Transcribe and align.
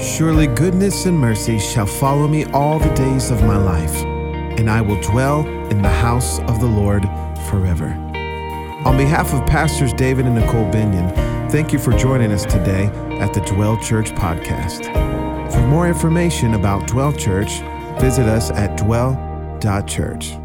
Surely 0.00 0.46
goodness 0.46 1.06
and 1.06 1.18
mercy 1.18 1.58
shall 1.58 1.86
follow 1.86 2.28
me 2.28 2.44
all 2.46 2.78
the 2.78 2.92
days 2.94 3.32
of 3.32 3.42
my 3.42 3.56
life, 3.56 3.94
and 4.58 4.70
I 4.70 4.80
will 4.80 5.00
dwell 5.00 5.46
in 5.70 5.82
the 5.82 5.88
house 5.88 6.38
of 6.40 6.60
the 6.60 6.66
Lord 6.66 7.02
forever. 7.50 7.88
On 8.86 8.96
behalf 8.96 9.34
of 9.34 9.44
Pastors 9.44 9.92
David 9.92 10.26
and 10.26 10.36
Nicole 10.36 10.70
Binion, 10.70 11.12
thank 11.50 11.72
you 11.72 11.80
for 11.80 11.92
joining 11.92 12.30
us 12.30 12.44
today 12.44 12.86
at 13.18 13.34
the 13.34 13.40
Dwell 13.40 13.76
Church 13.76 14.12
podcast. 14.12 14.84
For 15.52 15.66
more 15.66 15.88
information 15.88 16.54
about 16.54 16.86
Dwell 16.86 17.12
Church, 17.12 17.60
visit 18.00 18.26
us 18.26 18.52
at 18.52 18.78
dwell.church. 18.78 20.36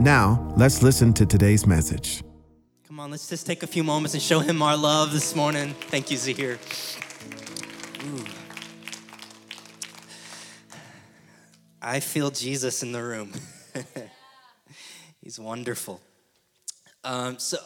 Now, 0.00 0.52
let's 0.56 0.82
listen 0.82 1.12
to 1.14 1.24
today's 1.24 1.64
message. 1.64 2.24
Come 2.88 2.98
on, 2.98 3.12
let's 3.12 3.28
just 3.28 3.46
take 3.46 3.62
a 3.62 3.68
few 3.68 3.84
moments 3.84 4.14
and 4.14 4.22
show 4.22 4.40
him 4.40 4.60
our 4.62 4.76
love 4.76 5.12
this 5.12 5.36
morning. 5.36 5.74
Thank 5.90 6.10
you, 6.10 6.16
Zahir. 6.16 6.58
Ooh. 8.04 8.24
I 11.88 12.00
feel 12.00 12.32
Jesus 12.32 12.82
in 12.82 12.90
the 12.90 13.00
room. 13.00 13.30
He's 15.22 15.38
wonderful. 15.38 16.00
Um, 17.04 17.38
so 17.38 17.58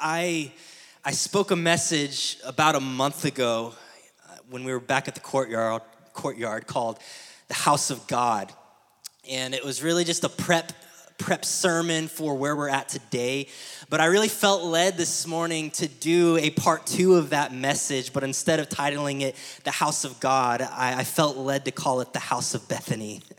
I, 0.00 0.50
I 1.04 1.12
spoke 1.12 1.52
a 1.52 1.56
message 1.56 2.38
about 2.44 2.74
a 2.74 2.80
month 2.80 3.24
ago 3.24 3.74
uh, 4.28 4.34
when 4.50 4.64
we 4.64 4.72
were 4.72 4.80
back 4.80 5.06
at 5.06 5.14
the 5.14 5.20
courtyard, 5.20 5.82
courtyard 6.12 6.66
called 6.66 6.98
the 7.46 7.54
House 7.54 7.90
of 7.92 8.04
God. 8.08 8.52
And 9.30 9.54
it 9.54 9.64
was 9.64 9.80
really 9.80 10.02
just 10.02 10.24
a 10.24 10.28
prep 10.28 10.72
prep 11.18 11.44
sermon 11.44 12.08
for 12.08 12.34
where 12.34 12.56
we're 12.56 12.68
at 12.68 12.88
today. 12.88 13.46
But 13.90 14.00
I 14.00 14.06
really 14.06 14.28
felt 14.28 14.64
led 14.64 14.96
this 14.96 15.24
morning 15.24 15.70
to 15.72 15.86
do 15.86 16.36
a 16.36 16.50
part 16.50 16.84
two 16.84 17.14
of 17.14 17.30
that 17.30 17.54
message. 17.54 18.12
But 18.12 18.24
instead 18.24 18.58
of 18.58 18.68
titling 18.68 19.20
it 19.20 19.36
The 19.62 19.70
House 19.70 20.04
of 20.04 20.18
God, 20.18 20.62
I, 20.62 20.98
I 20.98 21.04
felt 21.04 21.36
led 21.36 21.64
to 21.66 21.70
call 21.70 22.00
it 22.00 22.12
The 22.12 22.18
House 22.18 22.54
of 22.54 22.66
Bethany. 22.68 23.22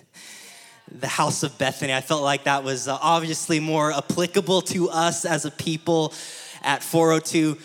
the 0.92 1.08
House 1.08 1.44
of 1.44 1.58
Bethany. 1.58 1.94
I 1.94 2.02
felt 2.02 2.23
like 2.23 2.45
that 2.45 2.64
was 2.64 2.88
uh, 2.88 2.98
obviously 3.02 3.59
more 3.59 3.92
applicable 3.92 4.62
to 4.64 4.90
us 4.90 5.26
as 5.26 5.45
a 5.45 5.52
people 5.52 6.14
at 6.62 6.84
402 6.84 7.58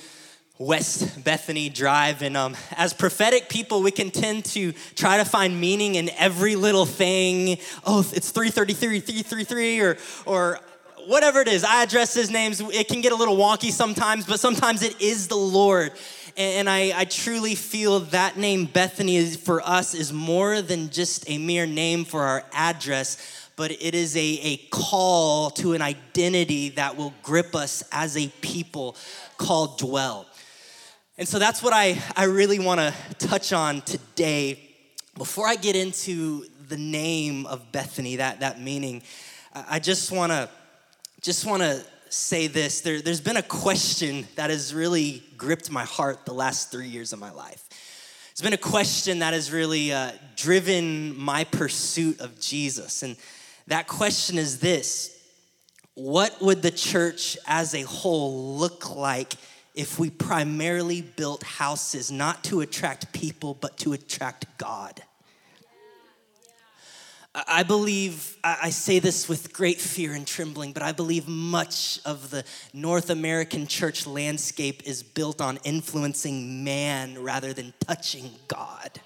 West 0.59 1.25
Bethany 1.25 1.69
Drive. 1.69 2.23
And 2.23 2.37
um, 2.37 2.57
as 2.77 2.95
prophetic 2.95 3.49
people, 3.49 3.83
we 3.83 3.91
can 3.91 4.11
tend 4.11 4.45
to 4.47 4.73
try 4.95 5.17
to 5.17 5.25
find 5.25 5.61
meaning 5.61 5.97
in 5.97 6.11
every 6.11 6.55
little 6.57 6.87
thing. 6.87 7.59
Oh, 7.85 8.01
it's 8.13 8.31
333, 8.31 9.01
333, 9.01 9.81
or, 9.81 9.97
or 10.27 10.61
whatever 11.07 11.41
it 11.41 11.49
is. 11.49 11.65
I 11.65 11.83
address 11.83 12.15
his 12.15 12.31
names. 12.31 12.61
It 12.61 12.89
can 12.89 13.01
get 13.01 13.13
a 13.13 13.17
little 13.17 13.37
wonky 13.37 13.71
sometimes, 13.71 14.27
but 14.27 14.39
sometimes 14.39 14.83
it 14.83 15.01
is 15.01 15.29
the 15.29 15.37
Lord. 15.37 15.93
And 16.37 16.69
I, 16.69 16.93
I 16.99 17.05
truly 17.05 17.55
feel 17.55 18.01
that 18.01 18.37
name 18.37 18.65
Bethany 18.65 19.17
is, 19.17 19.37
for 19.37 19.61
us 19.63 19.95
is 19.95 20.13
more 20.13 20.63
than 20.63 20.91
just 20.91 21.29
a 21.31 21.39
mere 21.39 21.65
name 21.65 22.05
for 22.05 22.23
our 22.23 22.45
address, 22.53 23.51
but 23.55 23.71
it 23.71 23.95
is 23.95 24.17
a, 24.17 24.41
a 24.43 24.57
call 24.71 25.51
to 25.51 25.75
an 25.75 25.83
identity 25.83 26.71
that 26.71 26.97
will 26.97 27.15
grip 27.23 27.55
us 27.55 27.85
as 27.93 28.17
a 28.17 28.27
people 28.41 28.97
called 29.37 29.79
dwell. 29.79 30.27
And 31.17 31.29
so 31.29 31.39
that's 31.39 31.63
what 31.63 31.73
I, 31.73 32.03
I 32.17 32.25
really 32.25 32.59
want 32.59 32.81
to 32.81 32.93
touch 33.19 33.53
on 33.53 33.83
today. 33.83 34.59
Before 35.17 35.47
I 35.47 35.55
get 35.55 35.77
into 35.77 36.47
the 36.69 36.77
name 36.77 37.47
of 37.47 37.71
Bethany, 37.71 38.17
that, 38.17 38.41
that 38.41 38.61
meaning, 38.61 39.03
I 39.55 39.79
just 39.79 40.11
want 40.11 40.33
to 40.33 40.49
just 41.21 41.47
want 41.47 41.63
to 41.63 41.83
say 42.15 42.47
this. 42.47 42.81
There, 42.81 43.01
there's 43.01 43.21
been 43.21 43.37
a 43.37 43.43
question 43.43 44.27
that 44.37 44.51
has 44.51 44.73
really 44.73 45.23
gripped 45.37 45.71
my 45.71 45.85
heart 45.85 46.25
the 46.25 46.35
last 46.35 46.71
three 46.71 46.89
years 46.89 47.13
of 47.13 47.19
my 47.19 47.31
life. 47.31 47.63
It's 48.31 48.43
been 48.43 48.53
a 48.53 48.59
question 48.59 49.21
that 49.21 49.33
has 49.33 49.53
really 49.53 49.93
uh, 49.93 50.13
driven 50.37 51.17
my 51.17 51.45
pursuit 51.45 52.21
of 52.21 52.41
Jesus. 52.41 53.03
And 53.03 53.17
that 53.67 53.87
question 53.87 54.39
is 54.39 54.59
this 54.59 55.21
What 55.95 56.41
would 56.41 56.63
the 56.63 56.71
church 56.71 57.37
as 57.47 57.75
a 57.75 57.83
whole 57.83 58.57
look 58.57 58.95
like 58.95 59.35
if 59.75 59.99
we 59.99 60.09
primarily 60.09 61.03
built 61.03 61.43
houses 61.43 62.11
not 62.11 62.45
to 62.45 62.61
attract 62.61 63.13
people, 63.13 63.55
but 63.55 63.77
to 63.79 63.93
attract 63.93 64.47
God. 64.57 65.03
I 67.35 67.65
believe, 67.65 68.37
I 68.45 68.71
say 68.71 69.01
this 69.01 69.29
with 69.29 69.53
great 69.53 69.81
fear 69.81 70.13
and 70.13 70.25
trembling, 70.25 70.73
but 70.73 70.85
I 70.85 70.93
believe 70.93 71.27
much 71.27 71.99
of 72.05 72.31
the 72.31 72.45
North 72.73 73.11
American 73.11 73.67
church 73.67 74.07
landscape 74.07 74.85
is 74.87 75.03
built 75.03 75.41
on 75.41 75.59
influencing 75.65 76.63
man 76.63 77.21
rather 77.21 77.53
than 77.53 77.75
touching 77.81 78.31
God. 78.47 79.01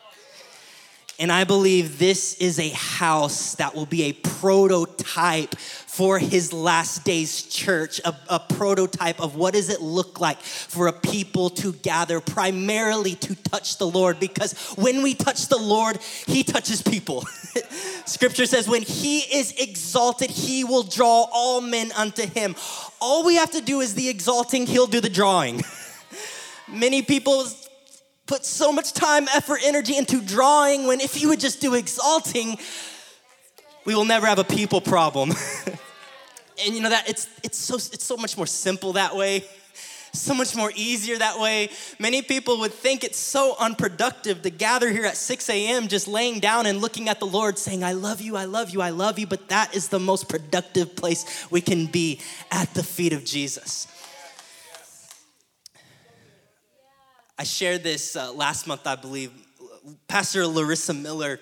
And 1.18 1.32
I 1.32 1.44
believe 1.44 1.98
this 1.98 2.34
is 2.34 2.58
a 2.58 2.68
house 2.68 3.54
that 3.54 3.74
will 3.74 3.86
be 3.86 4.04
a 4.04 4.12
prototype 4.12 5.54
for 5.98 6.20
his 6.20 6.52
last 6.52 7.02
days 7.02 7.42
church, 7.42 8.00
a, 8.04 8.14
a, 8.28 8.38
prototype 8.38 9.20
of 9.20 9.34
what 9.34 9.54
does 9.54 9.68
it 9.68 9.80
look 9.80 10.20
like 10.20 10.38
for 10.40 10.86
a 10.86 10.92
people 10.92 11.50
to 11.50 11.72
gather 11.72 12.20
primarily 12.20 13.16
to 13.16 13.34
touch 13.34 13.78
the 13.78 13.84
Lord. 13.84 14.20
Because 14.20 14.52
when 14.76 15.02
we 15.02 15.14
touch 15.14 15.48
the 15.48 15.56
Lord, 15.56 15.98
he 16.28 16.44
touches 16.44 16.82
people. 16.82 17.22
Scripture 18.06 18.46
says, 18.46 18.68
when 18.68 18.82
he 18.82 19.18
is 19.18 19.52
exalted, 19.58 20.30
he 20.30 20.62
will 20.62 20.84
draw 20.84 21.26
all 21.32 21.60
men 21.60 21.90
unto 21.96 22.24
him. 22.24 22.54
All 23.00 23.26
we 23.26 23.34
have 23.34 23.50
to 23.50 23.60
do 23.60 23.80
is 23.80 23.94
the 23.94 24.08
exalting, 24.08 24.68
he'll 24.68 24.86
do 24.86 25.00
the 25.00 25.10
drawing. 25.10 25.64
Many 26.68 27.02
people 27.02 27.44
put 28.26 28.44
so 28.44 28.70
much 28.70 28.92
time, 28.92 29.26
effort, 29.34 29.58
energy 29.64 29.96
into 29.96 30.22
drawing 30.22 30.86
when 30.86 31.00
if 31.00 31.20
you 31.20 31.30
would 31.30 31.40
just 31.40 31.60
do 31.60 31.74
exalting, 31.74 32.56
we 33.84 33.96
will 33.96 34.04
never 34.04 34.28
have 34.28 34.38
a 34.38 34.44
people 34.44 34.80
problem. 34.80 35.32
and 36.64 36.74
you 36.74 36.80
know 36.80 36.90
that 36.90 37.08
it's 37.08 37.28
it's 37.42 37.58
so 37.58 37.76
it's 37.76 38.04
so 38.04 38.16
much 38.16 38.36
more 38.36 38.46
simple 38.46 38.94
that 38.94 39.16
way. 39.16 39.44
So 40.14 40.32
much 40.32 40.56
more 40.56 40.72
easier 40.74 41.18
that 41.18 41.38
way. 41.38 41.68
Many 41.98 42.22
people 42.22 42.60
would 42.60 42.72
think 42.72 43.04
it's 43.04 43.18
so 43.18 43.54
unproductive 43.60 44.40
to 44.40 44.50
gather 44.50 44.90
here 44.90 45.04
at 45.04 45.18
6 45.18 45.50
a.m. 45.50 45.86
just 45.86 46.08
laying 46.08 46.40
down 46.40 46.64
and 46.64 46.80
looking 46.80 47.10
at 47.10 47.20
the 47.20 47.26
Lord 47.26 47.58
saying, 47.58 47.84
I 47.84 47.92
love 47.92 48.22
you, 48.22 48.34
I 48.34 48.46
love 48.46 48.70
you, 48.70 48.80
I 48.80 48.88
love 48.88 49.18
you. 49.18 49.26
But 49.26 49.48
that 49.50 49.76
is 49.76 49.88
the 49.88 50.00
most 50.00 50.26
productive 50.26 50.96
place 50.96 51.46
we 51.50 51.60
can 51.60 51.86
be 51.86 52.20
at 52.50 52.72
the 52.72 52.82
feet 52.82 53.12
of 53.12 53.26
Jesus. 53.26 53.86
I 57.38 57.44
shared 57.44 57.82
this 57.82 58.16
uh, 58.16 58.32
last 58.32 58.66
month, 58.66 58.86
I 58.86 58.96
believe. 58.96 59.30
Pastor 60.08 60.46
Larissa 60.46 60.94
Miller, 60.94 61.38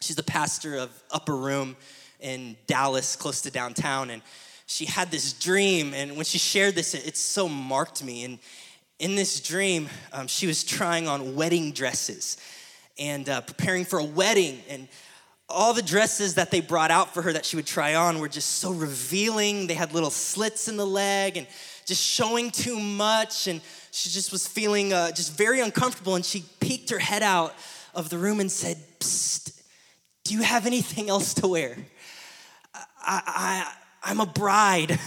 she's 0.00 0.14
the 0.14 0.22
pastor 0.22 0.76
of 0.76 0.90
Upper 1.10 1.34
Room 1.34 1.74
in 2.20 2.56
Dallas, 2.66 3.16
close 3.16 3.40
to 3.42 3.50
downtown, 3.50 4.10
and 4.10 4.22
she 4.66 4.86
had 4.86 5.10
this 5.10 5.32
dream. 5.32 5.92
And 5.94 6.16
when 6.16 6.24
she 6.24 6.38
shared 6.38 6.74
this, 6.74 6.94
it, 6.94 7.06
it 7.06 7.16
so 7.16 7.48
marked 7.48 8.02
me. 8.02 8.24
And 8.24 8.38
in 8.98 9.14
this 9.14 9.40
dream, 9.40 9.88
um, 10.12 10.26
she 10.26 10.46
was 10.46 10.64
trying 10.64 11.08
on 11.08 11.34
wedding 11.34 11.72
dresses 11.72 12.36
and 12.98 13.28
uh, 13.28 13.40
preparing 13.42 13.84
for 13.84 13.98
a 13.98 14.04
wedding. 14.04 14.60
And 14.68 14.88
all 15.48 15.74
the 15.74 15.82
dresses 15.82 16.34
that 16.34 16.50
they 16.50 16.60
brought 16.60 16.90
out 16.90 17.12
for 17.12 17.22
her 17.22 17.32
that 17.32 17.44
she 17.44 17.56
would 17.56 17.66
try 17.66 17.94
on 17.94 18.18
were 18.18 18.28
just 18.28 18.58
so 18.58 18.72
revealing. 18.72 19.66
They 19.66 19.74
had 19.74 19.92
little 19.92 20.10
slits 20.10 20.68
in 20.68 20.76
the 20.76 20.86
leg 20.86 21.36
and 21.36 21.46
just 21.84 22.02
showing 22.02 22.50
too 22.50 22.78
much. 22.80 23.46
And 23.46 23.60
she 23.90 24.08
just 24.08 24.32
was 24.32 24.46
feeling 24.46 24.92
uh, 24.92 25.12
just 25.12 25.36
very 25.36 25.60
uncomfortable 25.60 26.14
and 26.14 26.24
she 26.24 26.44
peeked 26.60 26.90
her 26.90 26.98
head 26.98 27.22
out 27.22 27.54
of 27.94 28.08
the 28.08 28.18
room 28.18 28.40
and 28.40 28.50
said, 28.50 28.78
Psst, 29.00 29.60
do 30.24 30.34
you 30.34 30.42
have 30.42 30.66
anything 30.66 31.10
else 31.10 31.34
to 31.34 31.48
wear? 31.48 31.76
I, 32.74 33.22
I, 33.26 33.72
I'm 34.04 34.20
a 34.20 34.26
bride. 34.26 34.98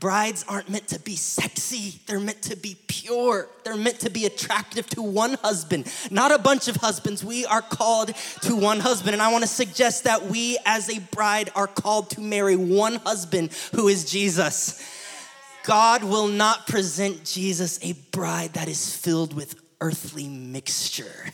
Brides 0.00 0.46
aren't 0.48 0.70
meant 0.70 0.88
to 0.88 0.98
be 0.98 1.14
sexy, 1.14 2.00
they're 2.06 2.18
meant 2.18 2.40
to 2.42 2.56
be 2.56 2.76
pure. 2.86 3.48
They're 3.64 3.76
meant 3.76 4.00
to 4.00 4.10
be 4.10 4.24
attractive 4.24 4.86
to 4.90 5.02
one 5.02 5.34
husband, 5.34 5.92
not 6.10 6.32
a 6.32 6.38
bunch 6.38 6.68
of 6.68 6.76
husbands. 6.76 7.22
We 7.22 7.44
are 7.44 7.60
called 7.60 8.14
to 8.42 8.56
one 8.56 8.80
husband. 8.80 9.12
And 9.12 9.22
I 9.22 9.30
want 9.30 9.42
to 9.42 9.48
suggest 9.48 10.04
that 10.04 10.26
we, 10.26 10.58
as 10.64 10.88
a 10.88 11.00
bride, 11.14 11.50
are 11.54 11.66
called 11.66 12.10
to 12.10 12.20
marry 12.20 12.56
one 12.56 12.96
husband 12.96 13.52
who 13.74 13.88
is 13.88 14.10
Jesus. 14.10 14.82
God 15.64 16.02
will 16.02 16.28
not 16.28 16.66
present 16.66 17.24
Jesus 17.24 17.78
a 17.82 17.92
bride 17.92 18.54
that 18.54 18.68
is 18.68 18.96
filled 18.96 19.34
with 19.34 19.60
earthly 19.80 20.28
mixture. 20.28 21.26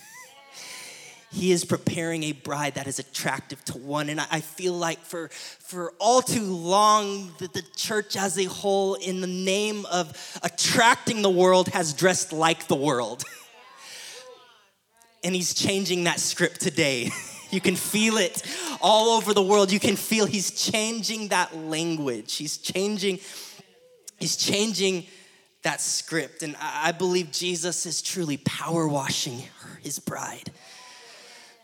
He 1.36 1.52
is 1.52 1.64
preparing 1.64 2.22
a 2.24 2.32
bride 2.32 2.74
that 2.74 2.86
is 2.86 2.98
attractive 2.98 3.64
to 3.66 3.78
one. 3.78 4.08
And 4.08 4.20
I 4.20 4.40
feel 4.40 4.72
like 4.72 5.00
for, 5.00 5.28
for 5.28 5.92
all 5.98 6.22
too 6.22 6.44
long, 6.44 7.32
that 7.38 7.52
the 7.52 7.62
church 7.76 8.16
as 8.16 8.38
a 8.38 8.44
whole, 8.44 8.94
in 8.94 9.20
the 9.20 9.26
name 9.26 9.86
of 9.86 10.38
attracting 10.42 11.22
the 11.22 11.30
world, 11.30 11.68
has 11.68 11.92
dressed 11.92 12.32
like 12.32 12.68
the 12.68 12.74
world. 12.74 13.24
and 15.22 15.34
he's 15.34 15.54
changing 15.54 16.04
that 16.04 16.20
script 16.20 16.60
today. 16.60 17.10
You 17.48 17.60
can 17.60 17.76
feel 17.76 18.16
it 18.16 18.42
all 18.82 19.16
over 19.16 19.32
the 19.32 19.40
world. 19.40 19.70
You 19.70 19.78
can 19.78 19.94
feel 19.94 20.26
he's 20.26 20.50
changing 20.50 21.28
that 21.28 21.56
language. 21.56 22.34
He's 22.34 22.58
changing 22.58 23.20
He's 24.18 24.36
changing 24.36 25.06
that 25.62 25.80
script. 25.80 26.42
And 26.42 26.56
I 26.60 26.92
believe 26.92 27.30
Jesus 27.30 27.86
is 27.86 28.00
truly 28.00 28.38
power 28.38 28.88
washing 28.88 29.42
his 29.82 29.98
bride. 29.98 30.50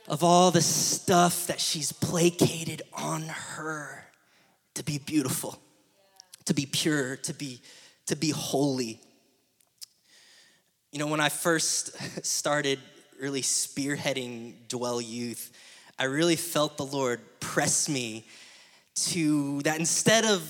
Of 0.08 0.25
all 0.25 0.50
the 0.50 0.62
stuff 0.62 1.46
that 1.46 1.60
she's 1.60 1.93
placated 1.93 2.82
on 2.93 3.22
her 3.22 4.04
to 4.75 4.84
be 4.84 4.99
beautiful, 4.99 5.58
to 6.46 6.54
be 6.54 6.66
pure, 6.66 7.16
to 7.16 7.34
be, 7.34 7.60
to 8.06 8.16
be 8.16 8.31
holy. 8.31 9.00
You 10.90 10.99
know, 10.99 11.06
when 11.06 11.20
I 11.20 11.28
first 11.28 11.96
started 12.25 12.78
really 13.20 13.43
spearheading 13.43 14.69
Dwell 14.69 15.00
Youth, 15.00 15.52
I 15.99 16.04
really 16.04 16.37
felt 16.37 16.76
the 16.76 16.87
Lord 16.87 17.20
press 17.40 17.88
me 17.88 18.26
to 18.94 19.62
that 19.62 19.78
instead 19.78 20.25
of 20.25 20.40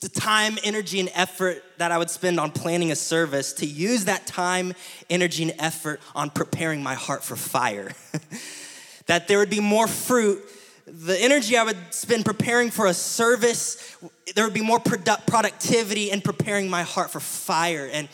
the 0.00 0.08
time, 0.08 0.56
energy, 0.64 0.98
and 0.98 1.10
effort 1.14 1.62
that 1.76 1.92
I 1.92 1.98
would 1.98 2.08
spend 2.08 2.40
on 2.40 2.52
planning 2.52 2.90
a 2.90 2.96
service, 2.96 3.52
to 3.54 3.66
use 3.66 4.06
that 4.06 4.26
time, 4.26 4.72
energy, 5.10 5.42
and 5.42 5.54
effort 5.58 6.00
on 6.14 6.30
preparing 6.30 6.82
my 6.82 6.94
heart 6.94 7.22
for 7.22 7.36
fire. 7.36 7.92
that 9.10 9.26
there 9.26 9.40
would 9.40 9.50
be 9.50 9.58
more 9.58 9.88
fruit. 9.88 10.40
The 10.86 11.20
energy 11.20 11.56
I 11.56 11.64
would 11.64 11.92
spend 11.92 12.24
preparing 12.24 12.70
for 12.70 12.86
a 12.86 12.94
service, 12.94 13.96
there 14.36 14.44
would 14.44 14.54
be 14.54 14.60
more 14.60 14.78
produ- 14.78 15.26
productivity 15.26 16.12
in 16.12 16.20
preparing 16.20 16.70
my 16.70 16.84
heart 16.84 17.10
for 17.10 17.18
fire. 17.18 17.90
And 17.92 18.08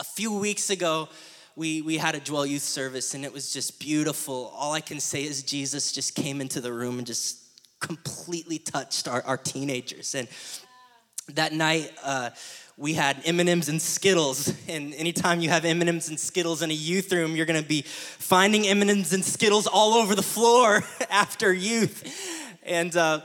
a 0.00 0.04
few 0.04 0.36
weeks 0.36 0.70
ago, 0.70 1.08
we, 1.54 1.80
we 1.80 1.96
had 1.96 2.16
a 2.16 2.18
Dwell 2.18 2.44
Youth 2.44 2.64
service 2.64 3.14
and 3.14 3.24
it 3.24 3.32
was 3.32 3.52
just 3.52 3.78
beautiful. 3.78 4.52
All 4.56 4.72
I 4.72 4.80
can 4.80 4.98
say 4.98 5.22
is 5.22 5.44
Jesus 5.44 5.92
just 5.92 6.16
came 6.16 6.40
into 6.40 6.60
the 6.60 6.72
room 6.72 6.98
and 6.98 7.06
just 7.06 7.38
completely 7.78 8.58
touched 8.58 9.06
our, 9.06 9.22
our 9.22 9.36
teenagers. 9.36 10.16
And 10.16 10.26
that 11.34 11.52
night, 11.52 11.92
uh, 12.02 12.30
we 12.82 12.94
had 12.94 13.22
M&Ms 13.24 13.68
and 13.68 13.80
Skittles. 13.80 14.52
And 14.68 14.92
anytime 14.94 15.40
you 15.40 15.50
have 15.50 15.64
M&Ms 15.64 16.08
and 16.08 16.18
Skittles 16.18 16.62
in 16.62 16.72
a 16.72 16.74
youth 16.74 17.12
room, 17.12 17.36
you're 17.36 17.46
gonna 17.46 17.62
be 17.62 17.82
finding 17.82 18.66
M&Ms 18.66 19.12
and 19.12 19.24
Skittles 19.24 19.68
all 19.68 19.94
over 19.94 20.16
the 20.16 20.22
floor 20.22 20.82
after 21.10 21.52
youth. 21.52 22.02
And 22.64 22.94
uh, 22.96 23.20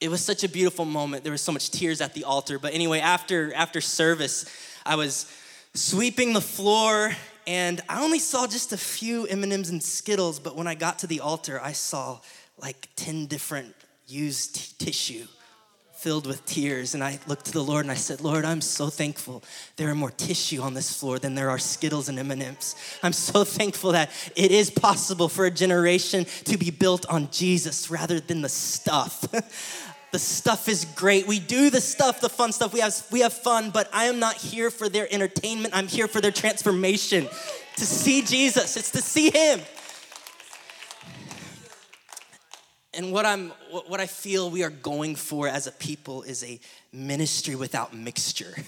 it 0.00 0.10
was 0.10 0.20
such 0.20 0.42
a 0.42 0.48
beautiful 0.48 0.84
moment. 0.84 1.22
There 1.22 1.30
was 1.30 1.42
so 1.42 1.52
much 1.52 1.70
tears 1.70 2.00
at 2.00 2.12
the 2.12 2.24
altar. 2.24 2.58
But 2.58 2.74
anyway, 2.74 2.98
after 2.98 3.54
after 3.54 3.80
service, 3.80 4.46
I 4.84 4.96
was 4.96 5.32
sweeping 5.74 6.32
the 6.32 6.40
floor 6.40 7.12
and 7.46 7.80
I 7.88 8.02
only 8.02 8.18
saw 8.18 8.48
just 8.48 8.72
a 8.72 8.76
few 8.76 9.26
M&Ms 9.26 9.70
and 9.70 9.80
Skittles, 9.80 10.40
but 10.40 10.56
when 10.56 10.66
I 10.66 10.74
got 10.74 10.98
to 11.00 11.06
the 11.06 11.20
altar, 11.20 11.60
I 11.62 11.70
saw 11.70 12.18
like 12.58 12.88
10 12.96 13.26
different 13.26 13.76
used 14.08 14.56
t- 14.56 14.86
tissue 14.86 15.28
filled 16.00 16.26
with 16.26 16.42
tears. 16.46 16.94
And 16.94 17.04
i 17.04 17.18
looked 17.26 17.44
to 17.46 17.52
the 17.52 17.62
lord 17.62 17.84
and 17.84 17.92
i 17.92 17.94
said 17.94 18.22
lord 18.22 18.46
i'm 18.46 18.62
so 18.62 18.88
thankful 18.88 19.42
there 19.76 19.90
are 19.90 19.94
more 19.94 20.10
tissue 20.10 20.62
on 20.62 20.72
this 20.72 20.98
floor 20.98 21.18
than 21.18 21.34
there 21.34 21.50
are 21.50 21.58
skittles 21.58 22.08
and 22.08 22.18
m&ms. 22.18 22.74
I'm 23.02 23.12
so 23.12 23.44
thankful 23.58 23.92
that 23.92 24.10
it 24.34 24.50
is 24.50 24.70
possible 24.70 25.28
for 25.28 25.44
a 25.44 25.50
generation 25.50 26.24
to 26.44 26.56
be 26.56 26.70
built 26.70 27.04
on 27.06 27.30
jesus 27.30 27.90
rather 27.90 28.18
than 28.18 28.40
the 28.42 28.48
stuff. 28.48 29.26
The 30.12 30.18
stuff 30.18 30.68
is 30.68 30.86
great. 30.96 31.28
We 31.28 31.38
do 31.38 31.70
the 31.70 31.80
stuff 31.80 32.20
the 32.20 32.28
fun 32.28 32.50
stuff. 32.50 32.72
We 32.72 32.80
have 32.80 32.96
we 33.12 33.20
have 33.20 33.32
fun 33.32 33.70
but 33.70 33.88
i 33.92 34.06
am 34.06 34.18
not 34.18 34.34
here 34.34 34.68
for 34.68 34.88
their 34.88 35.06
entertainment. 35.14 35.72
I'm 35.72 35.86
here 35.86 36.08
for 36.08 36.20
their 36.20 36.32
transformation. 36.32 37.28
To 37.76 37.86
see 37.86 38.22
jesus. 38.22 38.76
It's 38.76 38.90
to 38.90 39.02
see 39.02 39.30
him 39.30 39.60
And 42.92 43.12
what 43.12 43.24
I'm 43.24 43.50
what 43.86 44.00
I 44.00 44.06
feel 44.06 44.50
we 44.50 44.64
are 44.64 44.70
going 44.70 45.14
for 45.14 45.46
as 45.46 45.66
a 45.66 45.72
people 45.72 46.22
is 46.22 46.42
a 46.42 46.58
ministry 46.92 47.54
without 47.54 47.94
mixture. 47.94 48.54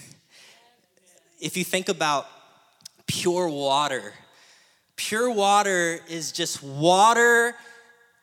If 1.39 1.57
you 1.57 1.65
think 1.65 1.89
about 1.89 2.25
pure 3.05 3.49
water, 3.49 4.13
pure 4.95 5.29
water 5.29 5.99
is 6.07 6.31
just 6.31 6.63
water 6.63 7.53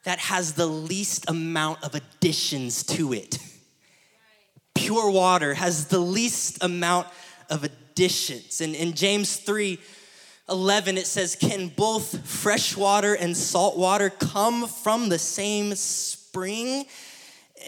that 0.05 0.19
has 0.19 0.55
the 0.55 0.67
least 0.67 1.29
amount 1.29 1.85
of 1.85 1.95
additions 1.95 2.83
to 2.85 3.13
it. 3.13 3.39
Pure 4.75 5.11
water 5.11 5.53
has 5.53 5.89
the 5.89 5.99
least 5.99 6.65
amount 6.65 7.09
of 7.51 7.63
additions. 7.63 8.63
And 8.63 8.75
in 8.75 8.95
James 8.95 9.37
3, 9.37 9.79
11, 10.51 10.99
it 10.99 11.07
says, 11.07 11.37
Can 11.37 11.69
both 11.69 12.27
fresh 12.27 12.77
water 12.77 13.15
and 13.15 13.37
salt 13.37 13.77
water 13.77 14.11
come 14.11 14.67
from 14.67 15.09
the 15.09 15.19
same 15.19 15.75
spring? 15.75 16.87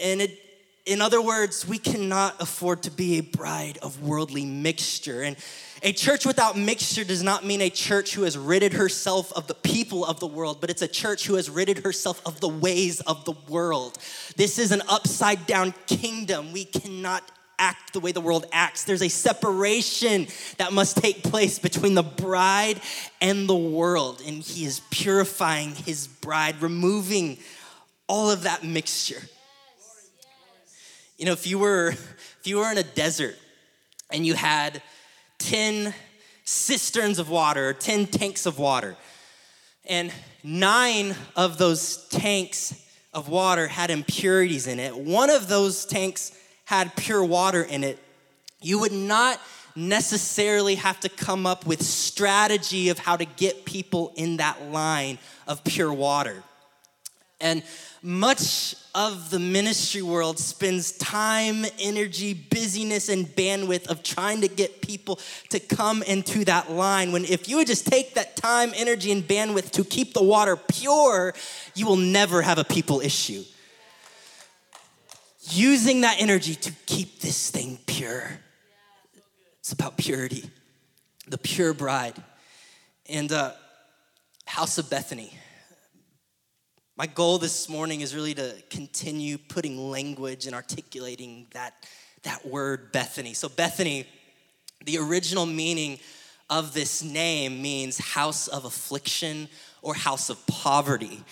And 0.01 0.21
it, 0.21 0.39
in 0.85 1.01
other 1.01 1.21
words, 1.21 1.67
we 1.67 1.77
cannot 1.77 2.41
afford 2.41 2.83
to 2.83 2.91
be 2.91 3.17
a 3.17 3.21
bride 3.21 3.77
of 3.81 4.03
worldly 4.03 4.45
mixture. 4.45 5.21
And 5.21 5.37
a 5.81 5.93
church 5.93 6.25
without 6.25 6.57
mixture 6.57 7.03
does 7.03 7.23
not 7.23 7.45
mean 7.45 7.61
a 7.61 7.69
church 7.69 8.13
who 8.13 8.23
has 8.23 8.37
ridded 8.37 8.73
herself 8.73 9.31
of 9.33 9.47
the 9.47 9.53
people 9.53 10.05
of 10.05 10.19
the 10.19 10.27
world, 10.27 10.59
but 10.59 10.69
it's 10.69 10.81
a 10.81 10.87
church 10.87 11.25
who 11.25 11.35
has 11.35 11.49
ridded 11.49 11.79
herself 11.79 12.21
of 12.25 12.41
the 12.41 12.49
ways 12.49 12.99
of 13.01 13.23
the 13.23 13.33
world. 13.47 13.97
This 14.35 14.59
is 14.59 14.71
an 14.71 14.81
upside 14.89 15.47
down 15.47 15.73
kingdom. 15.87 16.51
We 16.51 16.65
cannot 16.65 17.23
act 17.59 17.93
the 17.93 17.99
way 17.99 18.11
the 18.11 18.21
world 18.21 18.45
acts. 18.51 18.83
There's 18.83 19.01
a 19.01 19.09
separation 19.09 20.27
that 20.57 20.73
must 20.73 20.97
take 20.97 21.23
place 21.23 21.59
between 21.59 21.93
the 21.93 22.03
bride 22.03 22.81
and 23.21 23.47
the 23.47 23.55
world. 23.55 24.21
And 24.25 24.41
he 24.41 24.65
is 24.65 24.81
purifying 24.91 25.75
his 25.75 26.07
bride, 26.07 26.61
removing 26.61 27.37
all 28.07 28.31
of 28.31 28.43
that 28.43 28.63
mixture. 28.63 29.21
You 31.17 31.25
know, 31.25 31.33
if 31.33 31.47
you 31.47 31.59
were 31.59 31.89
if 31.89 32.41
you 32.43 32.57
were 32.57 32.71
in 32.71 32.77
a 32.77 32.83
desert 32.83 33.37
and 34.11 34.25
you 34.25 34.33
had 34.33 34.81
10 35.39 35.93
cisterns 36.43 37.19
of 37.19 37.29
water, 37.29 37.69
or 37.69 37.73
10 37.73 38.07
tanks 38.07 38.45
of 38.45 38.59
water, 38.59 38.97
and 39.85 40.11
nine 40.43 41.15
of 41.35 41.57
those 41.57 42.07
tanks 42.09 42.73
of 43.13 43.29
water 43.29 43.67
had 43.67 43.89
impurities 43.89 44.67
in 44.67 44.79
it. 44.79 44.95
One 44.95 45.29
of 45.29 45.47
those 45.47 45.85
tanks 45.85 46.37
had 46.77 46.95
pure 46.95 47.23
water 47.23 47.61
in 47.61 47.83
it, 47.83 47.99
you 48.61 48.79
would 48.79 48.91
not 48.91 49.39
necessarily 49.75 50.75
have 50.75 50.99
to 50.99 51.09
come 51.09 51.45
up 51.45 51.65
with 51.65 51.81
strategy 51.83 52.89
of 52.89 52.99
how 52.99 53.15
to 53.15 53.25
get 53.25 53.65
people 53.65 54.11
in 54.15 54.37
that 54.37 54.71
line 54.71 55.17
of 55.47 55.63
pure 55.63 55.93
water. 55.93 56.43
And 57.39 57.63
much 58.01 58.75
of 58.95 59.29
the 59.29 59.39
ministry 59.39 60.01
world 60.01 60.39
spends 60.39 60.93
time, 60.93 61.65
energy, 61.79 62.33
busyness, 62.33 63.09
and 63.09 63.25
bandwidth 63.25 63.87
of 63.87 64.01
trying 64.01 64.41
to 64.41 64.47
get 64.47 64.81
people 64.81 65.19
to 65.49 65.59
come 65.59 66.03
into 66.03 66.45
that 66.45 66.71
line. 66.71 67.11
When 67.11 67.25
if 67.25 67.47
you 67.47 67.57
would 67.57 67.67
just 67.67 67.87
take 67.87 68.13
that 68.15 68.35
time, 68.35 68.71
energy, 68.75 69.11
and 69.11 69.23
bandwidth 69.23 69.71
to 69.71 69.83
keep 69.83 70.13
the 70.13 70.23
water 70.23 70.55
pure, 70.55 71.33
you 71.75 71.85
will 71.85 71.97
never 71.97 72.41
have 72.41 72.57
a 72.57 72.63
people 72.63 72.99
issue 73.01 73.43
using 75.51 76.01
that 76.01 76.17
energy 76.19 76.55
to 76.55 76.71
keep 76.85 77.19
this 77.19 77.49
thing 77.49 77.79
pure. 77.85 78.39
It's 79.59 79.71
about 79.71 79.97
purity, 79.97 80.49
the 81.27 81.37
pure 81.37 81.73
bride. 81.73 82.21
And 83.09 83.31
uh, 83.31 83.51
House 84.45 84.77
of 84.77 84.89
Bethany. 84.89 85.33
My 86.95 87.07
goal 87.07 87.39
this 87.39 87.67
morning 87.67 88.01
is 88.01 88.15
really 88.15 88.33
to 88.35 88.55
continue 88.69 89.37
putting 89.37 89.89
language 89.89 90.45
and 90.45 90.53
articulating 90.53 91.47
that, 91.51 91.73
that 92.21 92.45
word 92.45 92.91
Bethany. 92.91 93.33
So, 93.33 93.49
Bethany, 93.49 94.05
the 94.85 94.99
original 94.99 95.45
meaning 95.45 95.99
of 96.49 96.73
this 96.73 97.01
name 97.01 97.61
means 97.61 97.97
house 97.97 98.47
of 98.47 98.65
affliction 98.65 99.49
or 99.81 99.95
house 99.95 100.29
of 100.29 100.45
poverty. 100.45 101.23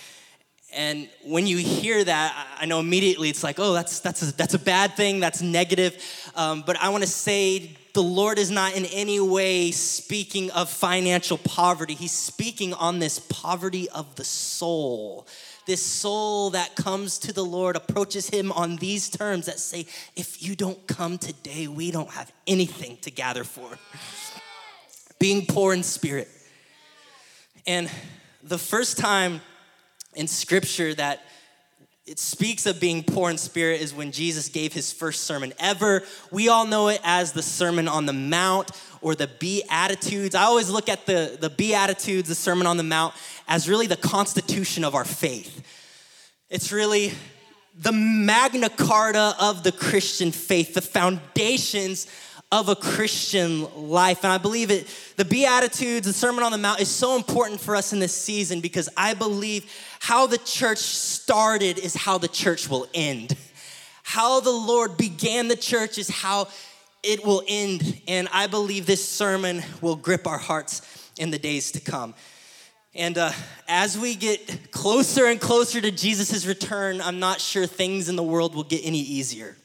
And 0.73 1.09
when 1.23 1.47
you 1.47 1.57
hear 1.57 2.03
that, 2.03 2.47
I 2.57 2.65
know 2.65 2.79
immediately 2.79 3.29
it's 3.29 3.43
like, 3.43 3.59
oh, 3.59 3.73
that's, 3.73 3.99
that's, 3.99 4.21
a, 4.21 4.35
that's 4.35 4.53
a 4.53 4.59
bad 4.59 4.95
thing, 4.95 5.19
that's 5.19 5.41
negative. 5.41 6.01
Um, 6.35 6.63
but 6.65 6.77
I 6.77 6.89
wanna 6.89 7.07
say 7.07 7.75
the 7.93 8.03
Lord 8.03 8.39
is 8.39 8.49
not 8.49 8.75
in 8.75 8.85
any 8.85 9.19
way 9.19 9.71
speaking 9.71 10.49
of 10.51 10.69
financial 10.69 11.37
poverty. 11.37 11.93
He's 11.93 12.13
speaking 12.13 12.73
on 12.73 12.99
this 12.99 13.19
poverty 13.19 13.89
of 13.89 14.15
the 14.15 14.23
soul. 14.23 15.27
This 15.65 15.85
soul 15.85 16.51
that 16.51 16.75
comes 16.75 17.19
to 17.19 17.33
the 17.33 17.43
Lord 17.43 17.75
approaches 17.75 18.29
Him 18.29 18.51
on 18.53 18.77
these 18.77 19.09
terms 19.09 19.45
that 19.45 19.59
say, 19.59 19.85
if 20.15 20.41
you 20.41 20.55
don't 20.55 20.87
come 20.87 21.17
today, 21.17 21.67
we 21.67 21.91
don't 21.91 22.09
have 22.11 22.31
anything 22.47 22.97
to 23.01 23.11
gather 23.11 23.43
for. 23.43 23.77
Being 25.19 25.45
poor 25.45 25.73
in 25.73 25.83
spirit. 25.83 26.29
And 27.67 27.91
the 28.41 28.57
first 28.57 28.97
time 28.97 29.41
in 30.15 30.27
scripture 30.27 30.93
that 30.93 31.21
it 32.05 32.19
speaks 32.19 32.65
of 32.65 32.79
being 32.79 33.03
poor 33.03 33.29
in 33.29 33.37
spirit 33.37 33.79
is 33.79 33.93
when 33.93 34.11
Jesus 34.11 34.49
gave 34.49 34.73
his 34.73 34.91
first 34.91 35.23
sermon 35.23 35.53
ever. 35.59 36.03
We 36.31 36.49
all 36.49 36.65
know 36.65 36.87
it 36.87 36.99
as 37.03 37.31
the 37.31 37.43
Sermon 37.43 37.87
on 37.87 38.05
the 38.05 38.13
Mount 38.13 38.71
or 39.01 39.15
the 39.15 39.27
Beatitudes. 39.27 40.33
I 40.33 40.43
always 40.43 40.69
look 40.69 40.89
at 40.89 41.05
the, 41.05 41.37
the 41.39 41.49
Beatitudes, 41.49 42.27
the 42.27 42.35
Sermon 42.35 42.65
on 42.65 42.77
the 42.77 42.83
Mount, 42.83 43.13
as 43.47 43.69
really 43.69 43.87
the 43.87 43.95
constitution 43.95 44.83
of 44.83 44.95
our 44.95 45.05
faith. 45.05 45.63
It's 46.49 46.71
really 46.71 47.13
the 47.77 47.91
Magna 47.91 48.69
Carta 48.69 49.35
of 49.39 49.63
the 49.63 49.71
Christian 49.71 50.31
faith, 50.31 50.73
the 50.73 50.81
foundations 50.81 52.07
of 52.51 52.67
a 52.67 52.75
Christian 52.75 53.89
life. 53.89 54.23
And 54.23 54.33
I 54.33 54.37
believe 54.37 54.71
it, 54.71 54.87
the 55.15 55.23
Beatitudes, 55.23 56.05
the 56.05 56.13
Sermon 56.13 56.43
on 56.43 56.51
the 56.51 56.57
Mount 56.57 56.81
is 56.81 56.89
so 56.89 57.15
important 57.15 57.61
for 57.61 57.75
us 57.75 57.93
in 57.93 57.99
this 57.99 58.13
season 58.13 58.59
because 58.59 58.89
I 58.97 59.13
believe 59.13 59.71
how 59.99 60.27
the 60.27 60.37
church 60.37 60.79
started 60.79 61.79
is 61.79 61.95
how 61.95 62.17
the 62.17 62.27
church 62.27 62.69
will 62.69 62.87
end. 62.93 63.37
How 64.03 64.41
the 64.41 64.51
Lord 64.51 64.97
began 64.97 65.47
the 65.47 65.55
church 65.55 65.97
is 65.97 66.09
how 66.09 66.49
it 67.03 67.25
will 67.25 67.43
end. 67.47 68.01
And 68.07 68.27
I 68.33 68.47
believe 68.47 68.85
this 68.85 69.07
sermon 69.07 69.63
will 69.79 69.95
grip 69.95 70.27
our 70.27 70.37
hearts 70.37 70.81
in 71.17 71.31
the 71.31 71.39
days 71.39 71.71
to 71.71 71.79
come. 71.79 72.13
And 72.93 73.17
uh, 73.17 73.31
as 73.69 73.97
we 73.97 74.15
get 74.15 74.71
closer 74.71 75.27
and 75.27 75.39
closer 75.39 75.79
to 75.79 75.91
Jesus' 75.91 76.45
return, 76.45 76.99
I'm 76.99 77.19
not 77.19 77.39
sure 77.39 77.65
things 77.65 78.09
in 78.09 78.17
the 78.17 78.23
world 78.23 78.53
will 78.53 78.65
get 78.65 78.81
any 78.83 78.99
easier. 78.99 79.55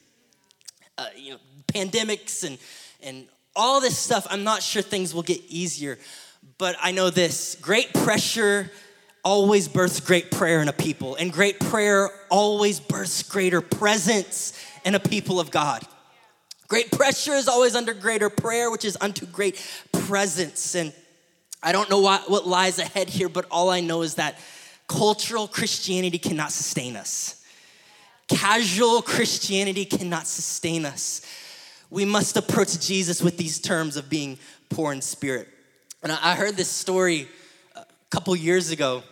Uh, 0.97 1.07
you 1.17 1.31
know, 1.31 1.37
pandemics 1.73 2.45
and, 2.45 2.57
and 3.01 3.27
all 3.55 3.81
this 3.81 3.97
stuff, 3.97 4.27
I'm 4.29 4.43
not 4.43 4.61
sure 4.61 4.81
things 4.81 5.13
will 5.13 5.23
get 5.23 5.41
easier. 5.49 5.97
But 6.57 6.75
I 6.81 6.91
know 6.91 7.09
this 7.09 7.55
great 7.61 7.93
pressure 7.93 8.71
always 9.23 9.67
births 9.67 9.99
great 9.99 10.31
prayer 10.31 10.61
in 10.61 10.69
a 10.69 10.73
people, 10.73 11.15
and 11.15 11.33
great 11.33 11.59
prayer 11.59 12.09
always 12.29 12.79
births 12.79 13.23
greater 13.23 13.59
presence 13.59 14.53
in 14.85 14.95
a 14.95 14.99
people 14.99 15.39
of 15.39 15.51
God. 15.51 15.83
Great 16.67 16.91
pressure 16.91 17.33
is 17.33 17.47
always 17.47 17.75
under 17.75 17.93
greater 17.93 18.29
prayer, 18.29 18.71
which 18.71 18.85
is 18.85 18.97
unto 19.01 19.25
great 19.25 19.61
presence. 19.91 20.75
And 20.75 20.93
I 21.63 21.71
don't 21.71 21.89
know 21.89 21.99
what, 21.99 22.29
what 22.29 22.47
lies 22.47 22.79
ahead 22.79 23.09
here, 23.09 23.29
but 23.29 23.45
all 23.51 23.69
I 23.69 23.79
know 23.79 24.01
is 24.01 24.15
that 24.15 24.37
cultural 24.87 25.47
Christianity 25.47 26.17
cannot 26.17 26.51
sustain 26.51 26.95
us. 26.95 27.43
Casual 28.27 29.01
Christianity 29.01 29.85
cannot 29.85 30.27
sustain 30.27 30.85
us. 30.85 31.21
We 31.89 32.05
must 32.05 32.35
approach 32.35 32.79
Jesus 32.85 33.21
with 33.21 33.37
these 33.37 33.59
terms 33.59 33.95
of 33.95 34.09
being 34.09 34.37
poor 34.69 34.91
in 34.91 35.01
spirit. 35.01 35.47
And 36.03 36.11
I 36.11 36.35
heard 36.35 36.55
this 36.55 36.69
story 36.69 37.27
a 37.75 37.85
couple 38.09 38.35
years 38.35 38.71
ago 38.71 39.03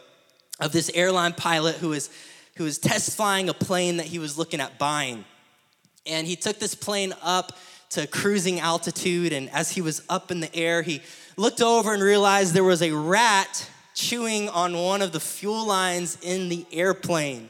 of 0.59 0.71
this 0.71 0.91
airline 0.93 1.33
pilot 1.33 1.75
who 1.75 1.89
was, 1.89 2.09
who 2.57 2.65
was 2.65 2.77
test 2.77 3.15
flying 3.15 3.49
a 3.49 3.53
plane 3.53 3.97
that 3.97 4.05
he 4.05 4.19
was 4.19 4.37
looking 4.37 4.59
at 4.59 4.77
buying. 4.77 5.25
And 6.05 6.27
he 6.27 6.35
took 6.35 6.59
this 6.59 6.75
plane 6.75 7.13
up 7.21 7.53
to 7.91 8.07
cruising 8.07 8.59
altitude. 8.59 9.33
And 9.33 9.49
as 9.51 9.71
he 9.71 9.81
was 9.81 10.03
up 10.09 10.31
in 10.31 10.39
the 10.39 10.53
air, 10.55 10.81
he 10.81 11.01
looked 11.37 11.61
over 11.61 11.93
and 11.93 12.03
realized 12.03 12.53
there 12.53 12.63
was 12.63 12.81
a 12.81 12.91
rat 12.91 13.69
chewing 13.93 14.49
on 14.49 14.77
one 14.77 15.01
of 15.01 15.11
the 15.13 15.19
fuel 15.19 15.65
lines 15.65 16.17
in 16.21 16.49
the 16.49 16.65
airplane. 16.71 17.49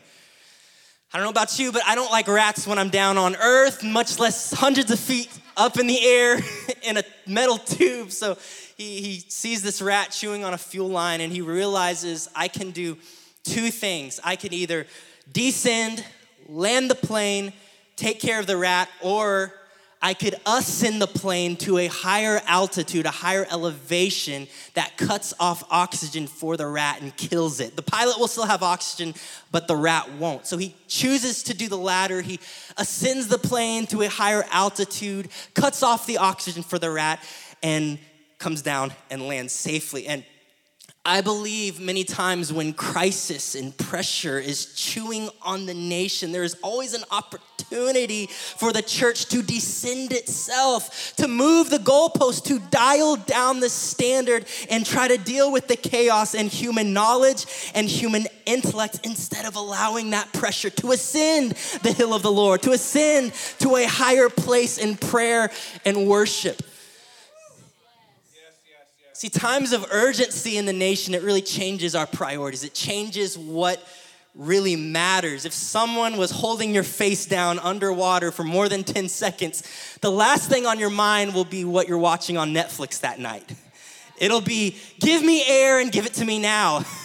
I 1.15 1.17
don't 1.17 1.27
know 1.27 1.31
about 1.31 1.57
you, 1.57 1.71
but 1.71 1.81
I 1.87 1.95
don't 1.95 2.11
like 2.11 2.27
rats 2.27 2.67
when 2.67 2.77
I'm 2.77 2.89
down 2.89 3.17
on 3.17 3.37
earth, 3.37 3.85
much 3.85 4.19
less 4.19 4.51
hundreds 4.51 4.91
of 4.91 4.99
feet 4.99 5.29
up 5.55 5.79
in 5.79 5.87
the 5.87 6.05
air 6.05 6.41
in 6.83 6.97
a 6.97 7.03
metal 7.25 7.57
tube. 7.57 8.11
So 8.11 8.37
he, 8.75 8.99
he 8.99 9.19
sees 9.29 9.63
this 9.63 9.81
rat 9.81 10.11
chewing 10.11 10.43
on 10.43 10.53
a 10.53 10.57
fuel 10.57 10.89
line 10.89 11.21
and 11.21 11.31
he 11.31 11.39
realizes 11.39 12.27
I 12.35 12.49
can 12.49 12.71
do 12.71 12.97
two 13.45 13.71
things. 13.71 14.19
I 14.25 14.35
can 14.35 14.53
either 14.53 14.87
descend, 15.31 16.03
land 16.49 16.91
the 16.91 16.95
plane, 16.95 17.53
take 17.95 18.19
care 18.19 18.37
of 18.37 18.45
the 18.45 18.57
rat, 18.57 18.89
or 19.01 19.53
I 20.05 20.13
could 20.13 20.35
ascend 20.45 21.01
the 21.01 21.07
plane 21.07 21.55
to 21.57 21.79
a 21.79 21.87
higher 21.87 22.39
altitude, 22.45 23.07
a 23.07 23.09
higher 23.09 23.47
elevation 23.49 24.47
that 24.75 24.97
cuts 24.97 25.33
off 25.39 25.63
oxygen 25.71 26.27
for 26.27 26.57
the 26.57 26.67
rat 26.67 27.01
and 27.01 27.17
kills 27.17 27.59
it. 27.59 27.75
The 27.75 27.81
pilot 27.81 28.19
will 28.19 28.27
still 28.27 28.45
have 28.45 28.61
oxygen, 28.61 29.15
but 29.51 29.67
the 29.67 29.75
rat 29.75 30.11
won't. 30.11 30.45
So 30.45 30.57
he 30.57 30.75
chooses 30.87 31.41
to 31.41 31.55
do 31.55 31.67
the 31.67 31.77
latter. 31.79 32.21
He 32.21 32.39
ascends 32.77 33.29
the 33.29 33.39
plane 33.39 33.87
to 33.87 34.03
a 34.03 34.07
higher 34.07 34.45
altitude, 34.51 35.29
cuts 35.55 35.81
off 35.81 36.05
the 36.05 36.19
oxygen 36.19 36.61
for 36.61 36.77
the 36.77 36.91
rat, 36.91 37.19
and 37.63 37.97
comes 38.37 38.61
down 38.61 38.93
and 39.09 39.27
lands 39.27 39.53
safely. 39.53 40.05
And 40.05 40.23
I 41.03 41.21
believe 41.21 41.79
many 41.79 42.03
times 42.03 42.53
when 42.53 42.73
crisis 42.73 43.55
and 43.55 43.75
pressure 43.75 44.37
is 44.37 44.75
chewing 44.75 45.29
on 45.41 45.65
the 45.65 45.73
nation, 45.73 46.31
there 46.31 46.43
is 46.43 46.57
always 46.61 46.93
an 46.93 47.05
opportunity 47.09 47.54
for 47.69 48.71
the 48.71 48.83
church 48.85 49.25
to 49.25 49.41
descend 49.41 50.11
itself, 50.11 51.15
to 51.17 51.27
move 51.27 51.69
the 51.69 51.77
goalpost, 51.77 52.43
to 52.45 52.59
dial 52.71 53.15
down 53.15 53.59
the 53.59 53.69
standard 53.69 54.45
and 54.69 54.85
try 54.85 55.07
to 55.07 55.17
deal 55.17 55.51
with 55.51 55.67
the 55.67 55.75
chaos 55.75 56.35
and 56.35 56.49
human 56.49 56.93
knowledge 56.93 57.45
and 57.73 57.87
human 57.87 58.27
intellect 58.45 58.99
instead 59.03 59.45
of 59.45 59.55
allowing 59.55 60.11
that 60.11 60.31
pressure 60.33 60.69
to 60.69 60.91
ascend 60.91 61.51
the 61.83 61.91
hill 61.91 62.13
of 62.13 62.21
the 62.21 62.31
Lord, 62.31 62.61
to 62.63 62.71
ascend 62.71 63.33
to 63.59 63.75
a 63.75 63.85
higher 63.85 64.29
place 64.29 64.77
in 64.77 64.95
prayer 64.95 65.51
and 65.83 66.07
worship. 66.07 66.61
See, 69.13 69.29
times 69.29 69.71
of 69.71 69.85
urgency 69.91 70.57
in 70.57 70.65
the 70.65 70.73
nation, 70.73 71.13
it 71.13 71.23
really 71.23 71.41
changes 71.41 71.95
our 71.95 72.05
priorities. 72.05 72.65
It 72.65 72.73
changes 72.73 73.37
what 73.37 73.81
really 74.35 74.75
matters. 74.75 75.45
If 75.45 75.53
someone 75.53 76.17
was 76.17 76.31
holding 76.31 76.73
your 76.73 76.83
face 76.83 77.25
down 77.25 77.59
underwater 77.59 78.31
for 78.31 78.43
more 78.43 78.67
than 78.67 78.83
10 78.83 79.07
seconds, 79.07 79.63
the 80.01 80.11
last 80.11 80.49
thing 80.49 80.65
on 80.65 80.79
your 80.79 80.89
mind 80.89 81.33
will 81.33 81.45
be 81.45 81.63
what 81.63 81.87
you're 81.87 81.97
watching 81.97 82.37
on 82.37 82.53
Netflix 82.53 82.99
that 83.01 83.19
night. 83.19 83.53
It'll 84.17 84.41
be, 84.41 84.77
give 84.99 85.23
me 85.23 85.43
air 85.47 85.79
and 85.79 85.91
give 85.91 86.05
it 86.05 86.13
to 86.15 86.25
me 86.25 86.39
now. 86.39 86.85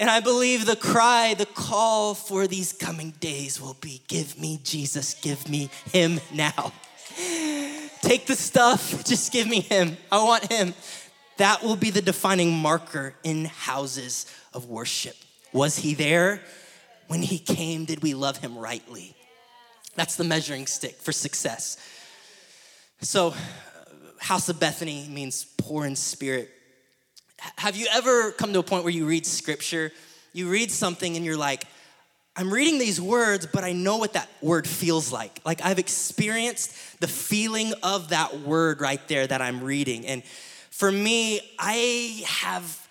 And 0.00 0.08
I 0.08 0.20
believe 0.20 0.64
the 0.64 0.76
cry, 0.76 1.34
the 1.34 1.44
call 1.44 2.14
for 2.14 2.46
these 2.46 2.72
coming 2.72 3.10
days 3.18 3.60
will 3.60 3.76
be, 3.80 4.00
give 4.06 4.38
me 4.38 4.60
Jesus, 4.62 5.14
give 5.14 5.48
me 5.48 5.70
him 5.92 6.20
now. 6.32 6.72
Take 8.00 8.26
the 8.26 8.36
stuff, 8.36 9.04
just 9.04 9.32
give 9.32 9.48
me 9.48 9.60
him. 9.60 9.96
I 10.12 10.22
want 10.22 10.52
him. 10.52 10.72
That 11.38 11.64
will 11.64 11.74
be 11.74 11.90
the 11.90 12.00
defining 12.00 12.52
marker 12.52 13.14
in 13.24 13.46
houses 13.46 14.26
of 14.54 14.66
worship. 14.66 15.16
Was 15.52 15.78
he 15.78 15.94
there? 15.94 16.42
When 17.06 17.22
he 17.22 17.38
came, 17.38 17.84
did 17.84 18.02
we 18.02 18.14
love 18.14 18.38
him 18.38 18.56
rightly? 18.58 19.14
That's 19.94 20.16
the 20.16 20.24
measuring 20.24 20.66
stick 20.66 20.96
for 20.96 21.12
success. 21.12 21.78
So, 23.00 23.28
uh, 23.28 23.34
House 24.20 24.48
of 24.48 24.60
Bethany 24.60 25.08
means 25.08 25.44
poor 25.56 25.86
in 25.86 25.96
spirit. 25.96 26.50
Have 27.56 27.76
you 27.76 27.86
ever 27.92 28.32
come 28.32 28.52
to 28.52 28.58
a 28.58 28.62
point 28.62 28.84
where 28.84 28.92
you 28.92 29.06
read 29.06 29.24
scripture, 29.24 29.92
you 30.32 30.48
read 30.48 30.70
something, 30.70 31.16
and 31.16 31.24
you're 31.24 31.36
like, 31.36 31.64
I'm 32.36 32.52
reading 32.52 32.78
these 32.78 33.00
words, 33.00 33.46
but 33.46 33.64
I 33.64 33.72
know 33.72 33.96
what 33.96 34.12
that 34.12 34.28
word 34.40 34.68
feels 34.68 35.12
like. 35.12 35.40
Like 35.44 35.60
I've 35.64 35.80
experienced 35.80 37.00
the 37.00 37.08
feeling 37.08 37.72
of 37.82 38.10
that 38.10 38.40
word 38.40 38.80
right 38.80 39.06
there 39.08 39.26
that 39.26 39.42
I'm 39.42 39.64
reading. 39.64 40.06
And 40.06 40.22
for 40.70 40.92
me, 40.92 41.40
I 41.58 42.22
have 42.24 42.87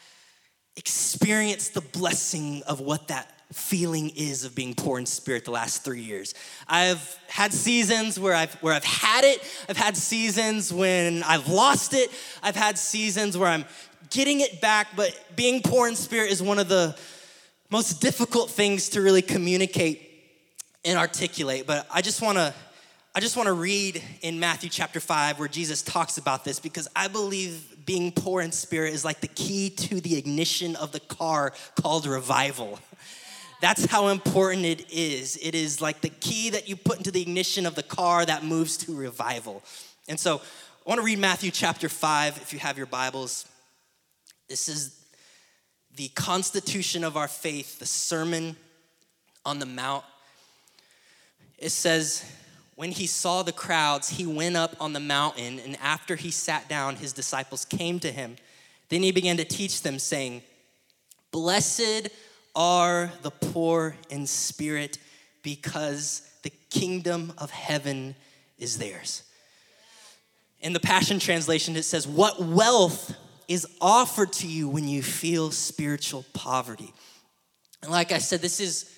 experienced 0.77 1.73
the 1.73 1.81
blessing 1.81 2.63
of 2.67 2.79
what 2.79 3.09
that 3.09 3.33
feeling 3.51 4.11
is 4.15 4.43
of 4.43 4.53
being 4.53 4.73
poor 4.73 4.99
in 4.99 5.05
spirit 5.05 5.45
the 5.45 5.51
last 5.51 5.83
three 5.83 6.01
years. 6.01 6.33
I've 6.67 7.17
had 7.27 7.53
seasons 7.53 8.19
where 8.19 8.33
I've 8.33 8.53
where 8.55 8.73
I've 8.73 8.83
had 8.83 9.23
it. 9.23 9.41
I've 9.69 9.77
had 9.77 9.95
seasons 9.97 10.71
when 10.71 11.23
I've 11.23 11.47
lost 11.47 11.93
it. 11.93 12.11
I've 12.43 12.55
had 12.55 12.77
seasons 12.77 13.37
where 13.37 13.49
I'm 13.49 13.65
getting 14.09 14.41
it 14.41 14.61
back. 14.61 14.87
But 14.95 15.17
being 15.35 15.61
poor 15.61 15.87
in 15.87 15.95
spirit 15.95 16.31
is 16.31 16.41
one 16.41 16.59
of 16.59 16.67
the 16.67 16.97
most 17.69 18.01
difficult 18.01 18.49
things 18.49 18.89
to 18.89 19.01
really 19.01 19.21
communicate 19.21 20.01
and 20.83 20.97
articulate. 20.97 21.65
But 21.65 21.87
I 21.91 22.01
just 22.01 22.21
want 22.21 22.37
to 22.37 22.53
I 23.15 23.19
just 23.19 23.35
want 23.35 23.47
to 23.47 23.53
read 23.53 24.03
in 24.21 24.39
Matthew 24.39 24.69
chapter 24.69 24.99
5 24.99 25.39
where 25.39 25.47
Jesus 25.47 25.81
talks 25.81 26.17
about 26.17 26.43
this 26.43 26.59
because 26.59 26.87
I 26.95 27.07
believe 27.07 27.76
being 27.87 28.11
poor 28.11 28.41
in 28.41 28.51
spirit 28.51 28.93
is 28.93 29.03
like 29.03 29.21
the 29.21 29.29
key 29.29 29.71
to 29.71 29.99
the 30.01 30.17
ignition 30.17 30.75
of 30.75 30.91
the 30.91 30.99
car 30.99 31.53
called 31.81 32.05
revival. 32.05 32.79
That's 33.61 33.85
how 33.85 34.09
important 34.09 34.65
it 34.65 34.91
is. 34.91 35.39
It 35.41 35.55
is 35.55 35.81
like 35.81 36.01
the 36.01 36.09
key 36.09 36.51
that 36.51 36.69
you 36.69 36.75
put 36.75 36.97
into 36.97 37.09
the 37.09 37.21
ignition 37.21 37.65
of 37.65 37.73
the 37.73 37.81
car 37.81 38.23
that 38.23 38.43
moves 38.43 38.77
to 38.77 38.95
revival. 38.95 39.63
And 40.07 40.19
so 40.19 40.35
I 40.35 40.89
want 40.89 40.99
to 40.99 41.05
read 41.05 41.17
Matthew 41.17 41.49
chapter 41.49 41.89
5 41.89 42.37
if 42.37 42.53
you 42.53 42.59
have 42.59 42.77
your 42.77 42.85
Bibles. 42.85 43.47
This 44.47 44.67
is 44.69 45.03
the 45.95 46.09
constitution 46.09 47.03
of 47.03 47.17
our 47.17 47.27
faith, 47.27 47.79
the 47.79 47.87
Sermon 47.87 48.57
on 49.45 49.59
the 49.59 49.65
Mount. 49.65 50.03
It 51.57 51.69
says, 51.69 52.23
when 52.77 52.91
he 52.91 53.07
saw 53.07 53.41
the 53.41 53.51
crowds, 53.51 54.07
he 54.07 54.27
went 54.27 54.55
up 54.55 54.75
on 54.79 54.93
the 54.93 54.99
mountain, 54.99 55.57
and 55.57 55.75
after 55.81 56.15
he 56.15 56.29
sat 56.29 56.69
down, 56.69 56.95
his 56.95 57.11
disciples 57.11 57.65
came 57.65 57.99
to 57.99 58.11
him. 58.11 58.35
Then 58.89 59.01
he 59.01 59.11
began 59.11 59.37
to 59.37 59.43
teach 59.43 59.81
them, 59.81 59.97
saying, 59.97 60.43
Blessed 61.31 62.09
are 62.55 63.11
the 63.23 63.31
poor 63.31 63.95
in 64.11 64.27
spirit, 64.27 64.99
because 65.41 66.21
the 66.43 66.51
kingdom 66.69 67.33
of 67.39 67.49
heaven 67.49 68.13
is 68.59 68.77
theirs. 68.77 69.23
In 70.61 70.73
the 70.73 70.79
Passion 70.79 71.17
Translation, 71.17 71.75
it 71.77 71.83
says, 71.83 72.07
What 72.07 72.39
wealth 72.39 73.17
is 73.47 73.65
offered 73.81 74.33
to 74.33 74.47
you 74.47 74.69
when 74.69 74.87
you 74.87 75.01
feel 75.01 75.49
spiritual 75.49 76.25
poverty. 76.33 76.93
And 77.81 77.89
like 77.89 78.11
I 78.11 78.19
said, 78.19 78.41
this 78.41 78.59
is 78.59 78.96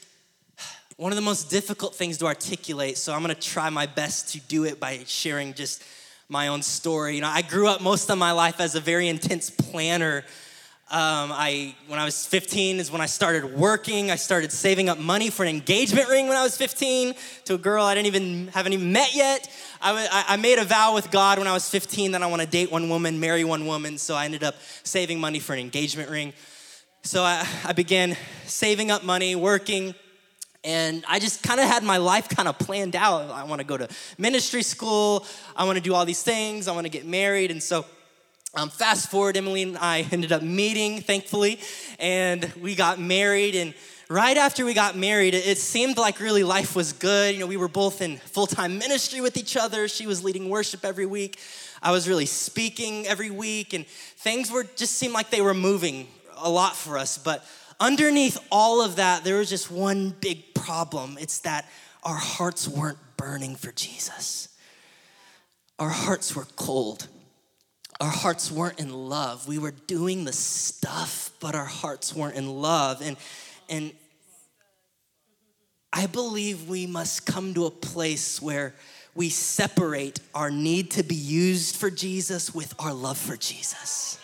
one 1.00 1.14
of 1.14 1.16
the 1.16 1.22
most 1.22 1.50
difficult 1.50 1.96
things 1.96 2.18
to 2.18 2.26
articulate, 2.26 2.98
so 2.98 3.14
I'm 3.14 3.22
gonna 3.22 3.34
try 3.34 3.70
my 3.70 3.86
best 3.86 4.34
to 4.34 4.40
do 4.42 4.66
it 4.66 4.82
by 4.82 5.00
sharing 5.06 5.54
just 5.54 5.82
my 6.28 6.50
own 6.50 6.62
story. 6.62 7.16
You 7.16 7.22
know, 7.22 7.30
I 7.30 7.42
grew 7.42 7.70
up 7.70 7.80
most 7.80 8.10
of 8.10 8.18
my 8.18 8.34
life 8.34 8.60
as 8.60 8.76
a 8.76 8.82
very 8.82 9.08
intense 9.08 9.50
planner. 9.50 10.26
Um, 10.92 11.32
I, 11.32 11.74
when 11.88 12.00
I 12.00 12.04
was 12.04 12.26
15 12.26 12.82
is 12.82 12.92
when 12.92 13.00
I 13.00 13.06
started 13.06 13.58
working. 13.58 14.12
I 14.12 14.18
started 14.18 14.52
saving 14.52 14.90
up 14.90 14.98
money 14.98 15.30
for 15.30 15.44
an 15.44 15.50
engagement 15.50 16.10
ring 16.10 16.28
when 16.28 16.36
I 16.36 16.44
was 16.44 16.58
15 16.58 17.14
to 17.46 17.54
a 17.54 17.58
girl 17.58 17.86
I 17.86 17.96
didn't 17.96 18.08
even 18.08 18.48
haven't 18.48 18.74
even 18.74 18.92
met 18.92 19.16
yet. 19.16 19.50
I, 19.82 20.26
I 20.28 20.36
made 20.36 20.60
a 20.60 20.66
vow 20.66 20.96
with 20.96 21.12
God 21.12 21.38
when 21.38 21.48
I 21.48 21.54
was 21.54 21.70
15 21.70 22.12
that 22.12 22.22
I 22.22 22.28
want 22.28 22.42
to 22.42 22.48
date 22.48 22.74
one 22.74 22.90
woman, 22.90 23.22
marry 23.22 23.46
one 23.46 23.66
woman. 23.66 23.98
So 23.98 24.16
I 24.16 24.26
ended 24.26 24.44
up 24.44 24.56
saving 24.84 25.22
money 25.22 25.40
for 25.40 25.54
an 25.54 25.60
engagement 25.60 26.10
ring. 26.10 26.34
So 27.04 27.24
I, 27.24 27.48
I 27.64 27.72
began 27.72 28.18
saving 28.48 28.92
up 28.92 29.06
money, 29.06 29.34
working, 29.38 29.96
and 30.64 31.06
I 31.08 31.20
just 31.20 31.42
kind 31.42 31.60
of 31.60 31.68
had 31.68 31.84
my 31.84 31.98
life 31.98 32.28
kind 32.28 32.48
of 32.48 32.60
planned 32.60 32.96
out. 32.96 33.30
I 33.30 33.44
want 33.46 33.60
to 33.60 33.66
go 33.66 33.78
to 33.78 33.88
ministry 34.18 34.62
school. 34.62 35.26
I 35.56 35.64
want 35.64 35.78
to 35.78 35.84
do 35.84 35.94
all 35.94 36.06
these 36.06 36.22
things. 36.22 36.68
I 36.68 36.74
want 36.74 36.86
to 36.86 36.92
get 36.92 37.06
married. 37.06 37.52
And 37.52 37.64
so 37.64 37.86
um, 38.56 38.70
fast 38.70 39.10
forward, 39.10 39.38
Emily 39.38 39.62
and 39.64 39.78
I 39.78 40.06
ended 40.12 40.32
up 40.32 40.42
meeting, 40.42 41.02
thankfully, 41.02 41.60
and 42.00 42.52
we 42.62 42.76
got 42.76 43.00
married. 43.00 43.56
And 43.56 43.74
right 44.10 44.36
after 44.36 44.66
we 44.66 44.74
got 44.74 44.98
married, 44.98 45.34
it 45.34 45.58
seemed 45.60 45.98
like 45.98 46.20
really 46.20 46.44
life 46.44 46.76
was 46.76 46.92
good. 46.92 47.36
You 47.36 47.42
know, 47.42 47.48
we 47.48 47.58
were 47.58 47.68
both 47.68 48.02
in 48.02 48.18
full 48.18 48.48
time 48.48 48.78
ministry 48.78 49.22
with 49.22 49.38
each 49.38 49.56
other. 49.56 49.88
She 49.88 50.08
was 50.08 50.24
leading 50.24 50.50
worship 50.50 50.84
every 50.84 51.06
week. 51.06 51.40
I 51.82 51.92
was 51.92 52.10
really 52.10 52.26
speaking 52.26 53.08
every 53.08 53.30
week, 53.30 53.74
and 53.74 53.88
things 53.88 54.52
were 54.52 54.66
just 54.76 54.96
seemed 54.96 55.14
like 55.14 55.30
they 55.30 55.42
were 55.42 55.54
moving 55.54 56.08
a 56.36 56.50
lot 56.50 56.76
for 56.76 56.98
us. 56.98 57.18
But 57.18 57.46
underneath 57.80 58.38
all 58.52 58.84
of 58.84 58.98
that, 58.98 59.24
there 59.24 59.38
was 59.38 59.50
just 59.50 59.72
one 59.72 60.16
big 60.20 60.54
problem. 60.54 61.18
It's 61.20 61.40
that 61.40 61.66
our 62.04 62.16
hearts 62.16 62.68
weren't 62.68 63.00
burning 63.18 63.56
for 63.56 63.72
Jesus. 63.72 64.50
Our 65.78 65.90
hearts 65.90 66.36
were 66.36 66.46
cold 66.56 67.08
our 68.00 68.10
hearts 68.10 68.50
weren't 68.50 68.80
in 68.80 68.94
love. 68.94 69.48
We 69.48 69.58
were 69.58 69.72
doing 69.72 70.24
the 70.24 70.32
stuff, 70.32 71.32
but 71.42 71.54
our 71.54 71.66
hearts 71.66 72.16
weren't 72.16 72.36
in 72.36 72.50
love. 72.62 73.02
And, 73.02 73.18
and 73.68 73.92
I 75.92 76.06
believe 76.06 76.70
we 76.70 76.88
must 76.88 77.26
come 77.26 77.54
to 77.56 77.66
a 77.66 77.72
place 77.72 78.42
where 78.42 78.74
we 79.16 79.28
separate 79.30 80.22
our 80.34 80.50
need 80.50 80.92
to 80.92 81.04
be 81.04 81.16
used 81.16 81.76
for 81.76 81.90
Jesus 81.90 82.56
with 82.56 82.74
our 82.80 82.94
love 82.94 83.18
for 83.18 83.36
Jesus. 83.36 84.18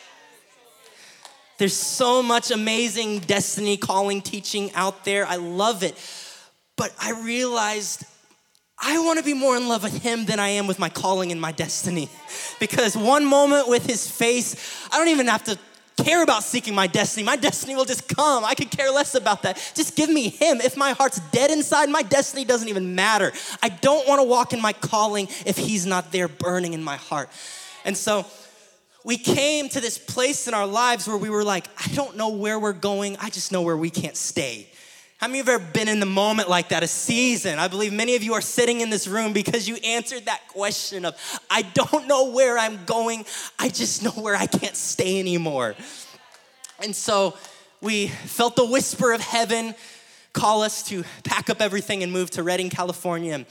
There's 1.57 1.75
so 1.75 2.21
much 2.21 2.51
amazing 2.51 3.19
destiny 3.19 3.77
calling 3.77 4.21
teaching 4.21 4.73
out 4.73 5.05
there. 5.05 5.25
I 5.25 5.37
love 5.37 5.83
it. 5.83 5.95
But 6.75 6.93
I 6.99 7.11
realized 7.23 8.03
I 8.77 8.99
want 8.99 9.19
to 9.19 9.25
be 9.25 9.33
more 9.33 9.55
in 9.55 9.69
love 9.69 9.83
with 9.83 10.01
him 10.03 10.25
than 10.25 10.39
I 10.39 10.49
am 10.49 10.67
with 10.67 10.79
my 10.79 10.89
calling 10.89 11.31
and 11.31 11.39
my 11.39 11.51
destiny. 11.51 12.09
Because 12.57 12.95
one 12.95 13.25
moment 13.25 13.67
with 13.67 13.85
his 13.85 14.09
face, 14.09 14.55
I 14.91 14.97
don't 14.97 15.09
even 15.09 15.27
have 15.27 15.43
to 15.45 15.59
care 15.97 16.23
about 16.23 16.43
seeking 16.43 16.73
my 16.73 16.87
destiny. 16.87 17.25
My 17.25 17.35
destiny 17.35 17.75
will 17.75 17.85
just 17.85 18.07
come. 18.07 18.45
I 18.45 18.53
could 18.55 18.71
care 18.71 18.91
less 18.91 19.13
about 19.13 19.43
that. 19.43 19.57
Just 19.75 19.95
give 19.95 20.09
me 20.09 20.29
him. 20.29 20.61
If 20.61 20.77
my 20.77 20.91
heart's 20.91 21.19
dead 21.31 21.51
inside, 21.51 21.89
my 21.89 22.01
destiny 22.01 22.45
doesn't 22.45 22.69
even 22.69 22.95
matter. 22.95 23.33
I 23.61 23.69
don't 23.69 24.07
want 24.07 24.19
to 24.19 24.23
walk 24.23 24.53
in 24.53 24.61
my 24.61 24.71
calling 24.71 25.27
if 25.45 25.57
he's 25.57 25.85
not 25.85 26.11
there 26.13 26.27
burning 26.29 26.73
in 26.73 26.83
my 26.83 26.95
heart. 26.95 27.29
And 27.83 27.95
so 27.97 28.25
we 29.05 29.17
came 29.17 29.69
to 29.69 29.79
this 29.79 29.99
place 29.99 30.47
in 30.47 30.55
our 30.55 30.65
lives 30.65 31.07
where 31.07 31.15
we 31.15 31.29
were 31.29 31.43
like, 31.43 31.67
I 31.77 31.93
don't 31.93 32.17
know 32.17 32.29
where 32.29 32.59
we're 32.59 32.73
going. 32.73 33.15
I 33.21 33.29
just 33.29 33.51
know 33.51 33.61
where 33.61 33.77
we 33.77 33.91
can't 33.91 34.17
stay. 34.17 34.67
How 35.17 35.27
many 35.27 35.41
of 35.41 35.45
you 35.45 35.51
have 35.53 35.61
ever 35.61 35.71
been 35.73 35.87
in 35.87 35.99
the 35.99 36.07
moment 36.07 36.49
like 36.49 36.69
that, 36.69 36.81
a 36.81 36.87
season? 36.87 37.59
I 37.59 37.67
believe 37.67 37.93
many 37.93 38.15
of 38.15 38.23
you 38.23 38.33
are 38.33 38.41
sitting 38.41 38.81
in 38.81 38.89
this 38.89 39.05
room 39.05 39.31
because 39.31 39.67
you 39.67 39.75
answered 39.75 40.25
that 40.25 40.47
question 40.47 41.05
of, 41.05 41.15
I 41.51 41.61
don't 41.61 42.07
know 42.07 42.31
where 42.31 42.57
I'm 42.57 42.83
going, 42.85 43.25
I 43.59 43.69
just 43.69 44.01
know 44.01 44.09
where 44.09 44.35
I 44.35 44.47
can't 44.47 44.75
stay 44.75 45.19
anymore. 45.19 45.75
And 46.81 46.95
so 46.95 47.37
we 47.81 48.07
felt 48.07 48.55
the 48.55 48.65
whisper 48.65 49.13
of 49.13 49.21
heaven 49.21 49.75
call 50.33 50.63
us 50.63 50.81
to 50.89 51.03
pack 51.23 51.51
up 51.51 51.61
everything 51.61 52.01
and 52.01 52.11
move 52.11 52.31
to 52.31 52.41
Redding, 52.41 52.71
California, 52.71 53.35
and 53.35 53.45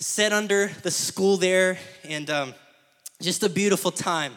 sit 0.00 0.34
under 0.34 0.70
the 0.82 0.90
school 0.90 1.38
there, 1.38 1.78
and 2.04 2.28
um, 2.28 2.54
just 3.22 3.42
a 3.42 3.48
beautiful 3.48 3.90
time. 3.90 4.36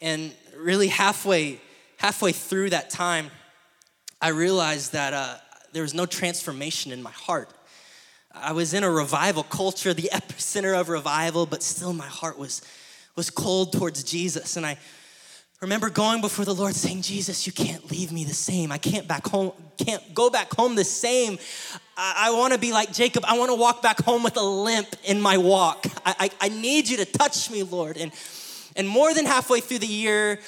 And 0.00 0.32
really 0.56 0.88
halfway, 0.88 1.60
halfway 1.98 2.32
through 2.32 2.70
that 2.70 2.90
time, 2.90 3.30
I 4.20 4.28
realized 4.28 4.92
that 4.92 5.12
uh, 5.12 5.36
there 5.72 5.82
was 5.82 5.94
no 5.94 6.06
transformation 6.06 6.92
in 6.92 7.02
my 7.02 7.10
heart. 7.10 7.50
I 8.32 8.52
was 8.52 8.74
in 8.74 8.84
a 8.84 8.90
revival 8.90 9.42
culture, 9.42 9.92
the 9.92 10.10
epicenter 10.12 10.78
of 10.78 10.88
revival, 10.88 11.46
but 11.46 11.62
still 11.62 11.92
my 11.92 12.06
heart 12.06 12.38
was, 12.38 12.62
was 13.16 13.30
cold 13.30 13.72
towards 13.72 14.02
Jesus. 14.04 14.56
And 14.56 14.64
I 14.64 14.78
remember 15.60 15.90
going 15.90 16.22
before 16.22 16.46
the 16.46 16.54
Lord 16.54 16.74
saying, 16.74 17.02
Jesus, 17.02 17.46
you 17.46 17.52
can't 17.52 17.90
leave 17.90 18.12
me 18.12 18.24
the 18.24 18.34
same. 18.34 18.72
I 18.72 18.78
can't 18.78 19.06
back 19.06 19.26
home, 19.26 19.52
can't 19.76 20.14
go 20.14 20.30
back 20.30 20.54
home 20.54 20.76
the 20.76 20.84
same. 20.84 21.38
I, 21.96 22.28
I 22.28 22.30
want 22.30 22.54
to 22.54 22.58
be 22.58 22.72
like 22.72 22.92
Jacob. 22.92 23.24
I 23.26 23.38
want 23.38 23.50
to 23.50 23.56
walk 23.56 23.82
back 23.82 24.00
home 24.00 24.22
with 24.22 24.38
a 24.38 24.42
limp 24.42 24.88
in 25.04 25.20
my 25.20 25.36
walk. 25.36 25.86
I, 26.06 26.30
I, 26.40 26.46
I 26.46 26.48
need 26.48 26.88
you 26.88 26.96
to 26.98 27.04
touch 27.04 27.50
me, 27.50 27.62
Lord. 27.62 27.98
And, 27.98 28.12
and 28.76 28.88
more 28.88 29.12
than 29.14 29.26
halfway 29.26 29.60
through 29.60 29.80
the 29.80 29.86
year, 29.86 30.40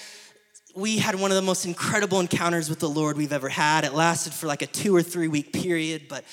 we 0.75 0.99
had 0.99 1.15
one 1.15 1.31
of 1.31 1.35
the 1.35 1.43
most 1.43 1.67
incredible 1.67 2.21
encounters 2.21 2.71
with 2.71 2.79
the 2.79 2.89
Lord 2.89 3.17
we've 3.17 3.33
ever 3.33 3.49
had. 3.49 3.85
It 3.85 3.93
lasted 3.93 4.33
for 4.33 4.47
like 4.47 4.63
a 4.63 4.67
two 4.67 4.95
or 4.95 5.03
three 5.03 5.29
week 5.29 5.53
period, 5.53 6.03
but 6.09 6.25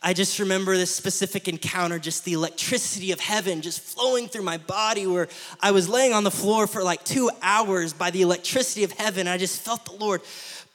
I 0.00 0.12
just 0.12 0.38
remember 0.38 0.76
this 0.76 0.94
specific 0.94 1.48
encounter, 1.48 1.98
just 1.98 2.24
the 2.24 2.34
electricity 2.34 3.10
of 3.10 3.18
heaven 3.18 3.62
just 3.62 3.80
flowing 3.80 4.28
through 4.28 4.42
my 4.42 4.58
body, 4.58 5.06
where 5.06 5.28
I 5.60 5.72
was 5.72 5.88
laying 5.88 6.12
on 6.12 6.22
the 6.22 6.30
floor 6.30 6.68
for 6.68 6.84
like 6.84 7.02
two 7.02 7.30
hours 7.42 7.92
by 7.92 8.10
the 8.10 8.22
electricity 8.22 8.84
of 8.84 8.92
heaven. 8.92 9.26
I 9.26 9.38
just 9.38 9.60
felt 9.60 9.84
the 9.84 9.92
Lord 9.92 10.22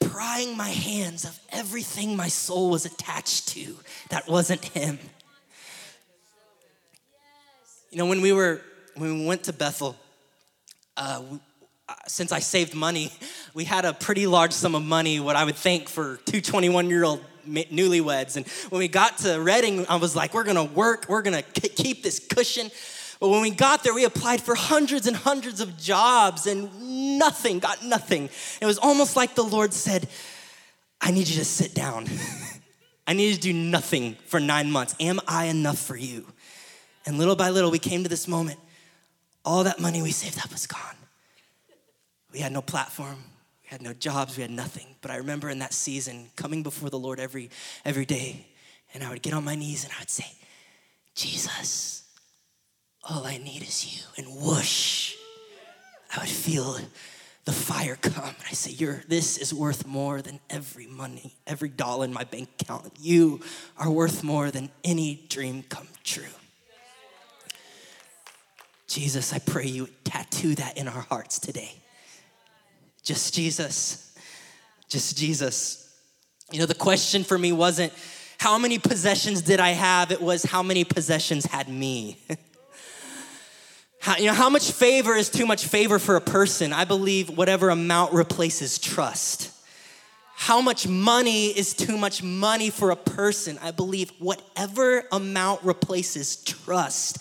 prying 0.02 0.58
my 0.58 0.70
hands 0.70 1.24
of 1.24 1.40
everything 1.50 2.18
my 2.18 2.28
soul 2.28 2.70
was 2.70 2.86
attached 2.86 3.48
to 3.50 3.78
that 4.10 4.28
wasn't 4.28 4.66
Him. 4.66 5.00
You 7.92 8.00
know, 8.00 8.08
when 8.08 8.22
we 8.22 8.34
were, 8.34 8.60
when 8.96 9.20
we 9.20 9.26
went 9.26 9.44
to 9.44 9.54
Bethel, 9.54 9.96
uh, 10.98 11.22
since 12.08 12.32
I 12.32 12.40
saved 12.40 12.74
money, 12.74 13.12
we 13.54 13.64
had 13.64 13.86
a 13.86 13.94
pretty 13.94 14.28
large 14.28 14.54
sum 14.54 14.76
of 14.76 14.84
money, 14.84 15.20
what 15.20 15.36
I 15.36 15.44
would 15.46 15.56
think 15.56 15.90
for 15.90 16.18
two 16.26 16.42
21 16.42 16.90
year 16.90 17.04
old 17.04 17.24
newlyweds. 17.48 18.38
And 18.38 18.48
when 18.70 18.80
we 18.80 18.88
got 18.88 19.18
to 19.20 19.40
Redding, 19.40 19.86
I 19.88 19.98
was 19.98 20.16
like, 20.16 20.34
we're 20.34 20.44
gonna 20.44 20.64
work, 20.64 21.06
we're 21.10 21.22
gonna 21.22 21.42
keep 21.42 22.04
this 22.04 22.20
cushion. 22.20 22.72
But 23.20 23.30
when 23.30 23.42
we 23.42 23.52
got 23.52 23.84
there, 23.84 23.94
we 23.94 24.04
applied 24.04 24.42
for 24.42 24.54
hundreds 24.56 25.08
and 25.08 25.16
hundreds 25.16 25.62
of 25.62 25.78
jobs 25.78 26.46
and 26.46 27.18
nothing, 27.18 27.60
got 27.60 27.84
nothing. 27.84 28.30
It 28.60 28.66
was 28.66 28.78
almost 28.78 29.16
like 29.16 29.36
the 29.36 29.44
Lord 29.44 29.74
said, 29.74 30.10
I 31.00 31.12
need 31.12 31.28
you 31.28 31.38
to 31.38 31.46
sit 31.46 31.74
down. 31.74 32.08
I 33.08 33.14
need 33.14 33.30
you 33.30 33.36
to 33.36 33.40
do 33.40 33.54
nothing 33.54 34.16
for 34.26 34.40
nine 34.40 34.72
months. 34.72 34.96
Am 35.00 35.20
I 35.28 35.46
enough 35.46 35.78
for 35.78 35.96
you? 35.96 36.26
And 37.06 37.18
little 37.18 37.36
by 37.36 37.50
little, 37.50 37.72
we 37.72 37.80
came 37.80 38.04
to 38.04 38.10
this 38.10 38.28
moment. 38.28 38.60
All 39.46 39.64
that 39.66 39.80
money 39.80 40.02
we 40.02 40.12
saved 40.12 40.40
up 40.40 40.52
was 40.52 40.68
gone. 40.68 40.96
We 42.32 42.40
had 42.40 42.52
no 42.52 42.62
platform, 42.62 43.18
we 43.64 43.70
had 43.70 43.82
no 43.82 43.94
jobs, 43.94 44.38
we 44.38 44.42
had 44.42 44.52
nothing. 44.52 44.88
But 45.02 45.12
I 45.12 45.18
remember 45.18 45.50
in 45.50 45.60
that 45.60 45.74
season 45.74 46.30
coming 46.36 46.64
before 46.64 46.90
the 46.90 47.00
Lord 47.00 47.20
every 47.20 47.50
every 47.86 48.06
day, 48.06 48.48
and 48.94 49.04
I 49.04 49.10
would 49.10 49.22
get 49.22 49.34
on 49.34 49.44
my 49.44 49.56
knees 49.56 49.84
and 49.84 49.94
I 49.94 50.02
would 50.02 50.10
say, 50.10 50.32
Jesus, 51.16 52.04
all 53.04 53.26
I 53.26 53.38
need 53.38 53.62
is 53.62 53.86
you. 53.96 54.04
And 54.18 54.42
whoosh, 54.42 55.16
I 56.16 56.20
would 56.20 56.30
feel 56.30 56.78
the 57.46 57.52
fire 57.52 57.98
come. 57.98 58.24
And 58.24 58.46
I 58.50 58.54
say, 58.54 58.72
You're 58.72 59.04
this 59.08 59.38
is 59.38 59.54
worth 59.54 59.86
more 59.86 60.22
than 60.22 60.40
every 60.50 60.88
money, 60.88 61.36
every 61.46 61.70
dollar 61.70 62.06
in 62.06 62.14
my 62.14 62.24
bank 62.24 62.50
account. 62.62 62.94
You 63.00 63.42
are 63.78 63.92
worth 63.92 64.24
more 64.24 64.52
than 64.52 64.70
any 64.84 65.26
dream 65.30 65.64
come 65.64 65.88
true. 66.04 66.24
Jesus, 68.94 69.34
I 69.34 69.40
pray 69.40 69.66
you 69.66 69.90
tattoo 70.04 70.54
that 70.54 70.78
in 70.78 70.88
our 70.88 71.02
hearts 71.02 71.40
today. 71.40 71.72
Just 73.02 73.34
Jesus. 73.34 74.16
Just 74.88 75.18
Jesus. 75.18 75.92
You 76.52 76.60
know, 76.60 76.68
the 76.68 76.76
question 76.76 77.24
for 77.24 77.36
me 77.36 77.52
wasn't 77.52 77.92
how 78.38 78.60
many 78.60 78.78
possessions 78.78 79.42
did 79.42 79.60
I 79.60 79.70
have? 79.72 80.12
It 80.12 80.22
was 80.22 80.44
how 80.44 80.62
many 80.62 80.84
possessions 80.84 81.48
had 81.48 81.70
me. 81.70 82.20
how, 84.00 84.18
you 84.18 84.28
know, 84.28 84.34
how 84.34 84.50
much 84.52 84.72
favor 84.72 85.16
is 85.16 85.28
too 85.32 85.48
much 85.48 85.66
favor 85.66 85.98
for 85.98 86.16
a 86.16 86.22
person? 86.22 86.72
I 86.72 86.86
believe 86.86 87.36
whatever 87.36 87.72
amount 87.72 88.14
replaces 88.14 88.78
trust. 88.78 89.50
How 90.36 90.62
much 90.62 90.88
money 90.88 91.48
is 91.48 91.74
too 91.74 91.98
much 91.98 92.22
money 92.22 92.70
for 92.70 92.92
a 92.92 92.96
person? 92.96 93.58
I 93.60 93.72
believe 93.72 94.12
whatever 94.20 95.06
amount 95.12 95.64
replaces 95.64 96.36
trust. 96.36 97.18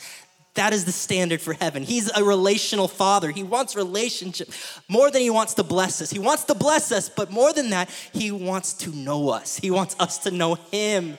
That 0.55 0.75
is 0.75 0.85
the 0.85 0.93
standard 0.93 1.41
for 1.41 1.55
heaven. 1.55 1.83
He's 1.83 2.11
a 2.11 2.23
relational 2.23 2.87
father. 2.87 3.31
He 3.31 3.43
wants 3.43 3.75
relationship 3.75 4.51
more 4.87 5.11
than 5.11 5.23
he 5.23 5.31
wants 5.31 5.55
to 5.55 5.63
bless 5.63 6.03
us. 6.03 6.11
He 6.11 6.19
wants 6.19 6.45
to 6.45 6.55
bless 6.55 6.93
us, 6.93 7.09
but 7.09 7.31
more 7.31 7.55
than 7.55 7.71
that, 7.71 7.89
he 8.13 8.31
wants 8.31 8.75
to 8.75 8.91
know 8.91 9.31
us. 9.31 9.57
He 9.57 9.71
wants 9.71 9.97
us 9.99 10.19
to 10.19 10.31
know 10.31 10.55
him. 10.71 11.17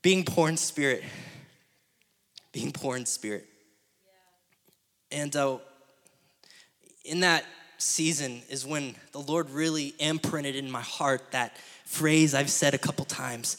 Being 0.00 0.24
poor 0.24 0.48
in 0.48 0.56
spirit. 0.56 1.04
Being 2.52 2.72
poor 2.72 2.96
in 2.96 3.04
spirit. 3.04 3.46
And 5.12 5.36
uh, 5.36 5.58
in 7.04 7.20
that 7.20 7.44
season 7.76 8.40
is 8.48 8.64
when 8.64 8.94
the 9.12 9.20
Lord 9.20 9.50
really 9.50 9.94
imprinted 9.98 10.56
in 10.56 10.70
my 10.70 10.80
heart 10.80 11.32
that 11.32 11.56
phrase 11.84 12.34
I've 12.34 12.50
said 12.50 12.72
a 12.72 12.78
couple 12.78 13.04
times 13.04 13.58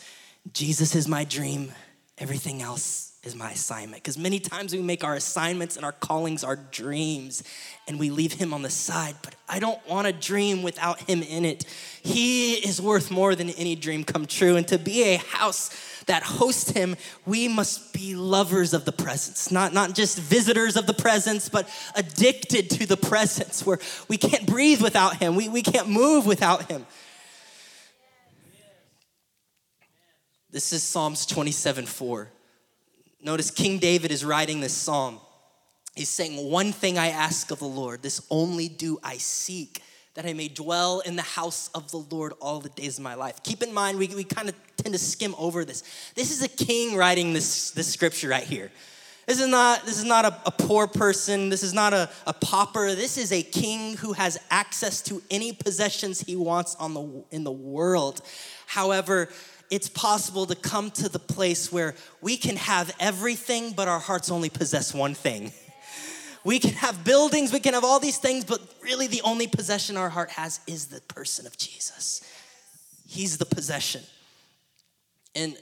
Jesus 0.54 0.96
is 0.96 1.08
my 1.08 1.24
dream, 1.24 1.72
everything 2.18 2.62
else 2.62 3.17
is 3.28 3.36
my 3.36 3.52
assignment. 3.52 4.02
Because 4.02 4.18
many 4.18 4.40
times 4.40 4.74
we 4.74 4.82
make 4.82 5.04
our 5.04 5.14
assignments 5.14 5.76
and 5.76 5.86
our 5.86 5.92
callings 5.92 6.44
our 6.44 6.56
dreams 6.56 7.44
and 7.88 8.00
we 8.00 8.10
leave 8.10 8.34
Him 8.34 8.54
on 8.54 8.64
the 8.64 8.70
side. 8.70 9.16
But 9.22 9.36
I 9.48 9.60
don't 9.60 9.86
want 9.88 10.08
a 10.08 10.14
dream 10.14 10.64
without 10.64 11.02
Him 11.02 11.22
in 11.22 11.46
it. 11.46 11.66
He 12.02 12.54
is 12.54 12.82
worth 12.82 13.12
more 13.12 13.36
than 13.36 13.52
any 13.52 13.76
dream 13.76 14.04
come 14.04 14.26
true. 14.26 14.56
And 14.56 14.68
to 14.70 14.80
be 14.80 15.04
a 15.04 15.18
house 15.18 15.70
that 16.08 16.24
hosts 16.24 16.72
him, 16.72 16.96
we 17.26 17.48
must 17.48 17.94
be 17.94 18.16
lovers 18.16 18.74
of 18.74 18.86
the 18.86 18.92
presence, 18.94 19.52
not, 19.52 19.74
not 19.74 19.94
just 19.94 20.18
visitors 20.18 20.78
of 20.78 20.88
the 20.88 20.94
presence, 20.94 21.50
but 21.50 21.70
addicted 21.96 22.70
to 22.70 22.86
the 22.88 22.96
presence 22.96 23.66
where 23.66 23.78
we 24.08 24.18
can't 24.18 24.48
breathe 24.48 24.82
without 24.82 25.18
him, 25.18 25.36
we, 25.36 25.50
we 25.50 25.62
can't 25.62 25.90
move 25.90 26.26
without 26.26 26.72
him. 26.72 26.86
This 30.50 30.72
is 30.72 30.82
Psalms 30.82 31.26
27 31.26 31.86
4. 31.86 32.32
Notice 33.22 33.52
King 33.52 33.80
David 33.80 34.12
is 34.12 34.24
writing 34.24 34.60
this 34.60 34.74
psalm. 34.74 35.20
He's 35.96 36.10
saying, 36.10 36.50
One 36.52 36.72
thing 36.72 36.98
I 36.98 37.10
ask 37.10 37.50
of 37.52 37.60
the 37.60 37.66
Lord, 37.66 38.04
this 38.04 38.22
only 38.30 38.70
do 38.70 39.00
I 39.04 39.18
seek 39.18 39.82
that 40.18 40.26
I 40.26 40.34
may 40.34 40.48
dwell 40.48 41.02
in 41.02 41.16
the 41.16 41.22
house 41.22 41.70
of 41.76 41.92
the 41.92 41.98
Lord 41.98 42.34
all 42.42 42.60
the 42.60 42.70
days 42.70 42.98
of 42.98 43.04
my 43.04 43.14
life. 43.14 43.44
Keep 43.44 43.62
in 43.62 43.72
mind, 43.72 44.00
we, 44.00 44.08
we 44.08 44.24
kind 44.24 44.50
of 44.50 44.56
tend 44.76 44.94
to 44.94 45.00
skim 45.00 45.36
over 45.38 45.64
this. 45.64 45.84
This 46.16 46.32
is 46.32 46.42
a 46.42 46.48
king 46.48 46.96
writing 46.98 47.34
this, 47.34 47.70
this 47.72 47.92
scripture 47.94 48.30
right 48.30 48.44
here. 48.44 48.72
This 49.28 49.40
is 49.40 49.48
not, 49.48 49.86
this 49.86 50.00
is 50.00 50.06
not 50.06 50.26
a, 50.26 50.36
a 50.48 50.52
poor 50.52 50.88
person. 50.88 51.50
This 51.50 51.62
is 51.62 51.74
not 51.74 51.94
a, 51.94 52.10
a 52.26 52.34
pauper. 52.34 52.96
This 52.96 53.18
is 53.18 53.32
a 53.32 53.44
king 53.44 53.98
who 53.98 54.14
has 54.14 54.40
access 54.50 55.02
to 55.04 55.22
any 55.30 55.52
possessions 55.52 56.22
he 56.22 56.36
wants 56.36 56.76
on 56.76 56.96
the, 56.96 57.24
in 57.30 57.44
the 57.44 57.52
world. 57.52 58.22
However, 58.66 59.30
it's 59.70 59.90
possible 59.90 60.46
to 60.46 60.56
come 60.56 60.92
to 60.92 61.10
the 61.10 61.20
place 61.20 61.72
where 61.72 61.96
we 62.22 62.38
can 62.38 62.56
have 62.56 62.96
everything, 63.00 63.74
but 63.74 63.88
our 63.88 64.00
hearts 64.00 64.32
only 64.32 64.50
possess 64.50 64.94
one 64.94 65.14
thing. 65.14 65.52
We 66.44 66.60
can 66.60 66.74
have 66.74 67.04
buildings, 67.04 67.52
we 67.52 67.60
can 67.60 67.74
have 67.74 67.84
all 67.84 68.00
these 68.00 68.18
things, 68.18 68.46
but 68.46 68.62
really 68.82 69.08
the 69.08 69.22
only 69.24 69.48
possession 69.48 69.98
our 69.98 70.10
heart 70.10 70.30
has 70.32 70.62
is 70.68 70.88
the 70.88 71.02
person 71.02 71.46
of 71.46 71.58
Jesus. 71.58 72.22
He's 73.06 73.38
the 73.38 73.46
possession. 73.46 74.02
And 75.36 75.58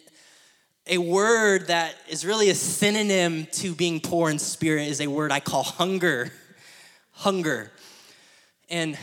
a 0.88 1.00
word 1.00 1.68
that 1.68 1.96
is 2.08 2.26
really 2.26 2.50
a 2.50 2.56
synonym 2.56 3.48
to 3.54 3.74
being 3.74 4.00
poor 4.00 4.30
in 4.30 4.38
spirit 4.38 4.88
is 4.88 5.02
a 5.02 5.08
word 5.08 5.32
I 5.32 5.40
call 5.40 5.64
hunger. 5.64 6.32
Hunger. 7.12 7.72
And 8.70 8.98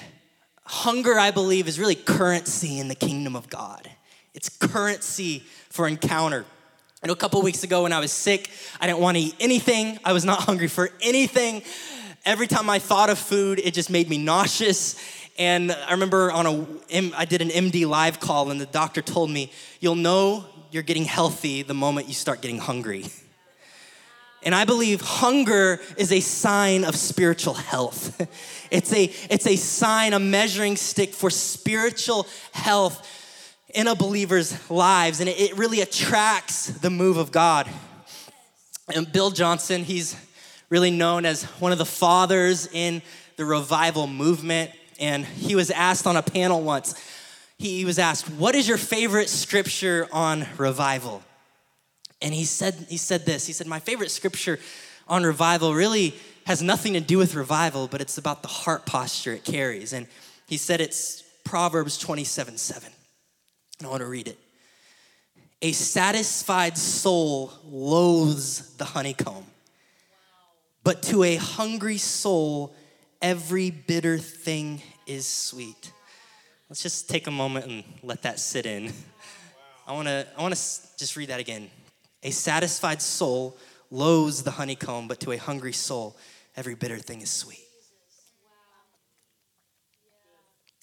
hunger, 0.65 1.19
I 1.19 1.33
believe, 1.33 1.67
is 1.67 1.81
really 1.81 1.97
currency 1.97 2.79
in 2.79 2.87
the 2.87 2.95
kingdom 2.95 3.35
of 3.35 3.49
God. 3.49 3.91
It's 4.35 4.49
currency 4.49 5.41
for 5.69 5.87
encounter. 5.87 6.45
You 7.03 7.09
know, 7.09 7.13
a 7.13 7.17
couple 7.17 7.43
weeks 7.43 7.65
ago 7.65 7.83
when 7.83 7.93
I 7.93 8.01
was 8.01 8.13
sick, 8.13 8.49
I 8.81 8.87
didn't 8.87 9.01
want 9.01 9.17
to 9.17 9.23
eat 9.23 9.37
anything. 9.41 9.99
I 10.05 10.13
was 10.13 10.25
not 10.25 10.41
hungry 10.45 10.69
for 10.69 10.91
anything. 11.03 11.63
Every 12.25 12.47
time 12.47 12.71
I 12.71 12.79
thought 12.79 13.11
of 13.11 13.19
food, 13.19 13.61
it 13.63 13.75
just 13.75 13.91
made 13.91 14.09
me 14.09 14.17
nauseous. 14.17 14.97
And 15.39 15.73
I 15.73 15.93
remember 15.93 16.31
on 16.31 16.47
a, 16.47 17.13
I 17.17 17.25
did 17.25 17.43
an 17.43 17.49
MD 17.49 17.87
live 17.87 18.21
call, 18.21 18.51
and 18.51 18.61
the 18.61 18.67
doctor 18.67 19.03
told 19.03 19.31
me, 19.31 19.51
"You'll 19.81 19.97
know 19.97 20.45
you're 20.71 20.83
getting 20.83 21.05
healthy 21.05 21.63
the 21.63 21.75
moment 21.75 22.07
you 22.07 22.15
start 22.15 22.41
getting 22.41 22.59
hungry." 22.59 23.07
And 24.45 24.57
I 24.57 24.65
believe 24.65 25.01
hunger 25.01 25.81
is 25.97 26.11
a 26.11 26.19
sign 26.19 26.83
of 26.83 26.97
spiritual 26.97 27.55
health. 27.55 28.21
It's 28.73 28.93
a, 28.93 29.05
it's 29.31 29.47
a 29.47 29.55
sign, 29.55 30.15
a 30.15 30.19
measuring 30.19 30.77
stick 30.77 31.13
for 31.13 31.31
spiritual 31.31 32.27
health 32.53 33.07
in 33.75 33.87
a 33.87 33.95
believer's 33.95 34.71
lives, 34.71 35.21
and 35.21 35.29
it 35.29 35.57
really 35.57 35.81
attracts 35.81 36.67
the 36.67 36.91
move 36.91 37.17
of 37.17 37.33
God. 37.33 37.69
And 38.95 39.11
Bill 39.11 39.31
Johnson, 39.31 39.85
he's 39.85 40.17
really 40.69 40.91
known 40.91 41.25
as 41.27 41.45
one 41.61 41.73
of 41.73 41.79
the 41.79 41.85
fathers 41.85 42.69
in 42.73 43.03
the 43.37 43.45
revival 43.45 44.07
movement. 44.07 44.71
And 44.99 45.25
he 45.25 45.55
was 45.55 45.71
asked 45.71 46.07
on 46.07 46.17
a 46.17 46.23
panel 46.23 46.63
once, 46.63 46.95
he 47.59 47.85
was 47.85 47.99
asked, 47.99 48.29
What 48.31 48.55
is 48.55 48.67
your 48.67 48.79
favorite 48.79 49.29
scripture 49.29 50.09
on 50.13 50.47
revival? 50.57 51.23
And 52.21 52.33
he 52.33 52.45
said, 52.45 52.87
he 52.89 52.97
said 52.97 53.27
this. 53.27 53.47
He 53.47 53.53
said, 53.53 53.67
My 53.67 53.81
favorite 53.81 54.11
scripture 54.11 54.59
on 55.09 55.25
revival 55.25 55.75
really 55.75 56.15
has 56.47 56.63
nothing 56.63 56.95
to 56.95 57.01
do 57.01 57.19
with 57.19 57.35
revival, 57.35 57.87
but 57.89 58.01
it's 58.01 58.19
about 58.19 58.43
the 58.43 58.49
heart 58.49 58.87
posture 58.87 59.33
it 59.33 59.45
carries. 59.45 59.93
And 59.93 60.07
he 60.49 60.57
said 60.57 60.81
it's 60.81 61.23
Proverbs 61.45 61.99
27 61.99 62.57
7. 62.57 62.91
I 63.85 63.89
want 63.89 64.01
to 64.01 64.07
read 64.07 64.29
it. 64.29 64.39
A 65.61 65.73
satisfied 65.73 66.77
soul 66.77 67.53
loathes 67.65 68.75
the 68.77 68.85
honeycomb, 68.85 69.47
but 70.83 71.03
to 71.05 71.23
a 71.23 71.37
hungry 71.37 71.99
soul, 71.99 72.75
every 73.21 73.71
bitter 73.71 74.19
thing 74.19 74.83
is 75.07 75.27
sweet. 75.27 75.93
Let's 76.69 76.83
just 76.83 77.09
take 77.09 77.27
a 77.27 77.31
moment 77.31 77.67
and 77.67 77.85
let 78.03 78.23
that 78.23 78.41
sit 78.41 78.67
in. 78.67 78.93
I 79.87 79.93
want 79.93 80.09
to 80.09 80.27
I 80.37 80.43
want 80.43 80.55
to 80.55 80.61
just 80.99 81.17
read 81.17 81.29
that 81.29 81.39
again. 81.39 81.71
A 82.23 82.31
satisfied 82.31 83.03
soul 83.03 83.57
loathes 83.91 84.43
the 84.43 84.53
honeycomb, 84.53 85.07
but 85.07 85.21
to 85.21 85.33
a 85.33 85.37
hungry 85.37 85.73
soul, 85.73 86.17
every 86.57 86.75
bitter 86.75 86.99
thing 86.99 87.21
is 87.21 87.31
sweet. 87.31 87.59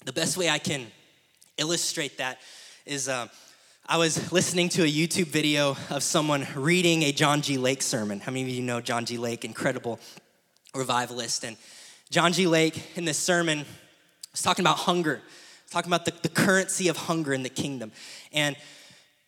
The 0.05 0.13
best 0.13 0.37
way 0.37 0.49
I 0.49 0.59
can 0.59 0.87
illustrate 1.57 2.17
that 2.17 2.39
is 2.89 3.07
uh, 3.07 3.27
I 3.87 3.97
was 3.97 4.31
listening 4.31 4.67
to 4.69 4.81
a 4.81 4.91
YouTube 4.91 5.27
video 5.27 5.77
of 5.91 6.01
someone 6.01 6.47
reading 6.55 7.03
a 7.03 7.11
John 7.11 7.43
G. 7.43 7.59
Lake 7.59 7.83
sermon. 7.83 8.19
How 8.19 8.31
many 8.31 8.41
of 8.41 8.49
you 8.49 8.63
know 8.63 8.81
John 8.81 9.05
G. 9.05 9.19
Lake, 9.19 9.45
incredible 9.45 9.99
revivalist? 10.73 11.43
And 11.43 11.55
John 12.09 12.33
G. 12.33 12.47
Lake, 12.47 12.97
in 12.97 13.05
this 13.05 13.19
sermon, 13.19 13.63
was 14.31 14.41
talking 14.41 14.63
about 14.63 14.77
hunger, 14.77 15.21
talking 15.69 15.87
about 15.87 16.05
the, 16.05 16.13
the 16.23 16.29
currency 16.29 16.87
of 16.87 16.97
hunger 16.97 17.31
in 17.31 17.43
the 17.43 17.49
kingdom. 17.49 17.91
And 18.33 18.55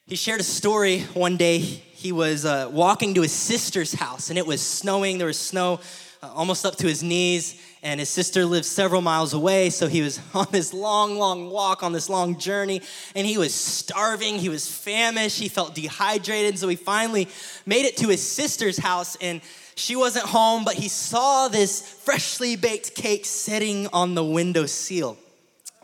he 0.07 0.15
shared 0.15 0.39
a 0.39 0.43
story 0.43 1.01
one 1.13 1.37
day. 1.37 1.59
He 1.59 2.11
was 2.11 2.45
uh, 2.45 2.67
walking 2.73 3.13
to 3.13 3.21
his 3.21 3.31
sister's 3.31 3.93
house, 3.93 4.31
and 4.31 4.39
it 4.39 4.47
was 4.47 4.59
snowing. 4.59 5.19
There 5.19 5.27
was 5.27 5.37
snow 5.37 5.81
uh, 6.23 6.31
almost 6.33 6.65
up 6.65 6.77
to 6.77 6.87
his 6.87 7.03
knees, 7.03 7.61
and 7.83 7.99
his 7.99 8.09
sister 8.09 8.45
lived 8.45 8.65
several 8.65 9.01
miles 9.01 9.33
away. 9.33 9.69
So 9.69 9.87
he 9.87 10.01
was 10.01 10.19
on 10.33 10.47
this 10.51 10.73
long, 10.73 11.17
long 11.17 11.49
walk, 11.49 11.83
on 11.83 11.93
this 11.93 12.09
long 12.09 12.37
journey, 12.37 12.81
and 13.15 13.25
he 13.25 13.37
was 13.37 13.53
starving. 13.53 14.37
He 14.37 14.49
was 14.49 14.69
famished. 14.69 15.39
He 15.39 15.47
felt 15.47 15.75
dehydrated. 15.75 16.59
So 16.59 16.67
he 16.67 16.75
finally 16.75 17.27
made 17.65 17.85
it 17.85 17.97
to 17.97 18.07
his 18.09 18.21
sister's 18.21 18.77
house, 18.77 19.17
and 19.21 19.41
she 19.75 19.95
wasn't 19.95 20.25
home, 20.25 20.63
but 20.63 20.75
he 20.75 20.87
saw 20.87 21.47
this 21.47 21.81
freshly 21.81 22.55
baked 22.55 22.93
cake 22.95 23.25
sitting 23.25 23.87
on 23.87 24.15
the 24.15 24.23
window 24.23 24.65
sill. 24.65 25.17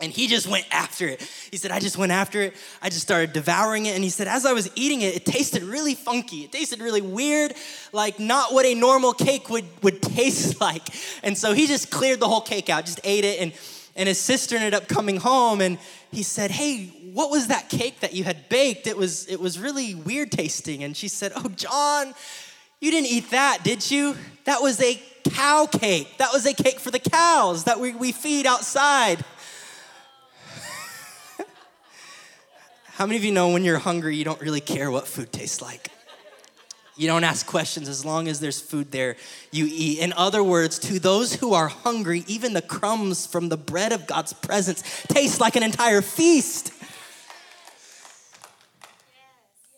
And 0.00 0.12
he 0.12 0.28
just 0.28 0.46
went 0.46 0.64
after 0.70 1.08
it. 1.08 1.20
He 1.50 1.56
said, 1.56 1.72
I 1.72 1.80
just 1.80 1.98
went 1.98 2.12
after 2.12 2.40
it. 2.40 2.54
I 2.80 2.88
just 2.88 3.02
started 3.02 3.32
devouring 3.32 3.86
it. 3.86 3.96
And 3.96 4.04
he 4.04 4.10
said, 4.10 4.28
as 4.28 4.46
I 4.46 4.52
was 4.52 4.70
eating 4.76 5.00
it, 5.02 5.16
it 5.16 5.24
tasted 5.24 5.64
really 5.64 5.96
funky. 5.96 6.44
It 6.44 6.52
tasted 6.52 6.80
really 6.80 7.00
weird, 7.00 7.54
like 7.92 8.20
not 8.20 8.52
what 8.52 8.64
a 8.64 8.74
normal 8.74 9.12
cake 9.12 9.50
would, 9.50 9.64
would 9.82 10.00
taste 10.14 10.60
like. 10.60 10.82
And 11.24 11.36
so 11.36 11.52
he 11.52 11.66
just 11.66 11.90
cleared 11.90 12.20
the 12.20 12.28
whole 12.28 12.40
cake 12.40 12.70
out, 12.70 12.86
just 12.86 13.00
ate 13.02 13.24
it. 13.24 13.40
And, 13.40 13.52
and 13.96 14.06
his 14.06 14.20
sister 14.20 14.54
ended 14.54 14.72
up 14.72 14.86
coming 14.86 15.16
home 15.16 15.60
and 15.60 15.78
he 16.12 16.22
said, 16.22 16.52
Hey, 16.52 16.86
what 17.12 17.30
was 17.30 17.48
that 17.48 17.68
cake 17.68 17.98
that 18.00 18.14
you 18.14 18.22
had 18.22 18.48
baked? 18.48 18.86
It 18.86 18.96
was, 18.96 19.26
it 19.26 19.40
was 19.40 19.58
really 19.58 19.96
weird 19.96 20.30
tasting. 20.30 20.84
And 20.84 20.96
she 20.96 21.08
said, 21.08 21.32
Oh, 21.34 21.48
John, 21.48 22.14
you 22.80 22.92
didn't 22.92 23.08
eat 23.08 23.30
that, 23.30 23.64
did 23.64 23.90
you? 23.90 24.16
That 24.44 24.62
was 24.62 24.80
a 24.80 25.02
cow 25.24 25.66
cake. 25.66 26.18
That 26.18 26.32
was 26.32 26.46
a 26.46 26.54
cake 26.54 26.78
for 26.78 26.92
the 26.92 27.00
cows 27.00 27.64
that 27.64 27.80
we, 27.80 27.92
we 27.92 28.12
feed 28.12 28.46
outside. 28.46 29.24
How 32.98 33.06
many 33.06 33.16
of 33.16 33.22
you 33.22 33.30
know 33.30 33.50
when 33.50 33.62
you're 33.62 33.78
hungry, 33.78 34.16
you 34.16 34.24
don't 34.24 34.40
really 34.40 34.60
care 34.60 34.90
what 34.90 35.06
food 35.06 35.30
tastes 35.30 35.62
like? 35.62 35.92
You 36.96 37.06
don't 37.06 37.22
ask 37.22 37.46
questions 37.46 37.88
as 37.88 38.04
long 38.04 38.26
as 38.26 38.40
there's 38.40 38.60
food 38.60 38.90
there, 38.90 39.14
you 39.52 39.68
eat. 39.70 40.00
In 40.00 40.12
other 40.14 40.42
words, 40.42 40.80
to 40.80 40.98
those 40.98 41.34
who 41.34 41.54
are 41.54 41.68
hungry, 41.68 42.24
even 42.26 42.54
the 42.54 42.60
crumbs 42.60 43.24
from 43.24 43.50
the 43.50 43.56
bread 43.56 43.92
of 43.92 44.08
God's 44.08 44.32
presence 44.32 44.82
taste 45.06 45.40
like 45.40 45.54
an 45.54 45.62
entire 45.62 46.02
feast. 46.02 46.72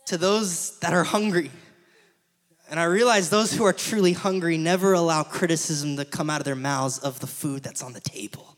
To 0.07 0.17
those 0.17 0.79
that 0.79 0.95
are 0.95 1.05
hungry, 1.05 1.51
and 2.71 2.81
I 2.81 2.85
realize 2.85 3.29
those 3.29 3.53
who 3.53 3.65
are 3.65 3.75
truly 3.75 4.15
hungry 4.15 4.57
never 4.57 4.95
allow 4.95 5.25
criticism 5.25 5.99
to 5.99 6.07
come 6.07 6.31
out 6.31 6.41
of 6.41 6.47
their 6.47 6.57
mouths 6.57 6.97
of 6.97 7.21
the 7.21 7.27
food 7.27 7.63
that's 7.63 7.83
on 7.83 7.93
the 7.93 8.01
table. 8.01 8.50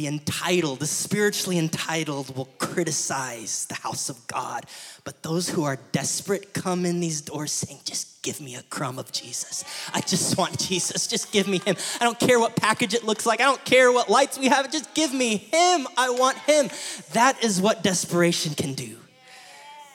The 0.00 0.06
entitled, 0.06 0.78
the 0.78 0.86
spiritually 0.86 1.58
entitled, 1.58 2.34
will 2.34 2.48
criticize 2.58 3.66
the 3.66 3.74
house 3.74 4.08
of 4.08 4.26
God. 4.28 4.64
But 5.04 5.22
those 5.22 5.50
who 5.50 5.64
are 5.64 5.78
desperate 5.92 6.54
come 6.54 6.86
in 6.86 7.00
these 7.00 7.20
doors 7.20 7.52
saying, 7.52 7.80
Just 7.84 8.22
give 8.22 8.40
me 8.40 8.54
a 8.54 8.62
crumb 8.62 8.98
of 8.98 9.12
Jesus. 9.12 9.62
I 9.92 10.00
just 10.00 10.38
want 10.38 10.58
Jesus. 10.58 11.06
Just 11.06 11.32
give 11.32 11.46
me 11.46 11.58
him. 11.58 11.76
I 12.00 12.04
don't 12.04 12.18
care 12.18 12.40
what 12.40 12.56
package 12.56 12.94
it 12.94 13.04
looks 13.04 13.26
like. 13.26 13.42
I 13.42 13.44
don't 13.44 13.62
care 13.66 13.92
what 13.92 14.08
lights 14.08 14.38
we 14.38 14.48
have. 14.48 14.72
Just 14.72 14.94
give 14.94 15.12
me 15.12 15.36
him. 15.36 15.86
I 15.98 16.08
want 16.18 16.38
him. 16.38 16.70
That 17.12 17.44
is 17.44 17.60
what 17.60 17.82
desperation 17.82 18.54
can 18.54 18.72
do. 18.72 18.96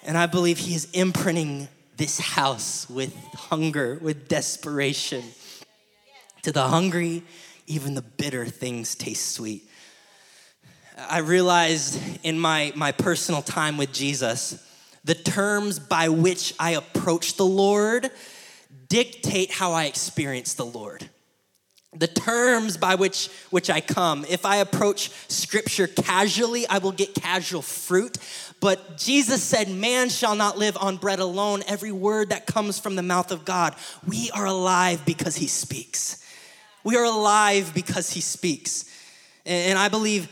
And 0.03 0.19
I 0.19 0.27
believe 0.27 0.59
he 0.59 0.75
is 0.75 0.87
imprinting 0.91 1.67
this 1.97 2.19
house 2.19 2.87
with 2.91 3.15
hunger, 3.33 3.97
with 4.03 4.27
desperation. 4.27 5.23
To 6.43 6.51
the 6.51 6.67
hungry, 6.67 7.23
even 7.65 7.95
the 7.95 8.03
bitter 8.03 8.45
things 8.45 8.93
taste 8.93 9.31
sweet. 9.31 9.67
I 10.97 11.19
realized 11.19 11.99
in 12.23 12.39
my, 12.39 12.71
my 12.75 12.91
personal 12.91 13.41
time 13.41 13.77
with 13.77 13.91
Jesus, 13.91 14.61
the 15.03 15.15
terms 15.15 15.77
by 15.77 16.09
which 16.09 16.53
I 16.59 16.71
approach 16.71 17.35
the 17.35 17.45
Lord 17.45 18.09
dictate 18.87 19.51
how 19.51 19.73
I 19.73 19.85
experience 19.85 20.53
the 20.53 20.65
Lord. 20.65 21.09
The 21.93 22.07
terms 22.07 22.77
by 22.77 22.95
which, 22.95 23.29
which 23.49 23.69
I 23.69 23.81
come. 23.81 24.25
If 24.29 24.45
I 24.45 24.57
approach 24.57 25.11
scripture 25.29 25.87
casually, 25.87 26.67
I 26.67 26.79
will 26.79 26.91
get 26.91 27.13
casual 27.13 27.61
fruit. 27.61 28.17
But 28.59 28.97
Jesus 28.97 29.41
said, 29.41 29.69
Man 29.69 30.09
shall 30.09 30.35
not 30.35 30.57
live 30.57 30.77
on 30.77 30.97
bread 30.97 31.19
alone. 31.19 31.63
Every 31.67 31.93
word 31.93 32.29
that 32.29 32.47
comes 32.47 32.79
from 32.79 32.95
the 32.95 33.03
mouth 33.03 33.31
of 33.31 33.45
God. 33.45 33.75
We 34.05 34.29
are 34.31 34.45
alive 34.45 35.05
because 35.05 35.37
he 35.37 35.47
speaks. 35.47 36.21
We 36.83 36.97
are 36.97 37.05
alive 37.05 37.73
because 37.73 38.11
he 38.11 38.21
speaks. 38.21 38.85
And 39.45 39.77
I 39.77 39.87
believe 39.87 40.29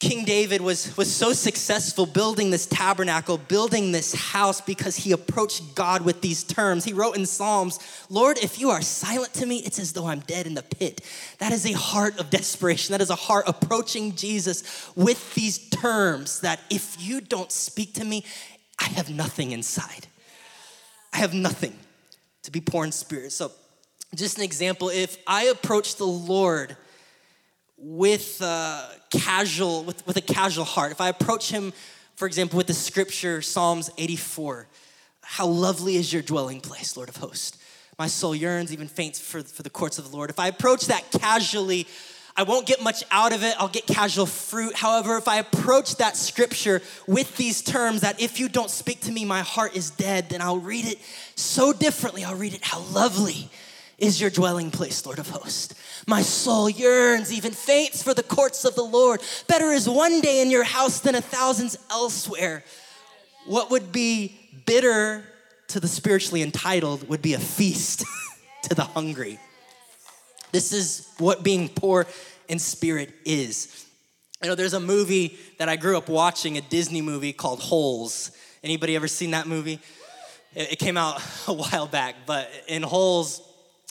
King 0.00 0.24
David 0.24 0.60
was, 0.60 0.96
was 0.96 1.12
so 1.12 1.32
successful 1.32 2.06
building 2.06 2.50
this 2.50 2.66
tabernacle, 2.66 3.36
building 3.36 3.90
this 3.90 4.14
house, 4.14 4.60
because 4.60 4.94
he 4.94 5.10
approached 5.10 5.74
God 5.74 6.02
with 6.02 6.20
these 6.20 6.44
terms. 6.44 6.84
He 6.84 6.92
wrote 6.92 7.16
in 7.16 7.26
Psalms, 7.26 7.80
Lord, 8.08 8.38
if 8.38 8.60
you 8.60 8.70
are 8.70 8.80
silent 8.80 9.34
to 9.34 9.46
me, 9.46 9.56
it's 9.58 9.80
as 9.80 9.92
though 9.92 10.06
I'm 10.06 10.20
dead 10.20 10.46
in 10.46 10.54
the 10.54 10.62
pit. 10.62 11.00
That 11.38 11.50
is 11.50 11.66
a 11.66 11.72
heart 11.72 12.20
of 12.20 12.30
desperation. 12.30 12.92
That 12.92 13.00
is 13.00 13.10
a 13.10 13.16
heart 13.16 13.44
approaching 13.48 14.14
Jesus 14.14 14.88
with 14.94 15.34
these 15.34 15.68
terms 15.68 16.40
that 16.42 16.60
if 16.70 16.96
you 17.00 17.20
don't 17.20 17.50
speak 17.50 17.94
to 17.94 18.04
me, 18.04 18.24
I 18.78 18.84
have 18.84 19.10
nothing 19.10 19.50
inside. 19.50 20.06
I 21.12 21.16
have 21.16 21.34
nothing 21.34 21.76
to 22.44 22.52
be 22.52 22.60
poor 22.60 22.84
in 22.84 22.92
spirit. 22.92 23.32
So, 23.32 23.50
just 24.14 24.38
an 24.38 24.44
example 24.44 24.90
if 24.90 25.18
I 25.26 25.44
approach 25.46 25.96
the 25.96 26.06
Lord, 26.06 26.76
with 27.78 28.40
a 28.40 28.90
casual 29.10 29.84
with, 29.84 30.04
with 30.06 30.16
a 30.16 30.20
casual 30.20 30.64
heart. 30.64 30.90
If 30.90 31.00
i 31.00 31.08
approach 31.08 31.50
him 31.50 31.72
for 32.16 32.26
example 32.26 32.56
with 32.56 32.66
the 32.66 32.74
scripture 32.74 33.40
psalms 33.40 33.90
84 33.96 34.66
how 35.22 35.46
lovely 35.46 35.96
is 35.96 36.12
your 36.12 36.22
dwelling 36.22 36.60
place 36.60 36.96
lord 36.96 37.08
of 37.08 37.16
hosts. 37.16 37.56
My 37.98 38.06
soul 38.06 38.34
yearns 38.34 38.72
even 38.72 38.88
faints 38.88 39.20
for, 39.20 39.42
for 39.42 39.62
the 39.62 39.70
courts 39.70 39.98
of 39.98 40.10
the 40.10 40.16
lord. 40.16 40.28
If 40.28 40.40
i 40.40 40.48
approach 40.48 40.86
that 40.86 41.08
casually 41.12 41.86
i 42.36 42.42
won't 42.42 42.66
get 42.66 42.82
much 42.82 43.04
out 43.12 43.32
of 43.32 43.44
it. 43.44 43.54
I'll 43.58 43.68
get 43.68 43.86
casual 43.86 44.26
fruit. 44.26 44.74
However 44.74 45.16
if 45.16 45.28
i 45.28 45.36
approach 45.36 45.96
that 45.96 46.16
scripture 46.16 46.82
with 47.06 47.36
these 47.36 47.62
terms 47.62 48.00
that 48.00 48.20
if 48.20 48.40
you 48.40 48.48
don't 48.48 48.70
speak 48.70 49.02
to 49.02 49.12
me 49.12 49.24
my 49.24 49.42
heart 49.42 49.76
is 49.76 49.90
dead 49.90 50.30
then 50.30 50.42
i'll 50.42 50.58
read 50.58 50.84
it 50.84 50.98
so 51.36 51.72
differently. 51.72 52.24
I'll 52.24 52.34
read 52.34 52.54
it 52.54 52.64
how 52.64 52.80
lovely 52.80 53.50
is 53.98 54.20
your 54.20 54.30
dwelling 54.30 54.70
place, 54.70 55.04
Lord 55.04 55.18
of 55.18 55.28
hosts. 55.28 55.74
My 56.06 56.22
soul 56.22 56.70
yearns, 56.70 57.32
even 57.32 57.52
faints 57.52 58.02
for 58.02 58.14
the 58.14 58.22
courts 58.22 58.64
of 58.64 58.76
the 58.76 58.84
Lord. 58.84 59.20
Better 59.48 59.72
is 59.72 59.88
one 59.88 60.20
day 60.20 60.40
in 60.40 60.50
your 60.50 60.64
house 60.64 61.00
than 61.00 61.16
a 61.16 61.20
thousand 61.20 61.76
elsewhere. 61.90 62.64
What 63.46 63.70
would 63.70 63.90
be 63.90 64.38
bitter 64.66 65.24
to 65.68 65.80
the 65.80 65.88
spiritually 65.88 66.42
entitled 66.42 67.08
would 67.08 67.22
be 67.22 67.34
a 67.34 67.38
feast 67.38 68.04
to 68.62 68.74
the 68.74 68.84
hungry. 68.84 69.38
This 70.52 70.72
is 70.72 71.12
what 71.18 71.42
being 71.42 71.68
poor 71.68 72.06
in 72.48 72.58
spirit 72.58 73.12
is. 73.24 73.86
You 74.42 74.48
know, 74.48 74.54
there's 74.54 74.74
a 74.74 74.80
movie 74.80 75.36
that 75.58 75.68
I 75.68 75.76
grew 75.76 75.98
up 75.98 76.08
watching, 76.08 76.56
a 76.56 76.60
Disney 76.60 77.02
movie 77.02 77.32
called 77.32 77.60
Holes. 77.60 78.30
Anybody 78.62 78.94
ever 78.94 79.08
seen 79.08 79.32
that 79.32 79.48
movie? 79.48 79.80
It 80.54 80.78
came 80.78 80.96
out 80.96 81.20
a 81.48 81.52
while 81.52 81.86
back, 81.86 82.14
but 82.26 82.50
in 82.68 82.82
Holes, 82.82 83.42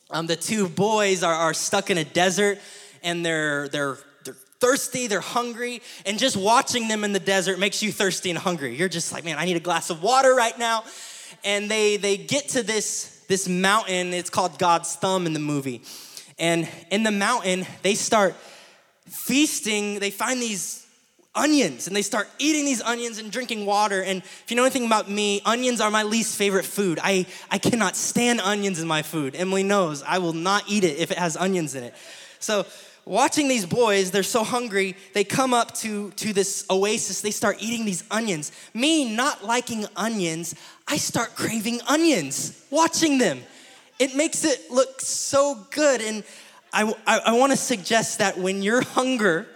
um, 0.10 0.28
the 0.28 0.36
two 0.36 0.70
boys 0.70 1.24
are, 1.24 1.34
are 1.34 1.54
stuck 1.54 1.90
in 1.90 1.98
a 1.98 2.06
desert 2.06 2.60
and 3.04 3.26
they're, 3.26 3.68
they're, 3.70 3.98
they're 4.24 4.36
thirsty, 4.60 5.08
they're 5.08 5.20
hungry, 5.20 5.82
and 6.06 6.18
just 6.18 6.38
watching 6.38 6.88
them 6.88 7.04
in 7.04 7.14
the 7.14 7.20
desert 7.20 7.60
makes 7.60 7.84
you 7.84 7.92
thirsty 7.92 8.30
and 8.30 8.40
hungry. 8.40 8.76
You're 8.76 8.90
just 8.90 9.12
like, 9.12 9.24
man, 9.24 9.38
I 9.38 9.46
need 9.46 9.58
a 9.58 9.62
glass 9.62 9.90
of 9.90 10.02
water 10.02 10.34
right 10.34 10.58
now. 10.58 10.84
And 11.44 11.70
they, 11.70 11.98
they 11.98 12.18
get 12.18 12.50
to 12.50 12.64
this, 12.64 13.26
this 13.28 13.48
mountain, 13.48 14.14
it's 14.14 14.30
called 14.30 14.58
God's 14.58 14.96
Thumb 14.96 15.26
in 15.26 15.34
the 15.34 15.40
movie. 15.40 15.84
And 16.40 16.70
in 16.90 17.04
the 17.04 17.12
mountain, 17.12 17.66
they 17.82 17.96
start 17.96 18.36
feasting, 19.08 20.00
they 20.00 20.12
find 20.12 20.42
these 20.42 20.87
onions 21.38 21.88
and 21.88 21.96
they 21.96 22.02
start 22.02 22.28
eating 22.40 22.66
these 22.66 22.82
onions 22.82 23.20
and 23.20 23.32
drinking 23.32 23.66
water. 23.66 24.04
And 24.04 24.22
if 24.22 24.46
you 24.50 24.58
know 24.58 24.64
anything 24.64 24.86
about 24.86 25.10
me, 25.10 25.42
onions 25.46 25.80
are 25.80 25.92
my 25.92 26.04
least 26.04 26.38
favorite 26.38 26.66
food. 26.66 27.00
I, 27.02 27.26
I 27.50 27.60
cannot 27.60 27.96
stand 27.96 28.42
onions 28.42 28.82
in 28.82 28.88
my 28.88 29.04
food. 29.04 29.36
Emily 29.36 29.64
knows 29.64 30.04
I 30.04 30.18
will 30.18 30.34
not 30.34 30.64
eat 30.68 30.84
it 30.84 30.98
if 30.98 31.12
it 31.12 31.18
has 31.18 31.38
onions 31.38 31.76
in 31.76 31.84
it. 31.84 31.94
So, 32.40 32.66
watching 33.06 33.48
these 33.48 33.66
boys, 33.66 34.12
they're 34.12 34.24
so 34.24 34.44
hungry, 34.44 34.96
they 35.14 35.24
come 35.24 35.54
up 35.54 35.74
to, 35.76 36.12
to 36.12 36.34
this 36.34 36.66
oasis, 36.70 37.22
they 37.22 37.32
start 37.32 37.58
eating 37.60 37.86
these 37.86 38.04
onions. 38.12 38.52
Me 38.74 39.16
not 39.16 39.46
liking 39.46 39.86
onions, 39.96 40.56
I 40.88 40.98
start 40.98 41.36
craving 41.36 41.80
onions 41.88 42.64
watching 42.70 43.18
them. 43.18 43.42
It 44.00 44.16
makes 44.16 44.44
it 44.44 44.70
look 44.70 45.02
so 45.02 45.66
good. 45.72 46.02
And 46.02 46.24
I, 46.74 46.94
I, 47.08 47.20
I 47.28 47.32
wanna 47.34 47.58
suggest 47.58 48.20
that 48.20 48.38
when 48.38 48.62
your 48.62 48.82
hunger 48.82 49.48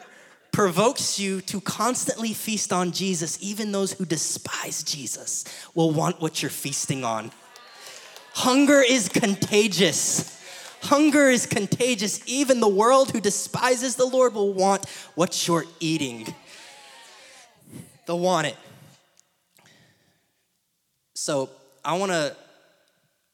provokes 0.51 1.19
you 1.19 1.41
to 1.41 1.61
constantly 1.61 2.33
feast 2.33 2.73
on 2.73 2.91
Jesus, 2.91 3.37
even 3.41 3.71
those 3.71 3.93
who 3.93 4.05
despise 4.05 4.83
Jesus 4.83 5.45
will 5.73 5.91
want 5.91 6.21
what 6.21 6.41
you're 6.41 6.51
feasting 6.51 7.03
on. 7.03 7.31
Hunger 8.33 8.81
is 8.81 9.09
contagious. 9.09 10.37
Hunger 10.83 11.29
is 11.29 11.45
contagious. 11.45 12.21
Even 12.25 12.59
the 12.59 12.67
world 12.67 13.11
who 13.11 13.21
despises 13.21 13.95
the 13.95 14.05
Lord 14.05 14.33
will 14.33 14.53
want 14.53 14.87
what 15.15 15.47
you're 15.47 15.65
eating. 15.79 16.33
They'll 18.05 18.19
want 18.19 18.47
it. 18.47 18.57
So, 21.13 21.49
I 21.85 21.97
want 21.97 22.11
to 22.11 22.35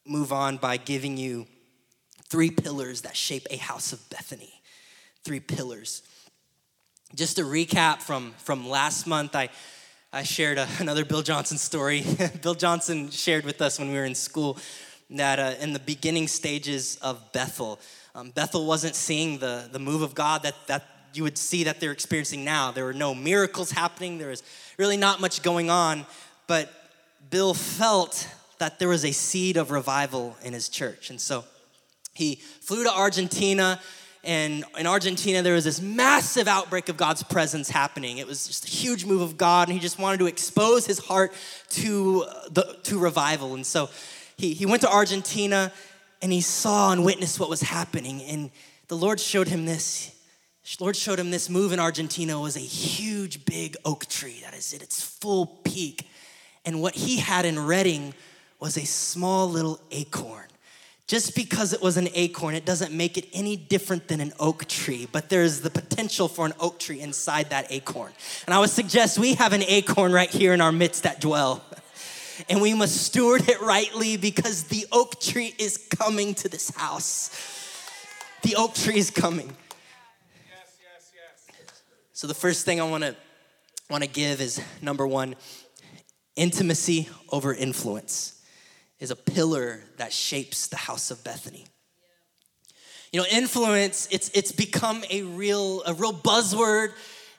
move 0.05 0.31
on 0.33 0.57
by 0.57 0.77
giving 0.77 1.17
you 1.17 1.47
three 2.29 2.51
pillars 2.51 3.01
that 3.01 3.15
shape 3.15 3.47
a 3.49 3.57
house 3.57 3.93
of 3.93 4.09
Bethany. 4.09 4.53
Three 5.23 5.39
pillars. 5.39 6.01
Just 7.15 7.39
a 7.39 7.43
recap 7.43 8.01
from, 8.01 8.33
from 8.37 8.67
last 8.67 9.07
month, 9.07 9.33
I, 9.33 9.47
I 10.11 10.23
shared 10.23 10.57
a, 10.57 10.67
another 10.79 11.05
Bill 11.05 11.21
Johnson 11.21 11.57
story. 11.57 12.03
Bill 12.41 12.53
Johnson 12.53 13.09
shared 13.09 13.45
with 13.45 13.61
us 13.61 13.79
when 13.79 13.87
we 13.87 13.95
were 13.95 14.03
in 14.03 14.13
school 14.13 14.57
that 15.11 15.39
uh, 15.39 15.53
in 15.61 15.71
the 15.71 15.79
beginning 15.79 16.27
stages 16.27 16.97
of 16.97 17.31
Bethel, 17.31 17.79
um, 18.13 18.31
Bethel 18.31 18.65
wasn't 18.65 18.93
seeing 18.93 19.37
the, 19.39 19.69
the 19.71 19.79
move 19.79 20.01
of 20.01 20.15
God 20.15 20.43
that, 20.43 20.55
that 20.67 20.83
you 21.13 21.23
would 21.23 21.37
see 21.37 21.63
that 21.63 21.79
they're 21.79 21.93
experiencing 21.93 22.43
now. 22.43 22.71
There 22.71 22.83
were 22.83 22.93
no 22.93 23.15
miracles 23.15 23.71
happening, 23.71 24.17
there 24.17 24.29
was 24.29 24.43
really 24.77 24.97
not 24.97 25.21
much 25.21 25.41
going 25.41 25.69
on, 25.69 26.05
but 26.45 26.69
Bill 27.29 27.53
felt 27.53 28.27
that 28.57 28.79
there 28.79 28.89
was 28.89 29.05
a 29.05 29.13
seed 29.13 29.55
of 29.55 29.71
revival 29.71 30.35
in 30.43 30.51
his 30.51 30.67
church. 30.67 31.09
And 31.09 31.21
so 31.21 31.45
he 32.13 32.35
flew 32.35 32.83
to 32.83 32.91
Argentina 32.91 33.79
and 34.27 34.65
in 34.77 34.85
Argentina, 34.85 35.41
there 35.41 35.53
was 35.53 35.63
this 35.63 35.79
massive 35.79 36.49
outbreak 36.49 36.89
of 36.89 36.97
God's 36.97 37.23
presence 37.23 37.69
happening. 37.69 38.17
It 38.17 38.27
was 38.27 38.45
just 38.45 38.65
a 38.65 38.69
huge 38.69 39.05
move 39.05 39.21
of 39.21 39.37
God, 39.37 39.69
and 39.69 39.73
he 39.73 39.79
just 39.79 39.97
wanted 39.97 40.17
to 40.17 40.27
expose 40.27 40.85
his 40.85 40.99
heart 40.99 41.31
to, 41.69 42.25
uh, 42.27 42.49
the, 42.49 42.77
to 42.83 42.99
revival. 42.99 43.53
And 43.53 43.65
so 43.65 43.89
he, 44.35 44.53
he 44.53 44.65
went 44.65 44.81
to 44.81 44.91
Argentina 44.91 45.71
and 46.21 46.33
he 46.33 46.41
saw 46.41 46.91
and 46.91 47.05
witnessed 47.05 47.39
what 47.39 47.49
was 47.49 47.61
happening. 47.61 48.21
And 48.21 48.51
the 48.89 48.97
Lord 48.97 49.21
showed 49.21 49.47
him 49.47 49.65
this. 49.65 50.13
Lord 50.81 50.97
showed 50.97 51.19
him 51.19 51.31
this 51.31 51.49
move 51.49 51.71
in 51.71 51.79
Argentina 51.79 52.37
was 52.37 52.57
a 52.57 52.59
huge, 52.59 53.45
big 53.45 53.77
oak 53.85 54.07
tree 54.07 54.41
that 54.43 54.53
is 54.53 54.73
at 54.73 54.81
its 54.81 55.01
full 55.01 55.45
peak. 55.63 56.05
And 56.65 56.81
what 56.81 56.95
he 56.95 57.15
had 57.15 57.45
in 57.45 57.65
Redding 57.65 58.13
was 58.59 58.75
a 58.75 58.85
small 58.85 59.49
little 59.49 59.79
acorn. 59.89 60.47
Just 61.07 61.35
because 61.35 61.71
it 61.71 61.81
was 61.81 61.95
an 61.95 62.09
acorn, 62.13 62.53
it 62.53 62.65
doesn't 62.65 62.91
make 62.91 63.17
it 63.17 63.29
any 63.31 63.55
different 63.55 64.09
than 64.09 64.19
an 64.19 64.33
oak 64.41 64.67
tree, 64.67 65.07
but 65.09 65.29
there's 65.29 65.61
the 65.61 65.69
potential 65.69 66.27
for 66.27 66.45
an 66.45 66.53
oak 66.59 66.79
tree 66.79 66.99
inside 66.99 67.49
that 67.51 67.71
acorn. 67.71 68.11
And 68.45 68.53
I 68.53 68.59
would 68.59 68.69
suggest 68.69 69.17
we 69.17 69.35
have 69.35 69.53
an 69.53 69.63
acorn 69.63 70.11
right 70.11 70.29
here 70.29 70.53
in 70.53 70.59
our 70.59 70.73
midst 70.73 71.03
that 71.03 71.21
dwell. 71.21 71.63
And 72.49 72.61
we 72.61 72.75
must 72.75 72.95
steward 72.97 73.49
it 73.49 73.59
rightly 73.61 74.15
because 74.15 74.65
the 74.65 74.85
oak 74.91 75.19
tree 75.19 75.55
is 75.57 75.75
coming 75.89 76.35
to 76.35 76.47
this 76.47 76.69
house. 76.69 77.31
The 78.43 78.55
oak 78.57 78.75
tree 78.75 78.97
is 78.97 79.09
coming. 79.09 79.47
Yes, 79.47 80.77
yes, 80.79 81.11
yes. 81.15 81.81
So 82.13 82.27
the 82.27 82.35
first 82.35 82.63
thing 82.63 82.79
I 82.79 82.83
want 82.83 83.05
to 83.05 83.15
want 83.89 84.03
to 84.03 84.09
give 84.09 84.39
is 84.39 84.61
number 84.83 85.07
1, 85.07 85.35
intimacy 86.35 87.09
over 87.31 87.55
influence 87.55 88.36
is 88.99 89.11
a 89.11 89.15
pillar 89.15 89.81
that 89.97 90.11
shapes 90.11 90.67
the 90.67 90.75
house 90.75 91.11
of 91.11 91.23
Bethany. 91.23 91.65
You 93.11 93.21
know, 93.21 93.25
influence, 93.31 94.07
it's 94.11 94.29
it's 94.29 94.51
become 94.51 95.03
a 95.09 95.23
real 95.23 95.83
a 95.85 95.93
real 95.93 96.13
buzzword 96.13 96.91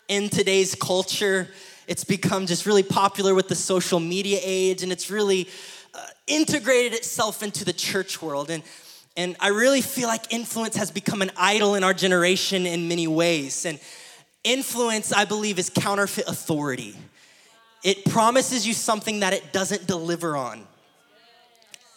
in 0.09 0.29
today's 0.29 0.75
culture. 0.75 1.49
It's 1.87 2.05
become 2.05 2.47
just 2.47 2.66
really 2.66 2.83
popular 2.83 3.35
with 3.35 3.49
the 3.49 3.55
social 3.55 4.01
media 4.01 4.40
age 4.42 4.83
and 4.83 4.92
it's 4.92 5.11
really 5.11 5.49
uh, 5.94 6.07
integrated 6.27 6.94
itself 6.94 7.42
into 7.42 7.64
the 7.64 7.73
church 7.73 8.23
world 8.23 8.51
and 8.51 8.62
and 9.18 9.35
I 9.40 9.49
really 9.49 9.81
feel 9.81 10.07
like 10.07 10.33
influence 10.33 10.77
has 10.77 10.92
become 10.92 11.23
an 11.23 11.33
idol 11.37 11.75
in 11.75 11.83
our 11.83 11.92
generation 11.92 12.66
in 12.66 12.87
many 12.87 13.09
ways. 13.09 13.66
And 13.66 13.81
influence, 14.44 15.12
I 15.12 15.25
believe, 15.25 15.59
is 15.59 15.71
counterfeit 15.71 16.29
authority. 16.29 16.94
It 17.83 18.05
promises 18.05 18.64
you 18.64 18.75
something 18.75 19.18
that 19.21 19.33
it 19.33 19.53
doesn't 19.53 19.88
deliver 19.88 20.37
on. 20.37 20.67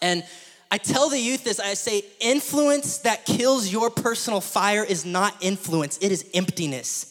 And 0.01 0.23
I 0.71 0.77
tell 0.77 1.09
the 1.09 1.19
youth 1.19 1.43
this 1.43 1.59
I 1.59 1.73
say, 1.73 2.03
influence 2.19 2.99
that 2.99 3.25
kills 3.25 3.71
your 3.71 3.89
personal 3.89 4.41
fire 4.41 4.83
is 4.83 5.05
not 5.05 5.35
influence, 5.41 5.97
it 5.99 6.11
is 6.11 6.25
emptiness. 6.33 7.07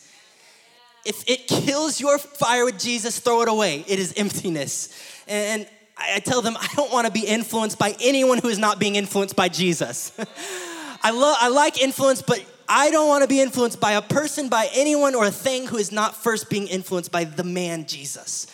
If 1.04 1.28
it 1.28 1.48
kills 1.48 1.98
your 2.00 2.18
fire 2.18 2.64
with 2.64 2.78
Jesus, 2.78 3.18
throw 3.20 3.40
it 3.42 3.48
away. 3.48 3.84
It 3.88 3.98
is 3.98 4.12
emptiness. 4.18 4.90
And 5.26 5.66
I 5.96 6.18
tell 6.18 6.42
them 6.42 6.56
I 6.58 6.68
don't 6.76 6.92
want 6.92 7.06
to 7.06 7.12
be 7.12 7.26
influenced 7.26 7.78
by 7.78 7.94
anyone 8.00 8.38
who 8.38 8.48
is 8.48 8.58
not 8.58 8.78
being 8.78 8.96
influenced 8.96 9.36
by 9.36 9.48
Jesus. 9.48 10.12
I 11.02 11.10
love 11.10 11.36
I 11.40 11.48
like 11.48 11.80
influence, 11.80 12.20
but 12.20 12.44
I 12.68 12.90
don't 12.90 13.08
want 13.08 13.22
to 13.22 13.28
be 13.28 13.40
influenced 13.40 13.80
by 13.80 13.92
a 13.92 14.02
person, 14.02 14.48
by 14.48 14.68
anyone, 14.74 15.14
or 15.14 15.24
a 15.26 15.30
thing 15.30 15.66
who 15.66 15.76
is 15.76 15.90
not 15.90 16.14
first 16.14 16.50
being 16.50 16.68
influenced 16.68 17.10
by 17.10 17.24
the 17.24 17.44
man 17.44 17.86
Jesus. 17.86 18.46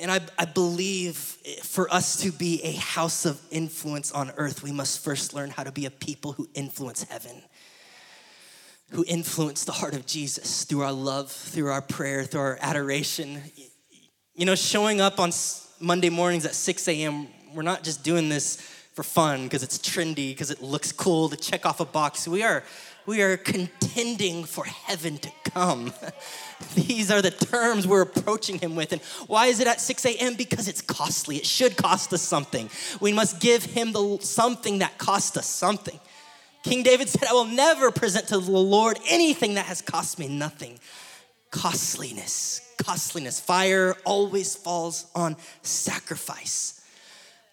And 0.00 0.10
I, 0.10 0.20
I 0.38 0.46
believe 0.46 1.16
for 1.62 1.92
us 1.92 2.16
to 2.22 2.32
be 2.32 2.62
a 2.64 2.72
house 2.72 3.26
of 3.26 3.38
influence 3.50 4.10
on 4.10 4.32
earth, 4.38 4.62
we 4.62 4.72
must 4.72 5.04
first 5.04 5.34
learn 5.34 5.50
how 5.50 5.62
to 5.62 5.70
be 5.70 5.84
a 5.84 5.90
people 5.90 6.32
who 6.32 6.48
influence 6.54 7.02
heaven, 7.04 7.42
who 8.92 9.04
influence 9.06 9.64
the 9.64 9.72
heart 9.72 9.94
of 9.94 10.06
Jesus 10.06 10.64
through 10.64 10.82
our 10.82 10.92
love, 10.92 11.30
through 11.30 11.70
our 11.70 11.82
prayer, 11.82 12.24
through 12.24 12.40
our 12.40 12.58
adoration. 12.62 13.42
You 14.34 14.46
know, 14.46 14.54
showing 14.54 15.02
up 15.02 15.20
on 15.20 15.32
Monday 15.80 16.08
mornings 16.08 16.46
at 16.46 16.54
6 16.54 16.88
a.m., 16.88 17.26
we're 17.54 17.62
not 17.62 17.84
just 17.84 18.02
doing 18.02 18.30
this 18.30 18.56
for 18.94 19.02
fun 19.02 19.44
because 19.44 19.62
it's 19.62 19.78
trendy, 19.78 20.30
because 20.30 20.50
it 20.50 20.62
looks 20.62 20.92
cool 20.92 21.28
to 21.28 21.36
check 21.36 21.66
off 21.66 21.80
a 21.80 21.84
box. 21.84 22.26
We 22.26 22.42
are, 22.42 22.62
we 23.10 23.22
are 23.22 23.36
contending 23.36 24.44
for 24.44 24.64
heaven 24.64 25.18
to 25.18 25.30
come. 25.44 25.92
These 26.74 27.10
are 27.10 27.20
the 27.20 27.32
terms 27.32 27.86
we're 27.86 28.02
approaching 28.02 28.58
him 28.58 28.76
with. 28.76 28.92
And 28.92 29.02
why 29.26 29.46
is 29.46 29.58
it 29.58 29.66
at 29.66 29.80
6 29.80 30.06
a.m.? 30.06 30.34
Because 30.34 30.68
it's 30.68 30.80
costly. 30.80 31.36
It 31.36 31.44
should 31.44 31.76
cost 31.76 32.12
us 32.12 32.22
something. 32.22 32.70
We 33.00 33.12
must 33.12 33.40
give 33.40 33.64
him 33.64 33.92
the 33.92 34.18
something 34.20 34.78
that 34.78 34.96
cost 34.98 35.36
us 35.36 35.46
something. 35.46 35.98
King 36.62 36.84
David 36.84 37.08
said, 37.08 37.28
I 37.28 37.32
will 37.32 37.46
never 37.46 37.90
present 37.90 38.28
to 38.28 38.38
the 38.38 38.50
Lord 38.50 38.98
anything 39.08 39.54
that 39.54 39.66
has 39.66 39.82
cost 39.82 40.18
me 40.18 40.28
nothing. 40.28 40.78
Costliness 41.50 42.62
costliness. 42.82 43.40
Fire 43.40 43.94
always 44.04 44.56
falls 44.56 45.06
on 45.14 45.36
sacrifice. 45.62 46.79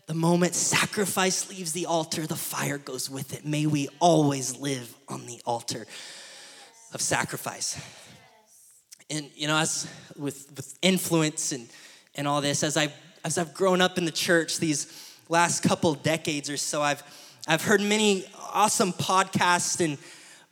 The 0.07 0.13
moment 0.13 0.55
sacrifice 0.55 1.49
leaves 1.49 1.73
the 1.73 1.85
altar, 1.85 2.25
the 2.25 2.37
fire 2.37 2.77
goes 2.77 3.09
with 3.09 3.33
it. 3.33 3.45
May 3.45 3.65
we 3.65 3.89
always 3.99 4.57
live 4.57 4.95
on 5.09 5.25
the 5.25 5.41
altar 5.45 5.85
of 6.93 7.01
sacrifice. 7.01 7.77
And 9.09 9.29
you 9.35 9.47
know, 9.47 9.57
as 9.57 9.85
with, 10.17 10.47
with 10.55 10.79
influence 10.81 11.51
and, 11.51 11.67
and 12.15 12.25
all 12.25 12.39
this, 12.39 12.63
as 12.63 12.77
I 12.77 12.91
as 13.25 13.37
I've 13.37 13.53
grown 13.53 13.81
up 13.81 13.97
in 13.97 14.05
the 14.05 14.11
church 14.11 14.59
these 14.59 14.87
last 15.27 15.61
couple 15.61 15.93
decades 15.93 16.49
or 16.49 16.55
so, 16.55 16.81
I've 16.81 17.03
I've 17.45 17.63
heard 17.63 17.81
many 17.81 18.25
awesome 18.53 18.93
podcasts 18.93 19.83
and 19.83 19.97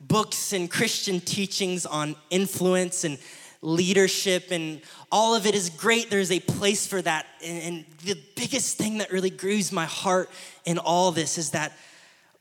books 0.00 0.52
and 0.52 0.70
Christian 0.70 1.18
teachings 1.18 1.86
on 1.86 2.14
influence 2.28 3.04
and 3.04 3.18
leadership 3.66 4.52
and 4.52 4.80
all 5.10 5.34
of 5.34 5.44
it 5.44 5.54
is 5.54 5.70
great. 5.70 6.08
There's 6.08 6.30
a 6.30 6.40
place 6.40 6.86
for 6.86 7.02
that. 7.02 7.26
And, 7.44 7.84
the 8.04 8.16
biggest 8.36 8.78
thing 8.78 8.98
that 8.98 9.10
really 9.10 9.30
grieves 9.30 9.72
my 9.72 9.84
heart 9.84 10.30
in 10.64 10.78
all 10.78 11.10
this 11.10 11.38
is 11.38 11.50
that 11.50 11.72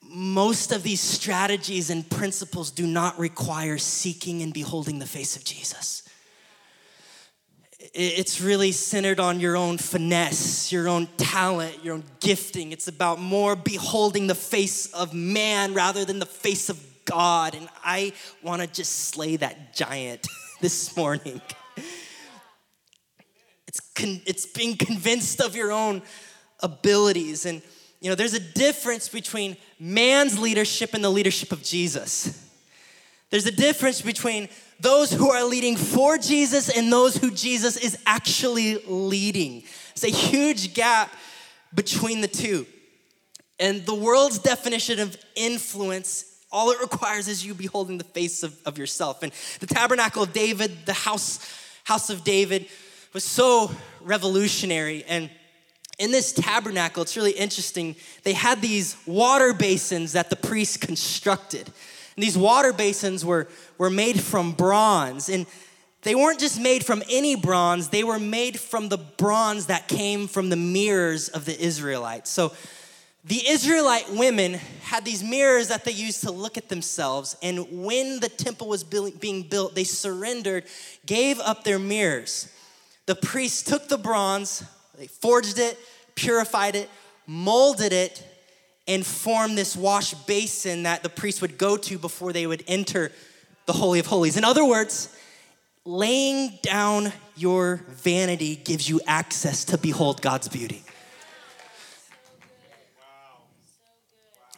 most 0.03 0.71
of 0.71 0.83
these 0.83 1.01
strategies 1.01 1.89
and 1.89 2.07
principles 2.07 2.69
do 2.69 2.85
not 2.85 3.17
require 3.17 3.79
seeking 3.79 4.43
and 4.43 4.53
beholding 4.53 4.99
the 4.99 5.07
face 5.07 5.35
of 5.35 5.43
Jesus. 5.43 6.03
It's 7.95 8.39
really 8.39 8.71
centered 8.71 9.19
on 9.19 9.39
your 9.39 9.57
own 9.57 9.79
finesse, 9.79 10.71
your 10.71 10.87
own 10.87 11.07
talent, 11.17 11.83
your 11.83 11.95
own 11.95 12.03
gifting. 12.19 12.71
It's 12.71 12.87
about 12.87 13.19
more 13.19 13.55
beholding 13.55 14.27
the 14.27 14.35
face 14.35 14.85
of 14.93 15.15
man 15.15 15.73
rather 15.73 16.05
than 16.05 16.19
the 16.19 16.25
face 16.27 16.69
of 16.69 16.79
God. 17.05 17.55
And 17.55 17.67
I 17.83 18.13
want 18.43 18.61
to 18.61 18.67
just 18.67 19.09
slay 19.09 19.37
that 19.37 19.73
giant. 19.73 20.27
this 20.61 20.95
morning. 20.95 21.41
It's, 23.67 23.79
con- 23.93 24.21
it's 24.25 24.45
being 24.45 24.77
convinced 24.77 25.41
of 25.41 25.55
your 25.55 25.71
own 25.71 26.01
abilities. 26.61 27.45
And, 27.45 27.61
you 27.99 28.09
know, 28.09 28.15
there's 28.15 28.33
a 28.33 28.39
difference 28.39 29.09
between 29.09 29.57
man's 29.79 30.39
leadership 30.39 30.93
and 30.93 31.03
the 31.03 31.09
leadership 31.09 31.51
of 31.51 31.61
Jesus. 31.61 32.41
There's 33.31 33.45
a 33.45 33.51
difference 33.51 34.01
between 34.01 34.47
those 34.79 35.11
who 35.11 35.29
are 35.29 35.43
leading 35.43 35.75
for 35.75 36.17
Jesus 36.17 36.69
and 36.69 36.91
those 36.91 37.17
who 37.17 37.31
Jesus 37.31 37.75
is 37.75 37.97
actually 38.05 38.77
leading. 38.85 39.63
It's 39.91 40.03
a 40.03 40.09
huge 40.09 40.73
gap 40.73 41.11
between 41.73 42.21
the 42.21 42.27
two. 42.27 42.65
And 43.59 43.85
the 43.85 43.95
world's 43.95 44.39
definition 44.39 44.99
of 44.99 45.17
influence 45.35 46.34
all 46.55 46.71
it 46.71 46.79
requires 46.79 47.27
is 47.27 47.45
you 47.45 47.53
beholding 47.53 47.97
the 47.97 48.05
face 48.05 48.41
of, 48.41 48.57
of 48.65 48.77
yourself. 48.77 49.23
And 49.23 49.33
the 49.59 49.67
tabernacle 49.67 50.23
of 50.23 50.31
David, 50.31 50.85
the 50.85 50.93
house, 50.93 51.39
house 51.83 52.09
of 52.09 52.23
David, 52.23 52.67
was 53.11 53.25
so 53.25 53.69
revolutionary. 53.99 55.03
And 55.03 55.29
in 55.99 56.11
this 56.11 56.31
tabernacle, 56.31 57.03
it's 57.03 57.17
really 57.17 57.33
interesting. 57.33 57.97
They 58.23 58.31
had 58.31 58.61
these 58.61 58.95
water 59.05 59.53
basins 59.53 60.13
that 60.13 60.29
the 60.29 60.37
priests 60.37 60.77
constructed. 60.77 61.67
And 62.15 62.23
these 62.23 62.37
water 62.37 62.71
basins 62.71 63.25
were, 63.25 63.49
were 63.77 63.89
made 63.89 64.21
from 64.21 64.53
bronze. 64.53 65.27
And 65.27 65.45
they 66.03 66.15
weren't 66.15 66.39
just 66.39 66.61
made 66.61 66.85
from 66.85 67.03
any 67.11 67.35
bronze, 67.35 67.89
they 67.89 68.05
were 68.05 68.19
made 68.19 68.61
from 68.61 68.87
the 68.87 68.97
bronze 68.97 69.65
that 69.65 69.89
came 69.89 70.27
from 70.29 70.49
the 70.49 70.55
mirrors 70.55 71.27
of 71.27 71.43
the 71.43 71.59
Israelites. 71.59 72.29
So 72.29 72.53
the 73.27 73.49
Israelite 73.49 74.11
women 74.11 74.53
had 74.83 75.03
these 75.03 75.23
mirrors 75.23 75.69
that 75.69 75.83
they 75.83 75.91
used 75.91 76.21
to 76.21 76.31
look 76.31 76.57
at 76.57 76.69
themselves. 76.69 77.35
And 77.41 77.83
when 77.83 78.19
the 78.19 78.29
temple 78.29 78.67
was 78.67 78.83
being 78.83 79.41
built, 79.41 79.73
they 79.73 79.83
surrendered, 79.83 80.65
gave 81.07 81.39
up 81.39 81.63
their 81.63 81.79
mirrors. 81.79 82.51
The 83.07 83.15
priests 83.15 83.63
took 83.63 83.87
the 83.87 83.97
bronze, 83.97 84.63
they 84.97 85.07
forged 85.07 85.57
it, 85.57 85.77
purified 86.13 86.75
it, 86.75 86.87
molded 87.25 87.93
it, 87.93 88.23
and 88.87 89.03
formed 89.03 89.57
this 89.57 89.75
wash 89.75 90.13
basin 90.13 90.83
that 90.83 91.01
the 91.01 91.09
priests 91.09 91.41
would 91.41 91.57
go 91.57 91.77
to 91.77 91.97
before 91.97 92.31
they 92.31 92.45
would 92.45 92.63
enter 92.67 93.11
the 93.65 93.73
Holy 93.73 93.99
of 93.99 94.05
Holies. 94.05 94.37
In 94.37 94.43
other 94.43 94.63
words, 94.63 95.15
laying 95.83 96.59
down 96.61 97.11
your 97.35 97.83
vanity 97.89 98.55
gives 98.55 98.87
you 98.87 99.01
access 99.07 99.65
to 99.65 99.79
behold 99.79 100.21
God's 100.21 100.47
beauty. 100.47 100.83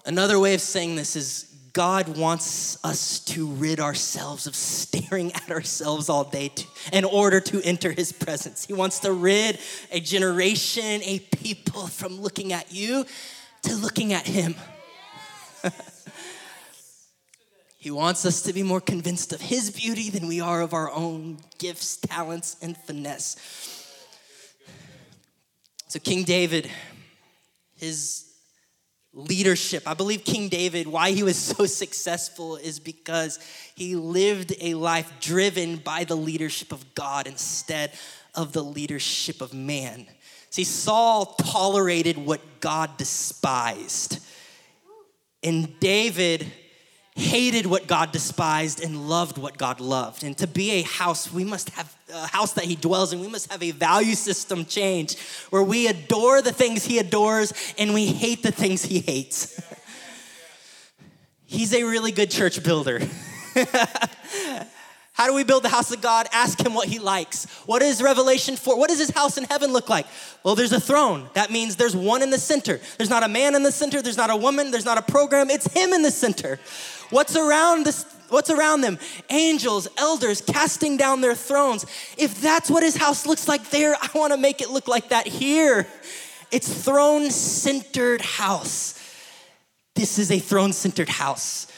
Another 0.08 0.40
way 0.40 0.54
of 0.54 0.62
saying 0.62 0.96
this 0.96 1.18
is 1.18 1.54
God 1.74 2.18
wants 2.18 2.84
us 2.84 3.20
to 3.20 3.46
rid 3.46 3.82
ourselves 3.82 4.48
of 4.48 4.56
staring 4.56 5.34
at 5.34 5.52
ourselves 5.52 6.08
all 6.08 6.24
day 6.24 6.48
to, 6.48 6.66
in 6.94 7.04
order 7.04 7.42
to 7.42 7.62
enter 7.62 7.92
his 7.92 8.14
presence. 8.14 8.66
He 8.66 8.72
wants 8.72 9.00
to 9.00 9.12
rid 9.12 9.60
a 9.92 10.00
generation, 10.00 11.02
a 11.04 11.20
people 11.20 11.88
from 11.88 12.22
looking 12.22 12.54
at 12.54 12.72
you 12.72 13.06
to 13.64 13.76
looking 13.76 14.14
at 14.14 14.26
him. 14.26 14.56
he 17.78 17.92
wants 17.92 18.26
us 18.26 18.42
to 18.44 18.54
be 18.54 18.64
more 18.64 18.82
convinced 18.82 19.34
of 19.34 19.42
his 19.42 19.72
beauty 19.72 20.10
than 20.10 20.26
we 20.26 20.40
are 20.40 20.62
of 20.62 20.74
our 20.74 20.90
own 20.90 21.40
gifts, 21.58 21.98
talents, 21.98 22.56
and 22.62 22.78
finesse. 22.78 23.36
So, 25.90 26.00
King 26.00 26.24
David, 26.24 26.72
his 27.76 28.27
leadership. 29.18 29.84
I 29.88 29.96
believe 29.96 30.24
King 30.24 30.48
David, 30.48 30.88
why 30.88 31.12
he 31.12 31.24
was 31.24 31.38
so 31.58 31.66
successful 31.66 32.56
is 32.56 32.80
because 32.80 33.40
he 33.76 33.96
lived 33.96 34.54
a 34.62 34.76
life 34.76 35.12
driven 35.20 35.78
by 35.78 36.04
the 36.04 36.16
leadership 36.16 36.72
of 36.72 36.94
God 36.96 37.28
instead 37.28 37.92
of 38.36 38.54
the 38.54 38.64
leadership 38.64 39.42
of 39.42 39.54
man. 39.54 40.08
See, 40.52 40.64
Saul 40.64 41.26
tolerated 41.26 42.18
what 42.18 42.42
God 42.60 42.96
despised. 42.98 44.20
And 45.44 45.80
David, 45.80 46.52
hated 47.18 47.66
what 47.66 47.88
God 47.88 48.12
despised 48.12 48.82
and 48.82 49.10
loved 49.10 49.40
what 49.40 49.58
God 49.58 49.80
loved. 49.80 50.24
And 50.24 50.38
to 50.38 50.46
be 50.46 50.72
a 50.72 50.82
house, 50.84 51.34
we 51.34 51.44
must 51.44 51.72
have 51.72 51.94
a 52.14 52.28
house 52.28 52.54
that 52.54 52.66
He 52.66 52.76
dwells 52.76 53.12
in. 53.12 53.20
We 53.20 53.28
must 53.28 53.52
have 53.52 53.64
a 53.64 53.72
value 53.72 54.14
system 54.14 54.66
change 54.66 55.18
where 55.50 55.64
we 55.64 55.88
adore 55.88 56.44
the 56.44 56.54
things 56.54 56.86
He 56.86 57.00
adores 57.00 57.54
and 57.78 57.94
we 57.94 58.06
hate 58.06 58.44
the 58.44 58.52
things 58.52 58.86
He 58.86 59.00
hates. 59.00 59.60
He's 61.46 61.74
a 61.74 61.84
really 61.84 62.12
good 62.12 62.30
church 62.30 62.64
builder. 62.64 63.02
How 65.18 65.26
do 65.26 65.34
we 65.34 65.44
build 65.44 65.64
the 65.64 65.70
house 65.70 65.92
of 65.92 66.00
God? 66.00 66.28
Ask 66.32 66.64
him 66.64 66.76
what 66.76 66.88
he 66.88 67.00
likes. 67.00 67.46
What 67.66 67.82
is 67.82 68.04
Revelation 68.04 68.56
4? 68.56 68.78
What 68.78 68.90
does 68.90 69.00
his 69.00 69.10
house 69.10 69.36
in 69.36 69.46
heaven 69.46 69.74
look 69.74 69.90
like? 69.90 70.06
Well, 70.44 70.54
there's 70.54 70.74
a 70.74 70.80
throne. 70.80 71.28
That 71.34 71.50
means 71.50 71.76
there's 71.76 71.96
one 71.96 72.22
in 72.22 72.30
the 72.30 72.38
center. 72.38 72.80
There's 72.98 73.10
not 73.10 73.24
a 73.24 73.28
man 73.28 73.56
in 73.56 73.64
the 73.64 73.72
center, 73.72 74.04
there's 74.04 74.16
not 74.16 74.30
a 74.30 74.36
woman, 74.36 74.70
there's 74.70 74.86
not 74.86 75.00
a 75.00 75.02
program. 75.02 75.50
It's 75.50 75.66
him 75.74 75.92
in 75.92 76.04
the 76.04 76.12
center. 76.12 76.60
What's 77.10 77.36
around 77.36 77.86
this 77.86 78.06
what's 78.30 78.50
around 78.50 78.82
them? 78.82 79.00
Angels, 79.30 79.88
elders 79.98 80.42
casting 80.42 80.98
down 80.98 81.22
their 81.22 81.36
thrones. 81.36 81.86
If 82.18 82.42
that's 82.42 82.70
what 82.70 82.84
his 82.84 82.98
house 82.98 83.26
looks 83.26 83.48
like 83.48 83.70
there, 83.70 83.96
I 83.96 84.10
want 84.14 84.34
to 84.34 84.38
make 84.38 84.62
it 84.62 84.70
look 84.70 84.88
like 84.88 85.10
that 85.10 85.28
here. 85.28 85.88
It's 86.52 86.84
throne-centered 86.84 88.22
house. 88.22 89.02
This 89.96 90.20
is 90.20 90.32
a 90.32 90.40
throne-centered 90.40 91.10
house 91.10 91.72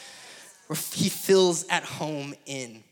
where 0.66 0.78
he 0.92 1.08
feels 1.08 1.66
at 1.68 1.84
home 1.84 2.34
in. 2.46 2.82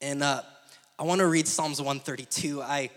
And 0.00 0.22
uh, 0.22 0.42
I 0.98 1.04
want 1.04 1.20
to 1.20 1.26
read 1.26 1.48
Psalms 1.48 1.80
132. 1.80 2.62
I, 2.62 2.90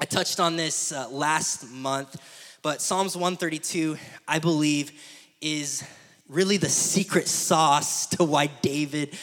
I 0.00 0.04
touched 0.04 0.40
on 0.40 0.56
this 0.56 0.92
uh, 0.92 1.08
last 1.10 1.70
month, 1.70 2.16
but 2.62 2.80
Psalms 2.80 3.16
132, 3.16 3.98
I 4.26 4.38
believe, 4.38 4.92
is 5.40 5.84
really 6.28 6.56
the 6.56 6.68
secret 6.68 7.28
sauce 7.28 8.06
to 8.06 8.24
why 8.24 8.46
David 8.46 9.16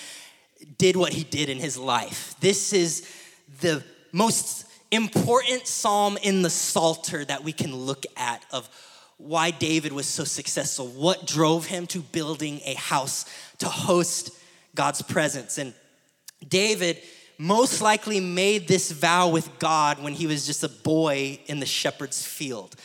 did 0.78 0.96
what 0.96 1.14
he 1.14 1.24
did 1.24 1.50
in 1.50 1.60
his 1.60 1.78
life. 1.78 2.36
This 2.40 2.74
is 2.74 3.08
the 3.62 3.84
most 4.12 4.66
important 4.92 5.68
psalm 5.68 6.18
in 6.22 6.42
the 6.42 6.50
Psalter 6.50 7.26
that 7.26 7.44
we 7.44 7.54
can 7.54 7.76
look 7.76 8.06
at 8.18 8.46
of 8.52 8.70
why 9.18 9.52
David 9.52 9.94
was 9.94 10.08
so 10.08 10.24
successful, 10.24 10.88
what 10.88 11.28
drove 11.28 11.66
him 11.68 11.88
to 11.88 12.00
building 12.00 12.60
a 12.66 12.74
house 12.74 13.26
to 13.60 13.68
host 13.68 14.32
God's 14.76 15.02
presence. 15.02 15.58
And 15.58 15.74
David 16.48 16.98
most 17.38 17.82
likely 17.82 18.20
made 18.20 18.68
this 18.68 18.92
vow 18.92 19.30
with 19.30 19.60
God 19.60 20.02
when 20.02 20.14
he 20.14 20.28
was 20.28 20.46
just 20.46 20.64
a 20.64 20.70
boy 20.70 21.40
in 21.46 21.60
the 21.60 21.66
shepherd's 21.66 22.26
field. 22.26 22.76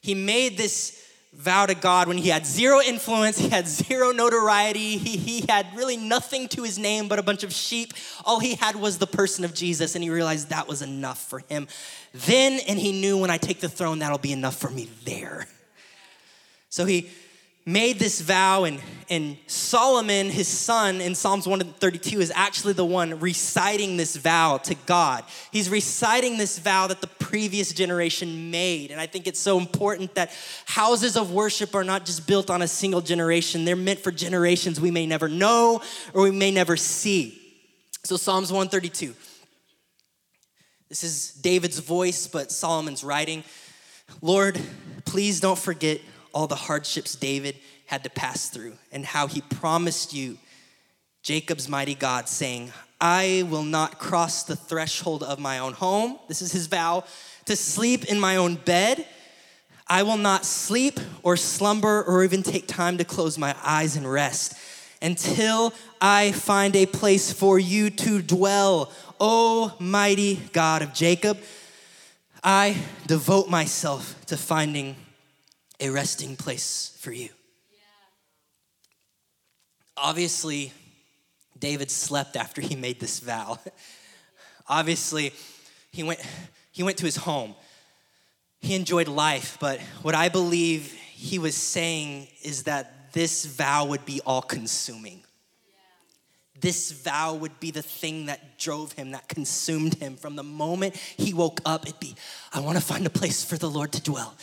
He 0.00 0.14
made 0.14 0.56
this 0.56 1.05
vow 1.36 1.66
to 1.66 1.74
God 1.74 2.08
when 2.08 2.18
he 2.18 2.28
had 2.28 2.46
zero 2.46 2.80
influence, 2.80 3.38
he 3.38 3.48
had 3.48 3.68
zero 3.68 4.10
notoriety, 4.10 4.96
he, 4.96 5.16
he 5.16 5.44
had 5.48 5.66
really 5.74 5.96
nothing 5.96 6.48
to 6.48 6.62
his 6.62 6.78
name 6.78 7.08
but 7.08 7.18
a 7.18 7.22
bunch 7.22 7.42
of 7.42 7.52
sheep. 7.52 7.92
All 8.24 8.40
he 8.40 8.54
had 8.54 8.76
was 8.76 8.98
the 8.98 9.06
person 9.06 9.44
of 9.44 9.54
Jesus, 9.54 9.94
and 9.94 10.02
he 10.02 10.10
realized 10.10 10.48
that 10.50 10.66
was 10.66 10.82
enough 10.82 11.22
for 11.22 11.40
him. 11.40 11.68
Then, 12.12 12.60
and 12.66 12.78
he 12.78 12.92
knew 12.92 13.18
when 13.18 13.30
I 13.30 13.38
take 13.38 13.60
the 13.60 13.68
throne, 13.68 14.00
that'll 14.00 14.18
be 14.18 14.32
enough 14.32 14.56
for 14.56 14.70
me 14.70 14.88
there. 15.04 15.46
So 16.68 16.84
he 16.84 17.10
made 17.66 17.98
this 17.98 18.20
vow, 18.20 18.62
and, 18.62 18.80
and 19.10 19.36
Solomon, 19.48 20.30
his 20.30 20.46
son, 20.46 21.00
in 21.00 21.16
Psalms 21.16 21.48
132, 21.48 22.20
is 22.20 22.32
actually 22.32 22.74
the 22.74 22.84
one 22.84 23.18
reciting 23.18 23.96
this 23.96 24.14
vow 24.14 24.58
to 24.58 24.76
God. 24.86 25.24
He's 25.50 25.68
reciting 25.68 26.38
this 26.38 26.60
vow 26.60 26.86
that 26.86 27.00
the 27.00 27.08
previous 27.08 27.72
generation 27.72 28.52
made. 28.52 28.92
And 28.92 29.00
I 29.00 29.06
think 29.06 29.26
it's 29.26 29.40
so 29.40 29.58
important 29.58 30.14
that 30.14 30.30
houses 30.64 31.16
of 31.16 31.32
worship 31.32 31.74
are 31.74 31.82
not 31.82 32.06
just 32.06 32.28
built 32.28 32.50
on 32.50 32.62
a 32.62 32.68
single 32.68 33.00
generation, 33.00 33.64
they're 33.64 33.74
meant 33.74 33.98
for 33.98 34.12
generations 34.12 34.80
we 34.80 34.92
may 34.92 35.04
never 35.04 35.28
know 35.28 35.82
or 36.14 36.22
we 36.22 36.30
may 36.30 36.52
never 36.52 36.76
see. 36.76 37.36
So, 38.04 38.16
Psalms 38.16 38.52
132. 38.52 39.12
This 40.88 41.02
is 41.02 41.32
David's 41.32 41.80
voice, 41.80 42.28
but 42.28 42.52
Solomon's 42.52 43.02
writing. 43.02 43.42
Lord, 44.22 44.60
please 45.04 45.40
don't 45.40 45.58
forget 45.58 46.00
all 46.36 46.46
the 46.46 46.54
hardships 46.54 47.14
David 47.14 47.56
had 47.86 48.04
to 48.04 48.10
pass 48.10 48.50
through 48.50 48.74
and 48.92 49.06
how 49.06 49.26
he 49.26 49.40
promised 49.40 50.12
you, 50.12 50.36
Jacob's 51.22 51.66
mighty 51.66 51.94
God, 51.94 52.28
saying, 52.28 52.70
I 53.00 53.46
will 53.48 53.62
not 53.62 53.98
cross 53.98 54.42
the 54.42 54.54
threshold 54.54 55.22
of 55.22 55.38
my 55.38 55.60
own 55.60 55.72
home. 55.72 56.18
This 56.28 56.42
is 56.42 56.52
his 56.52 56.66
vow 56.66 57.04
to 57.46 57.56
sleep 57.56 58.04
in 58.04 58.20
my 58.20 58.36
own 58.36 58.56
bed. 58.56 59.06
I 59.88 60.02
will 60.02 60.18
not 60.18 60.44
sleep 60.44 61.00
or 61.22 61.38
slumber 61.38 62.02
or 62.02 62.22
even 62.22 62.42
take 62.42 62.68
time 62.68 62.98
to 62.98 63.04
close 63.04 63.38
my 63.38 63.56
eyes 63.64 63.96
and 63.96 64.10
rest 64.10 64.58
until 65.00 65.72
I 66.02 66.32
find 66.32 66.76
a 66.76 66.84
place 66.84 67.32
for 67.32 67.58
you 67.58 67.88
to 67.88 68.20
dwell, 68.20 68.92
O 69.18 69.74
mighty 69.78 70.36
God 70.52 70.82
of 70.82 70.92
Jacob. 70.92 71.38
I 72.44 72.76
devote 73.06 73.48
myself 73.48 74.22
to 74.26 74.36
finding 74.36 74.96
a 75.80 75.90
resting 75.90 76.36
place 76.36 76.96
for 77.00 77.12
you. 77.12 77.28
Obviously, 79.96 80.72
David 81.58 81.90
slept 81.90 82.36
after 82.36 82.60
he 82.60 82.76
made 82.76 83.00
this 83.00 83.20
vow. 83.20 83.58
Obviously, 84.68 85.32
he 85.92 86.02
went, 86.02 86.20
he 86.70 86.82
went 86.82 86.98
to 86.98 87.04
his 87.04 87.16
home. 87.16 87.54
He 88.60 88.74
enjoyed 88.74 89.08
life, 89.08 89.56
but 89.60 89.80
what 90.02 90.14
I 90.14 90.28
believe 90.28 90.92
he 90.92 91.38
was 91.38 91.54
saying 91.54 92.28
is 92.42 92.64
that 92.64 93.12
this 93.12 93.44
vow 93.46 93.86
would 93.86 94.04
be 94.04 94.20
all 94.26 94.42
consuming. 94.42 95.22
This 96.60 96.90
vow 96.90 97.34
would 97.34 97.60
be 97.60 97.70
the 97.70 97.82
thing 97.82 98.26
that 98.26 98.58
drove 98.58 98.92
him, 98.92 99.12
that 99.12 99.28
consumed 99.28 99.94
him. 99.94 100.16
From 100.16 100.36
the 100.36 100.42
moment 100.42 100.96
he 100.96 101.34
woke 101.34 101.60
up, 101.64 101.86
it'd 101.86 102.00
be, 102.00 102.16
I 102.52 102.60
want 102.60 102.78
to 102.78 102.84
find 102.84 103.06
a 103.06 103.10
place 103.10 103.44
for 103.44 103.56
the 103.56 103.68
Lord 103.68 103.92
to 103.92 104.02
dwell. 104.02 104.34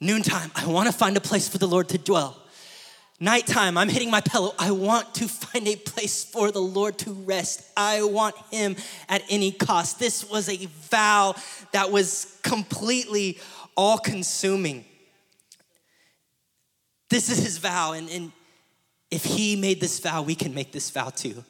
Noontime, 0.00 0.50
I 0.54 0.66
want 0.66 0.86
to 0.86 0.92
find 0.92 1.16
a 1.16 1.20
place 1.20 1.48
for 1.48 1.58
the 1.58 1.66
Lord 1.66 1.88
to 1.88 1.98
dwell. 1.98 2.36
Nighttime, 3.20 3.76
I'm 3.76 3.88
hitting 3.88 4.12
my 4.12 4.20
pillow. 4.20 4.54
I 4.60 4.70
want 4.70 5.12
to 5.16 5.26
find 5.26 5.66
a 5.66 5.74
place 5.74 6.24
for 6.24 6.52
the 6.52 6.60
Lord 6.60 6.98
to 6.98 7.12
rest. 7.12 7.68
I 7.76 8.02
want 8.02 8.36
Him 8.52 8.76
at 9.08 9.22
any 9.28 9.50
cost. 9.50 9.98
This 9.98 10.28
was 10.30 10.48
a 10.48 10.66
vow 10.66 11.34
that 11.72 11.90
was 11.90 12.38
completely 12.44 13.38
all 13.76 13.98
consuming. 13.98 14.84
This 17.10 17.28
is 17.28 17.38
His 17.38 17.58
vow, 17.58 17.92
and, 17.92 18.08
and 18.08 18.30
if 19.10 19.24
He 19.24 19.56
made 19.56 19.80
this 19.80 19.98
vow, 19.98 20.22
we 20.22 20.36
can 20.36 20.54
make 20.54 20.70
this 20.70 20.90
vow 20.90 21.08
too. 21.08 21.44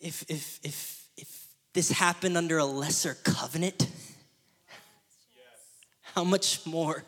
If, 0.00 0.24
if, 0.28 0.60
if, 0.62 1.04
if 1.16 1.46
this 1.72 1.90
happened 1.90 2.36
under 2.36 2.58
a 2.58 2.64
lesser 2.64 3.16
covenant, 3.24 3.88
how 6.16 6.24
much 6.24 6.64
more 6.64 7.04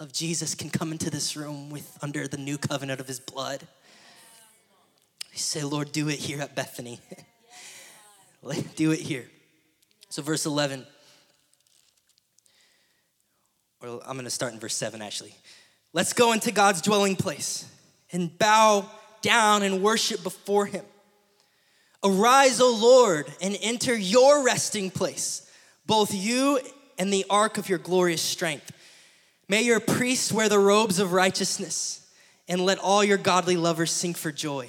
of 0.00 0.12
Jesus 0.12 0.56
can 0.56 0.68
come 0.68 0.90
into 0.90 1.10
this 1.10 1.36
room 1.36 1.70
with 1.70 1.96
under 2.02 2.26
the 2.26 2.36
new 2.36 2.58
covenant 2.58 3.00
of 3.00 3.06
his 3.06 3.20
blood. 3.20 3.64
We 5.30 5.38
say, 5.38 5.62
Lord, 5.62 5.92
do 5.92 6.08
it 6.08 6.18
here 6.18 6.40
at 6.40 6.56
Bethany. 6.56 6.98
do 8.74 8.90
it 8.90 8.98
here. 8.98 9.26
So, 10.08 10.22
verse 10.22 10.44
11, 10.44 10.84
or 13.80 14.00
I'm 14.04 14.14
going 14.14 14.24
to 14.24 14.30
start 14.30 14.52
in 14.52 14.58
verse 14.58 14.74
7 14.74 15.00
actually. 15.00 15.36
Let's 15.92 16.12
go 16.12 16.32
into 16.32 16.50
God's 16.50 16.82
dwelling 16.82 17.14
place 17.14 17.64
and 18.10 18.36
bow 18.36 18.90
down 19.22 19.62
and 19.62 19.82
worship 19.82 20.24
before 20.24 20.66
him. 20.66 20.84
Arise, 22.02 22.60
O 22.60 22.74
Lord, 22.74 23.32
and 23.40 23.56
enter 23.62 23.94
your 23.96 24.44
resting 24.44 24.90
place, 24.90 25.48
both 25.86 26.12
you 26.12 26.58
and 26.98 27.12
the 27.12 27.24
ark 27.28 27.58
of 27.58 27.68
your 27.68 27.78
glorious 27.78 28.22
strength. 28.22 28.72
May 29.48 29.62
your 29.62 29.80
priests 29.80 30.32
wear 30.32 30.48
the 30.48 30.58
robes 30.58 30.98
of 30.98 31.12
righteousness, 31.12 32.06
and 32.48 32.60
let 32.60 32.78
all 32.78 33.02
your 33.02 33.18
godly 33.18 33.56
lovers 33.56 33.90
sing 33.90 34.14
for 34.14 34.30
joy. 34.30 34.68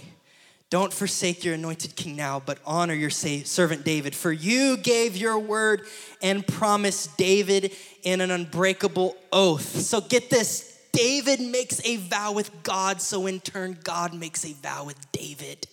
Don't 0.69 0.91
forsake 0.91 1.43
your 1.43 1.53
anointed 1.53 1.95
king 1.95 2.15
now, 2.15 2.41
but 2.43 2.59
honor 2.65 2.93
your 2.93 3.09
servant 3.09 3.85
David. 3.85 4.15
For 4.15 4.31
you 4.31 4.77
gave 4.77 5.15
your 5.15 5.37
word 5.37 5.83
and 6.21 6.45
promised 6.45 7.17
David 7.17 7.71
in 8.03 8.19
an 8.19 8.31
unbreakable 8.31 9.15
oath. 9.31 9.79
So 9.79 10.01
get 10.01 10.29
this 10.29 10.71
David 10.91 11.41
makes 11.41 11.85
a 11.85 11.97
vow 11.97 12.31
with 12.31 12.63
God, 12.63 13.01
so 13.01 13.27
in 13.27 13.41
turn, 13.41 13.77
God 13.83 14.13
makes 14.13 14.45
a 14.45 14.53
vow 14.53 14.85
with 14.85 15.11
David 15.11 15.67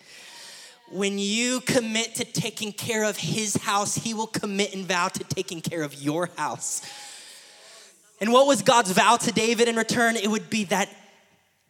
when 0.93 1.19
you 1.19 1.61
commit 1.61 2.17
to 2.17 2.25
taking 2.25 2.73
care 2.73 3.05
of 3.05 3.17
his 3.17 3.57
house, 3.57 3.95
he 3.95 4.15
will 4.15 4.27
commit 4.27 4.75
and 4.75 4.87
vow 4.87 5.09
to 5.09 5.25
taking 5.25 5.61
care 5.61 5.83
of 5.83 5.95
your 5.95 6.29
house. 6.37 6.83
And 8.21 8.33
what 8.33 8.47
was 8.47 8.63
God's 8.63 8.93
vow 8.93 9.17
to 9.17 9.33
David 9.33 9.69
in 9.69 9.77
return? 9.77 10.17
It 10.17 10.29
would 10.29 10.51
be 10.51 10.65
that 10.65 10.89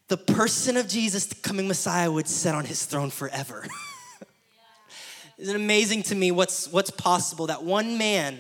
the 0.09 0.17
person 0.17 0.77
of 0.77 0.89
Jesus, 0.89 1.27
the 1.27 1.37
coming 1.37 1.69
Messiah, 1.69 2.11
would 2.11 2.29
sit 2.29 2.55
on 2.55 2.65
his 2.65 2.85
throne 2.85 3.11
forever. 3.11 3.65
Isn't 5.39 5.55
it 5.55 5.59
amazing 5.59 6.03
to 6.05 6.15
me 6.15 6.31
what's, 6.31 6.71
what's 6.71 6.91
possible 6.91 7.47
that 7.47 7.63
one 7.65 7.97
man, 7.97 8.37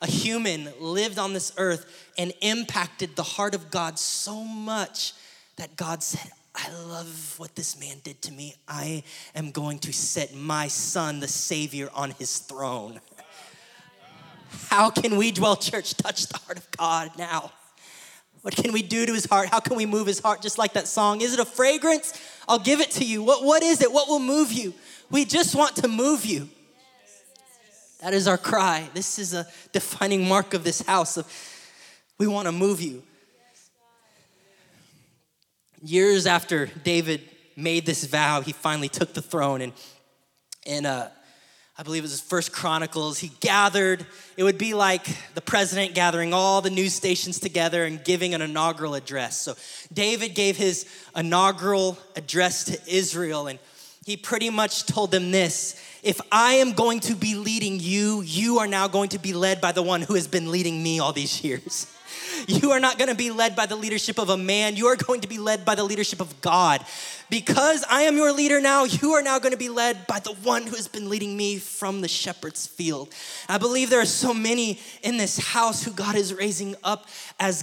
a 0.00 0.06
human, 0.06 0.72
lived 0.80 1.18
on 1.18 1.34
this 1.34 1.52
earth 1.58 2.12
and 2.16 2.32
impacted 2.40 3.16
the 3.16 3.22
heart 3.22 3.54
of 3.54 3.70
God 3.70 3.98
so 3.98 4.42
much 4.42 5.12
that 5.56 5.76
God 5.76 6.02
said, 6.02 6.30
I 6.54 6.70
love 6.86 7.34
what 7.38 7.54
this 7.54 7.78
man 7.78 7.98
did 8.02 8.20
to 8.22 8.32
me. 8.32 8.54
I 8.66 9.02
am 9.34 9.50
going 9.50 9.78
to 9.80 9.92
set 9.92 10.34
my 10.34 10.68
son, 10.68 11.20
the 11.20 11.28
Savior, 11.28 11.88
on 11.94 12.10
his 12.12 12.38
throne. 12.38 13.00
How 14.68 14.90
can 14.90 15.16
we, 15.16 15.30
dwell 15.30 15.56
church, 15.56 15.96
touch 15.96 16.26
the 16.26 16.38
heart 16.38 16.58
of 16.58 16.70
God 16.72 17.12
now? 17.16 17.52
What 18.42 18.56
can 18.56 18.72
we 18.72 18.82
do 18.82 19.06
to 19.06 19.12
his 19.12 19.26
heart? 19.26 19.48
How 19.48 19.60
can 19.60 19.76
we 19.76 19.86
move 19.86 20.06
his 20.06 20.18
heart 20.18 20.42
just 20.42 20.58
like 20.58 20.72
that 20.72 20.88
song? 20.88 21.20
Is 21.20 21.34
it 21.34 21.40
a 21.40 21.44
fragrance? 21.44 22.18
I'll 22.48 22.58
give 22.58 22.80
it 22.80 22.90
to 22.92 23.04
you. 23.04 23.22
What, 23.22 23.44
what 23.44 23.62
is 23.62 23.82
it? 23.82 23.92
What 23.92 24.08
will 24.08 24.18
move 24.18 24.50
you? 24.50 24.74
We 25.10 25.24
just 25.24 25.54
want 25.54 25.76
to 25.76 25.88
move 25.88 26.24
you. 26.24 26.48
That 28.00 28.14
is 28.14 28.26
our 28.26 28.38
cry. 28.38 28.88
This 28.94 29.18
is 29.18 29.34
a 29.34 29.46
defining 29.72 30.26
mark 30.26 30.54
of 30.54 30.64
this 30.64 30.80
house 30.80 31.16
of 31.16 31.26
we 32.18 32.26
want 32.26 32.46
to 32.46 32.52
move 32.52 32.80
you. 32.80 33.02
Years 35.82 36.26
after 36.26 36.66
David 36.66 37.22
made 37.56 37.86
this 37.86 38.04
vow, 38.04 38.40
he 38.40 38.52
finally 38.52 38.88
took 38.88 39.14
the 39.14 39.22
throne 39.22 39.60
and 39.62 39.72
and 40.66 40.86
uh, 40.86 41.08
I 41.80 41.82
believe 41.82 42.02
it 42.02 42.10
was 42.10 42.20
first 42.20 42.52
Chronicles, 42.52 43.18
he 43.18 43.32
gathered, 43.40 44.04
it 44.36 44.44
would 44.44 44.58
be 44.58 44.74
like 44.74 45.06
the 45.34 45.40
president 45.40 45.94
gathering 45.94 46.34
all 46.34 46.60
the 46.60 46.68
news 46.68 46.92
stations 46.92 47.40
together 47.40 47.86
and 47.86 48.04
giving 48.04 48.34
an 48.34 48.42
inaugural 48.42 48.94
address. 48.94 49.40
So 49.40 49.54
David 49.90 50.34
gave 50.34 50.58
his 50.58 50.86
inaugural 51.16 51.96
address 52.16 52.64
to 52.64 52.78
Israel, 52.86 53.46
and 53.46 53.58
he 54.04 54.18
pretty 54.18 54.50
much 54.50 54.84
told 54.84 55.10
them 55.10 55.30
this 55.30 55.82
If 56.02 56.20
I 56.30 56.54
am 56.54 56.72
going 56.72 57.00
to 57.00 57.14
be 57.14 57.34
leading 57.34 57.80
you, 57.80 58.20
you 58.20 58.58
are 58.58 58.66
now 58.66 58.86
going 58.86 59.08
to 59.10 59.18
be 59.18 59.32
led 59.32 59.62
by 59.62 59.72
the 59.72 59.82
one 59.82 60.02
who 60.02 60.16
has 60.16 60.26
been 60.26 60.50
leading 60.50 60.82
me 60.82 61.00
all 61.00 61.14
these 61.14 61.42
years. 61.42 61.86
You 62.46 62.72
are 62.72 62.80
not 62.80 62.98
going 62.98 63.08
to 63.08 63.14
be 63.14 63.30
led 63.30 63.56
by 63.56 63.66
the 63.66 63.76
leadership 63.76 64.18
of 64.18 64.28
a 64.28 64.36
man. 64.36 64.76
You 64.76 64.86
are 64.86 64.96
going 64.96 65.20
to 65.22 65.28
be 65.28 65.38
led 65.38 65.64
by 65.64 65.74
the 65.74 65.84
leadership 65.84 66.20
of 66.20 66.40
God. 66.40 66.84
Because 67.28 67.84
I 67.88 68.02
am 68.02 68.16
your 68.16 68.32
leader 68.32 68.60
now, 68.60 68.84
you 68.84 69.12
are 69.12 69.22
now 69.22 69.38
going 69.38 69.52
to 69.52 69.58
be 69.58 69.68
led 69.68 70.06
by 70.06 70.18
the 70.18 70.32
one 70.42 70.64
who 70.66 70.74
has 70.76 70.88
been 70.88 71.08
leading 71.08 71.36
me 71.36 71.58
from 71.58 72.00
the 72.00 72.08
shepherd's 72.08 72.66
field. 72.66 73.12
I 73.48 73.58
believe 73.58 73.90
there 73.90 74.00
are 74.00 74.06
so 74.06 74.34
many 74.34 74.80
in 75.02 75.16
this 75.16 75.38
house 75.38 75.84
who 75.84 75.92
God 75.92 76.16
is 76.16 76.34
raising 76.34 76.74
up 76.82 77.06
as 77.38 77.62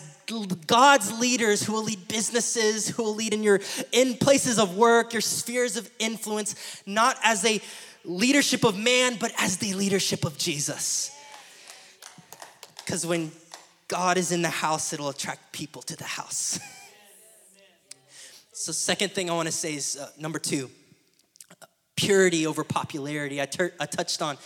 God's 0.67 1.19
leaders 1.19 1.63
who 1.63 1.73
will 1.73 1.83
lead 1.83 2.07
businesses, 2.07 2.89
who 2.89 3.03
will 3.03 3.15
lead 3.15 3.33
in 3.33 3.43
your 3.43 3.59
in 3.91 4.15
places 4.15 4.59
of 4.59 4.77
work, 4.77 5.13
your 5.13 5.21
spheres 5.21 5.77
of 5.77 5.89
influence, 5.99 6.81
not 6.85 7.17
as 7.23 7.45
a 7.45 7.61
leadership 8.03 8.63
of 8.63 8.77
man, 8.77 9.17
but 9.19 9.31
as 9.37 9.57
the 9.57 9.73
leadership 9.73 10.25
of 10.25 10.37
Jesus. 10.37 11.11
Because 12.77 13.05
when 13.05 13.31
God 13.87 14.17
is 14.17 14.31
in 14.31 14.41
the 14.41 14.49
house, 14.49 14.93
it'll 14.93 15.09
attract 15.09 15.51
people 15.53 15.81
to 15.83 15.95
the 15.95 16.03
house. 16.03 16.59
so, 18.53 18.71
second 18.71 19.11
thing 19.11 19.29
I 19.29 19.33
want 19.33 19.47
to 19.47 19.51
say 19.51 19.75
is 19.75 19.97
uh, 19.97 20.09
number 20.19 20.39
two 20.39 20.69
purity 21.97 22.47
over 22.47 22.63
popularity. 22.63 23.41
I, 23.41 23.45
ter- 23.45 23.73
I 23.79 23.85
touched 23.85 24.21
on 24.21 24.37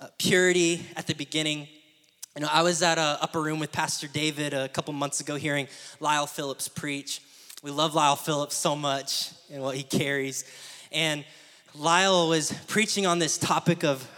uh, 0.00 0.06
purity 0.18 0.86
at 0.94 1.06
the 1.06 1.14
beginning. 1.14 1.66
You 2.36 2.42
know, 2.42 2.48
I 2.52 2.62
was 2.62 2.82
at 2.82 2.98
a 2.98 3.18
upper 3.20 3.42
room 3.42 3.58
with 3.58 3.72
Pastor 3.72 4.06
David 4.06 4.52
a 4.52 4.68
couple 4.68 4.92
months 4.94 5.20
ago 5.20 5.34
hearing 5.34 5.66
Lyle 5.98 6.26
Phillips 6.26 6.68
preach. 6.68 7.20
We 7.62 7.72
love 7.72 7.94
Lyle 7.94 8.14
Phillips 8.14 8.54
so 8.54 8.76
much 8.76 9.32
and 9.50 9.62
what 9.62 9.74
he 9.74 9.82
carries. 9.82 10.44
And 10.92 11.24
Lyle 11.74 12.28
was 12.28 12.52
preaching 12.68 13.06
on 13.06 13.18
this 13.18 13.38
topic 13.38 13.82
of 13.82 14.08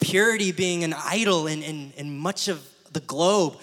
purity 0.00 0.50
being 0.50 0.82
an 0.82 0.94
idol 0.94 1.46
in, 1.46 1.62
in, 1.62 1.92
in 1.96 2.18
much 2.18 2.48
of 2.48 2.66
the 2.92 3.00
globe. 3.00 3.58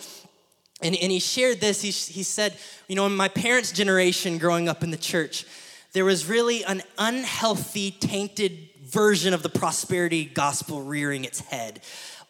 And, 0.81 0.95
and 0.95 1.11
he 1.11 1.19
shared 1.19 1.61
this. 1.61 1.81
He, 1.81 1.91
he 1.91 2.23
said, 2.23 2.55
You 2.87 2.95
know, 2.95 3.05
in 3.05 3.15
my 3.15 3.29
parents' 3.29 3.71
generation 3.71 4.37
growing 4.37 4.67
up 4.67 4.83
in 4.83 4.91
the 4.91 4.97
church, 4.97 5.45
there 5.93 6.05
was 6.05 6.27
really 6.27 6.63
an 6.65 6.81
unhealthy, 6.97 7.91
tainted 7.91 8.69
version 8.83 9.33
of 9.33 9.43
the 9.43 9.49
prosperity 9.49 10.25
gospel 10.25 10.81
rearing 10.81 11.23
its 11.23 11.39
head. 11.39 11.81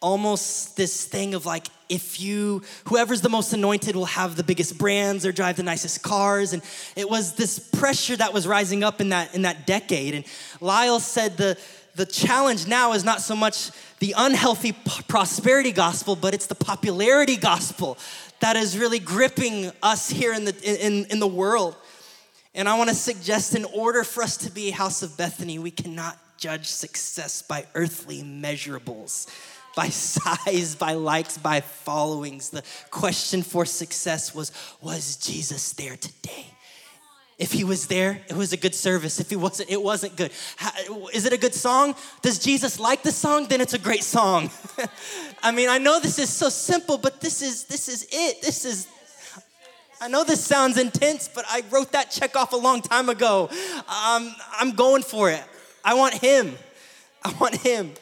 Almost 0.01 0.77
this 0.77 1.05
thing 1.05 1.33
of 1.33 1.45
like, 1.47 1.67
if 1.89 2.19
you, 2.19 2.61
whoever's 2.87 3.21
the 3.21 3.29
most 3.29 3.53
anointed 3.53 3.95
will 3.95 4.05
have 4.05 4.35
the 4.35 4.43
biggest 4.43 4.77
brands 4.77 5.25
or 5.25 5.31
drive 5.31 5.57
the 5.57 5.63
nicest 5.63 6.03
cars. 6.03 6.53
And 6.53 6.61
it 6.95 7.09
was 7.09 7.33
this 7.33 7.57
pressure 7.57 8.15
that 8.15 8.33
was 8.33 8.47
rising 8.47 8.83
up 8.83 9.01
in 9.01 9.09
that, 9.09 9.33
in 9.33 9.43
that 9.43 9.65
decade. 9.65 10.13
And 10.13 10.25
Lyle 10.61 10.99
said 10.99 11.37
the, 11.37 11.57
the 11.95 12.05
challenge 12.05 12.67
now 12.67 12.93
is 12.93 13.03
not 13.03 13.21
so 13.21 13.35
much 13.35 13.71
the 13.99 14.13
unhealthy 14.17 14.73
prosperity 15.07 15.71
gospel, 15.71 16.15
but 16.15 16.33
it's 16.33 16.47
the 16.47 16.55
popularity 16.55 17.37
gospel 17.37 17.97
that 18.45 18.57
is 18.57 18.77
really 18.77 18.99
gripping 18.99 19.71
us 19.81 20.07
here 20.07 20.31
in 20.31 20.45
the, 20.45 20.85
in, 20.85 21.05
in 21.05 21.19
the 21.19 21.25
world. 21.25 21.75
And 22.53 22.69
I 22.69 22.77
want 22.77 22.91
to 22.91 22.95
suggest 22.95 23.55
in 23.55 23.65
order 23.65 24.03
for 24.03 24.21
us 24.21 24.37
to 24.37 24.51
be 24.51 24.69
a 24.69 24.71
house 24.71 25.01
of 25.01 25.17
Bethany, 25.17 25.57
we 25.57 25.71
cannot 25.71 26.15
judge 26.37 26.67
success 26.67 27.41
by 27.41 27.65
earthly 27.73 28.21
measurables, 28.21 29.27
by 29.75 29.89
size, 29.89 30.75
by 30.75 30.93
likes, 30.93 31.39
by 31.39 31.61
followings. 31.61 32.51
The 32.51 32.63
question 32.91 33.41
for 33.41 33.65
success 33.65 34.35
was 34.35 34.51
Was 34.79 35.15
Jesus 35.15 35.73
there 35.73 35.97
today? 35.97 36.45
If 37.37 37.51
he 37.51 37.65
was 37.65 37.87
there, 37.87 38.21
it 38.29 38.35
was 38.35 38.53
a 38.53 38.57
good 38.57 38.73
service. 38.73 39.19
If 39.19 39.29
he 39.29 39.35
wasn't, 39.35 39.69
it 39.69 39.81
wasn't 39.81 40.15
good. 40.15 40.31
How, 40.55 40.71
is 41.13 41.25
it 41.25 41.33
a 41.33 41.37
good 41.37 41.53
song? 41.53 41.95
Does 42.21 42.39
Jesus 42.39 42.79
like 42.79 43.03
the 43.03 43.11
song? 43.11 43.47
Then 43.47 43.59
it's 43.59 43.73
a 43.73 43.79
great 43.79 44.03
song. 44.03 44.49
I 45.43 45.51
mean, 45.51 45.67
I 45.67 45.77
know 45.77 45.99
this 45.99 46.17
is 46.17 46.29
so 46.29 46.47
simple, 46.47 46.97
but 46.97 47.19
this 47.19 47.41
is 47.41 47.65
this 47.65 47.89
is 47.89 48.07
it. 48.09 48.41
This 48.41 48.63
is 48.63 48.87
I 49.99 50.07
know 50.07 50.23
this 50.23 50.43
sounds 50.43 50.77
intense, 50.77 51.27
but 51.27 51.45
I 51.47 51.63
wrote 51.69 51.91
that 51.91 52.11
check 52.11 52.35
off 52.35 52.53
a 52.53 52.57
long 52.57 52.81
time 52.81 53.09
ago. 53.09 53.49
Um, 53.51 54.33
I'm 54.57 54.71
going 54.71 55.03
for 55.03 55.29
it. 55.29 55.43
I 55.83 55.93
want 55.93 56.13
him. 56.13 56.55
I 57.23 57.33
want 57.39 57.55
him. 57.55 57.93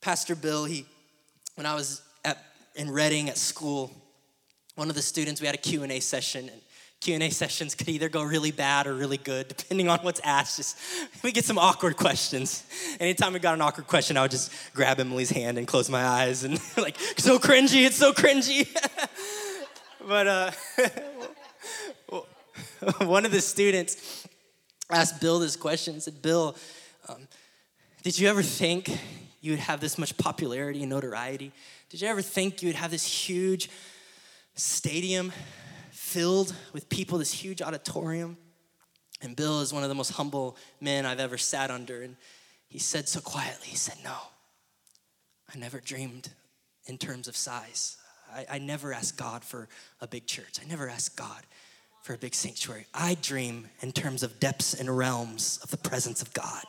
Pastor 0.00 0.34
Bill, 0.34 0.64
he, 0.64 0.86
when 1.56 1.66
I 1.66 1.74
was 1.74 2.02
at, 2.24 2.42
in 2.74 2.90
Redding 2.90 3.28
at 3.28 3.36
school, 3.36 3.92
one 4.78 4.88
of 4.88 4.94
the 4.94 5.02
students, 5.02 5.40
we 5.40 5.46
had 5.48 5.56
a 5.56 5.58
Q&A 5.58 5.98
session, 5.98 6.48
and 6.48 6.60
Q&A 7.00 7.30
sessions 7.30 7.74
could 7.74 7.88
either 7.88 8.08
go 8.08 8.22
really 8.22 8.52
bad 8.52 8.86
or 8.86 8.94
really 8.94 9.16
good, 9.16 9.48
depending 9.48 9.88
on 9.88 9.98
what's 10.02 10.20
asked. 10.20 10.56
Just, 10.56 10.78
we 11.24 11.32
get 11.32 11.44
some 11.44 11.58
awkward 11.58 11.96
questions. 11.96 12.64
Anytime 13.00 13.32
we 13.32 13.40
got 13.40 13.54
an 13.54 13.60
awkward 13.60 13.88
question, 13.88 14.16
I 14.16 14.22
would 14.22 14.30
just 14.30 14.52
grab 14.74 15.00
Emily's 15.00 15.30
hand 15.30 15.58
and 15.58 15.66
close 15.66 15.90
my 15.90 16.04
eyes 16.04 16.44
and 16.44 16.60
like, 16.76 16.96
so 17.16 17.40
cringy, 17.40 17.86
it's 17.86 17.96
so 17.96 18.12
cringy. 18.12 18.68
but 20.06 20.28
uh, 20.28 20.52
one 23.04 23.26
of 23.26 23.32
the 23.32 23.40
students 23.40 24.28
asked 24.92 25.20
Bill 25.20 25.40
this 25.40 25.56
question, 25.56 26.00
said, 26.00 26.22
Bill, 26.22 26.54
um, 27.08 27.26
did 28.04 28.16
you 28.16 28.28
ever 28.28 28.44
think 28.44 28.96
you 29.40 29.50
would 29.50 29.60
have 29.60 29.80
this 29.80 29.98
much 29.98 30.16
popularity 30.16 30.82
and 30.82 30.90
notoriety? 30.90 31.50
Did 31.90 32.00
you 32.00 32.06
ever 32.06 32.22
think 32.22 32.62
you 32.62 32.68
would 32.68 32.76
have 32.76 32.92
this 32.92 33.04
huge 33.04 33.68
stadium 34.58 35.32
filled 35.90 36.54
with 36.72 36.88
people, 36.88 37.18
this 37.18 37.32
huge 37.32 37.62
auditorium. 37.62 38.36
And 39.20 39.34
Bill 39.34 39.60
is 39.60 39.72
one 39.72 39.82
of 39.82 39.88
the 39.88 39.94
most 39.94 40.12
humble 40.12 40.56
men 40.80 41.06
I've 41.06 41.20
ever 41.20 41.38
sat 41.38 41.70
under. 41.70 42.02
And 42.02 42.16
he 42.68 42.78
said 42.78 43.08
so 43.08 43.20
quietly, 43.20 43.68
he 43.68 43.76
said, 43.76 43.96
No, 44.04 44.16
I 45.52 45.58
never 45.58 45.80
dreamed 45.80 46.30
in 46.86 46.98
terms 46.98 47.28
of 47.28 47.36
size. 47.36 47.96
I, 48.32 48.46
I 48.52 48.58
never 48.58 48.92
asked 48.92 49.16
God 49.16 49.44
for 49.44 49.68
a 50.00 50.06
big 50.06 50.26
church. 50.26 50.58
I 50.62 50.68
never 50.68 50.88
asked 50.88 51.16
God 51.16 51.42
for 52.02 52.14
a 52.14 52.18
big 52.18 52.34
sanctuary. 52.34 52.86
I 52.94 53.16
dream 53.20 53.68
in 53.80 53.92
terms 53.92 54.22
of 54.22 54.40
depths 54.40 54.74
and 54.74 54.96
realms 54.96 55.58
of 55.62 55.70
the 55.70 55.76
presence 55.76 56.22
of 56.22 56.32
God. 56.32 56.64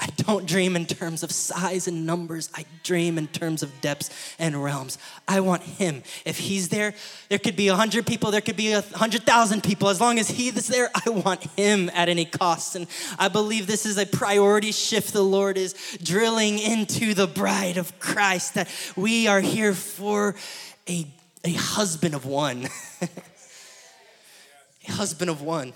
I 0.00 0.06
don't 0.16 0.46
dream 0.46 0.76
in 0.76 0.86
terms 0.86 1.24
of 1.24 1.32
size 1.32 1.88
and 1.88 2.06
numbers. 2.06 2.50
I 2.54 2.64
dream 2.84 3.18
in 3.18 3.26
terms 3.26 3.64
of 3.64 3.80
depths 3.80 4.10
and 4.38 4.62
realms. 4.62 4.96
I 5.26 5.40
want 5.40 5.62
Him. 5.62 6.04
If 6.24 6.38
He's 6.38 6.68
there, 6.68 6.94
there 7.28 7.40
could 7.40 7.56
be 7.56 7.66
a 7.66 7.74
hundred 7.74 8.06
people, 8.06 8.30
there 8.30 8.40
could 8.40 8.56
be 8.56 8.72
a 8.72 8.82
hundred 8.82 9.24
thousand 9.24 9.64
people. 9.64 9.88
As 9.88 10.00
long 10.00 10.20
as 10.20 10.28
He 10.28 10.48
is 10.48 10.68
there, 10.68 10.88
I 10.94 11.10
want 11.10 11.42
Him 11.56 11.90
at 11.94 12.08
any 12.08 12.24
cost. 12.24 12.76
And 12.76 12.86
I 13.18 13.28
believe 13.28 13.66
this 13.66 13.84
is 13.86 13.98
a 13.98 14.06
priority 14.06 14.70
shift 14.70 15.12
the 15.12 15.22
Lord 15.22 15.58
is 15.58 15.74
drilling 16.00 16.60
into 16.60 17.14
the 17.14 17.26
bride 17.26 17.76
of 17.76 17.98
Christ 17.98 18.54
that 18.54 18.68
we 18.94 19.26
are 19.26 19.40
here 19.40 19.74
for 19.74 20.36
a, 20.88 21.06
a 21.44 21.52
husband 21.54 22.14
of 22.14 22.24
one. 22.24 22.68
a 24.88 24.92
husband 24.92 25.28
of 25.28 25.42
one. 25.42 25.72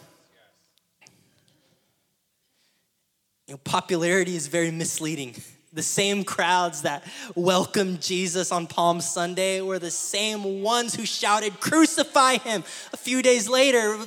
You 3.53 3.57
know, 3.57 3.61
popularity 3.65 4.35
is 4.35 4.47
very 4.47 4.71
misleading. 4.71 5.35
The 5.75 5.83
same 5.83 6.25
crowds 6.25 6.81
that 6.83 7.05
welcomed 7.35 8.01
Jesus 8.01 8.51
on 8.51 8.67
Palm 8.67 9.03
Sunday 9.03 9.61
were 9.61 9.79
the 9.79 9.91
same 9.91 10.63
ones 10.63 10.95
who 10.95 11.05
shouted, 11.05 11.61
Crucify 11.61 12.39
him! 12.39 12.65
A 12.95 12.97
few 12.97 13.21
days 13.21 13.51
later, 13.51 13.99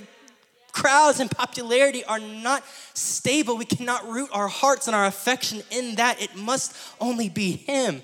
crowds 0.72 1.20
and 1.20 1.30
popularity 1.30 2.04
are 2.06 2.18
not 2.18 2.64
stable. 2.96 3.56
We 3.56 3.66
cannot 3.66 4.10
root 4.10 4.32
our 4.34 4.48
hearts 4.48 4.88
and 4.88 4.96
our 4.96 5.06
affection 5.06 5.62
in 5.70 5.94
that. 5.98 6.20
It 6.20 6.36
must 6.36 6.76
only 7.00 7.30
be 7.30 7.52
him. 7.52 8.02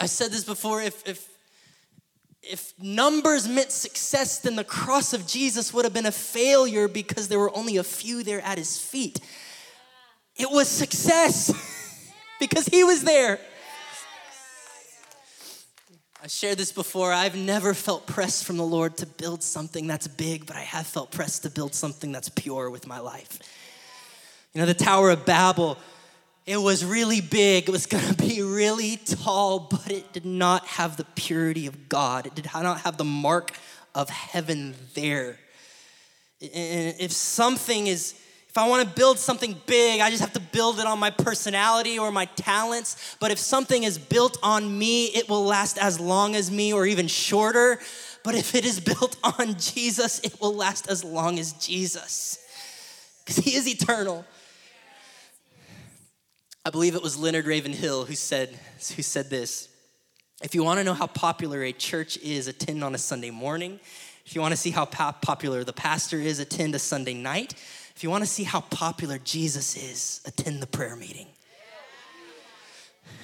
I 0.00 0.06
said 0.06 0.30
this 0.30 0.44
before 0.44 0.80
if, 0.80 1.06
if 1.06 1.28
if 2.42 2.72
numbers 2.80 3.46
meant 3.48 3.70
success, 3.70 4.38
then 4.38 4.56
the 4.56 4.64
cross 4.64 5.12
of 5.12 5.26
Jesus 5.26 5.74
would 5.74 5.84
have 5.84 5.92
been 5.92 6.06
a 6.06 6.12
failure 6.12 6.88
because 6.88 7.28
there 7.28 7.38
were 7.38 7.54
only 7.56 7.76
a 7.76 7.84
few 7.84 8.22
there 8.22 8.40
at 8.40 8.58
his 8.58 8.78
feet. 8.78 9.20
It 10.36 10.50
was 10.50 10.68
success 10.68 11.52
because 12.40 12.66
he 12.66 12.82
was 12.82 13.04
there. 13.04 13.38
I 16.22 16.26
shared 16.26 16.58
this 16.58 16.72
before. 16.72 17.12
I've 17.12 17.36
never 17.36 17.72
felt 17.72 18.06
pressed 18.06 18.44
from 18.44 18.58
the 18.58 18.64
Lord 18.64 18.98
to 18.98 19.06
build 19.06 19.42
something 19.42 19.86
that's 19.86 20.06
big, 20.06 20.44
but 20.44 20.56
I 20.56 20.60
have 20.60 20.86
felt 20.86 21.10
pressed 21.10 21.44
to 21.44 21.50
build 21.50 21.74
something 21.74 22.12
that's 22.12 22.28
pure 22.28 22.68
with 22.68 22.86
my 22.86 22.98
life. 22.98 23.38
You 24.52 24.60
know, 24.60 24.66
the 24.66 24.74
Tower 24.74 25.10
of 25.10 25.24
Babel, 25.24 25.78
it 26.46 26.56
was 26.56 26.84
really 26.84 27.20
big, 27.20 27.68
it 27.68 27.72
was 27.72 27.86
gonna 27.86 28.14
be 28.18 28.42
really 28.42 28.96
tall, 28.96 29.60
but 29.60 29.90
it 29.90 30.12
did 30.12 30.26
not 30.26 30.66
have 30.66 30.96
the 30.96 31.04
purity 31.14 31.66
of 31.66 31.88
God. 31.88 32.26
It 32.26 32.34
did 32.34 32.46
not 32.52 32.80
have 32.80 32.96
the 32.96 33.04
mark 33.04 33.52
of 33.94 34.08
heaven 34.08 34.74
there. 34.94 35.38
And 36.40 36.94
if 36.98 37.12
something 37.12 37.86
is 37.86 38.14
if 38.48 38.58
I 38.58 38.68
want 38.68 38.88
to 38.88 38.94
build 38.96 39.20
something 39.20 39.54
big, 39.66 40.00
I 40.00 40.10
just 40.10 40.22
have 40.22 40.32
to 40.32 40.40
build 40.40 40.80
it 40.80 40.86
on 40.86 40.98
my 40.98 41.10
personality 41.10 42.00
or 42.00 42.10
my 42.10 42.24
talents. 42.24 43.16
But 43.20 43.30
if 43.30 43.38
something 43.38 43.84
is 43.84 43.96
built 43.96 44.38
on 44.42 44.76
me, 44.76 45.04
it 45.06 45.28
will 45.28 45.44
last 45.44 45.78
as 45.78 46.00
long 46.00 46.34
as 46.34 46.50
me 46.50 46.72
or 46.72 46.84
even 46.84 47.06
shorter. 47.06 47.78
But 48.24 48.34
if 48.34 48.56
it 48.56 48.64
is 48.64 48.80
built 48.92 49.16
on 49.22 49.54
Jesus, 49.56 50.18
it 50.20 50.40
will 50.40 50.52
last 50.52 50.90
as 50.90 51.04
long 51.04 51.38
as 51.38 51.52
Jesus 51.52 52.44
because 53.24 53.44
he 53.44 53.54
is 53.54 53.68
eternal. 53.68 54.24
I 56.64 56.70
believe 56.70 56.94
it 56.94 57.02
was 57.02 57.16
Leonard 57.16 57.46
Ravenhill 57.46 58.04
who 58.04 58.14
said, 58.14 58.50
who 58.94 59.02
said 59.02 59.30
this. 59.30 59.68
If 60.42 60.54
you 60.54 60.62
want 60.62 60.78
to 60.78 60.84
know 60.84 60.94
how 60.94 61.06
popular 61.06 61.62
a 61.62 61.72
church 61.72 62.18
is, 62.18 62.48
attend 62.48 62.84
on 62.84 62.94
a 62.94 62.98
Sunday 62.98 63.30
morning. 63.30 63.80
If 64.26 64.34
you 64.34 64.42
want 64.42 64.52
to 64.52 64.56
see 64.56 64.70
how 64.70 64.84
popular 64.84 65.64
the 65.64 65.72
pastor 65.72 66.18
is, 66.18 66.38
attend 66.38 66.74
a 66.74 66.78
Sunday 66.78 67.14
night. 67.14 67.54
If 67.96 68.04
you 68.04 68.10
want 68.10 68.24
to 68.24 68.30
see 68.30 68.44
how 68.44 68.60
popular 68.60 69.18
Jesus 69.18 69.76
is, 69.76 70.20
attend 70.26 70.62
the 70.62 70.66
prayer 70.66 70.96
meeting. 70.96 71.28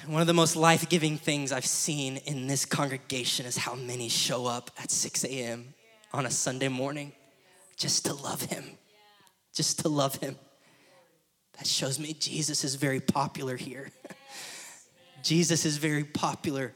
One 0.07 0.21
of 0.21 0.27
the 0.27 0.33
most 0.33 0.55
life 0.55 0.89
giving 0.89 1.17
things 1.17 1.51
I've 1.51 1.65
seen 1.65 2.17
in 2.17 2.47
this 2.47 2.65
congregation 2.65 3.45
is 3.45 3.57
how 3.57 3.75
many 3.75 4.09
show 4.09 4.45
up 4.45 4.71
at 4.81 4.89
6 4.89 5.25
a.m. 5.25 5.73
on 6.13 6.25
a 6.25 6.31
Sunday 6.31 6.69
morning 6.69 7.13
just 7.75 8.05
to 8.05 8.13
love 8.13 8.41
Him. 8.43 8.63
Just 9.53 9.79
to 9.79 9.89
love 9.89 10.15
Him. 10.15 10.37
That 11.57 11.67
shows 11.67 11.99
me 11.99 12.13
Jesus 12.13 12.63
is 12.63 12.75
very 12.75 12.99
popular 12.99 13.55
here. 13.55 13.91
Jesus 15.23 15.65
is 15.65 15.77
very 15.77 16.03
popular 16.03 16.73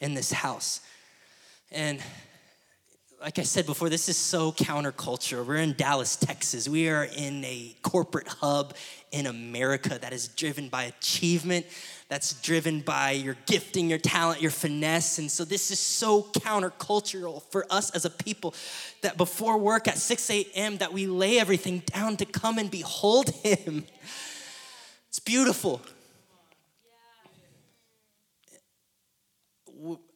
in 0.00 0.14
this 0.14 0.32
house. 0.32 0.80
And 1.70 2.00
like 3.24 3.38
I 3.38 3.42
said 3.42 3.64
before, 3.64 3.88
this 3.88 4.10
is 4.10 4.18
so 4.18 4.52
counterculture. 4.52 5.46
We're 5.46 5.56
in 5.56 5.72
Dallas, 5.78 6.14
Texas. 6.14 6.68
We 6.68 6.90
are 6.90 7.04
in 7.04 7.42
a 7.46 7.74
corporate 7.80 8.28
hub 8.28 8.74
in 9.12 9.24
America 9.24 9.98
that 9.98 10.12
is 10.12 10.28
driven 10.28 10.68
by 10.68 10.82
achievement, 10.82 11.64
that's 12.10 12.34
driven 12.42 12.80
by 12.80 13.12
your 13.12 13.38
gifting, 13.46 13.88
your 13.88 13.98
talent, 13.98 14.42
your 14.42 14.50
finesse. 14.50 15.18
And 15.18 15.30
so 15.30 15.46
this 15.46 15.70
is 15.70 15.80
so 15.80 16.24
countercultural 16.34 17.42
for 17.44 17.64
us 17.70 17.90
as 17.92 18.04
a 18.04 18.10
people 18.10 18.54
that 19.00 19.16
before 19.16 19.56
work 19.56 19.88
at 19.88 19.96
6 19.96 20.28
a.m. 20.28 20.76
that 20.76 20.92
we 20.92 21.06
lay 21.06 21.38
everything 21.38 21.82
down 21.86 22.18
to 22.18 22.26
come 22.26 22.58
and 22.58 22.70
behold 22.70 23.30
him. 23.42 23.86
It's 25.08 25.18
beautiful. 25.18 25.80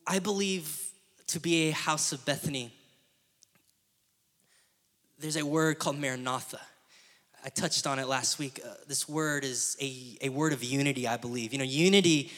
I 0.06 0.18
believe 0.18 0.90
to 1.28 1.40
be 1.40 1.70
a 1.70 1.72
house 1.72 2.12
of 2.12 2.22
Bethany 2.26 2.74
there's 5.20 5.36
a 5.36 5.44
word 5.44 5.78
called 5.78 5.98
Maranatha. 5.98 6.60
I 7.44 7.48
touched 7.48 7.86
on 7.86 7.98
it 7.98 8.06
last 8.06 8.38
week. 8.38 8.60
Uh, 8.64 8.74
this 8.86 9.08
word 9.08 9.44
is 9.44 9.76
a, 9.80 10.16
a 10.22 10.28
word 10.28 10.52
of 10.52 10.62
unity, 10.62 11.08
I 11.08 11.16
believe. 11.16 11.52
You 11.52 11.58
know, 11.58 11.64
unity 11.64 12.30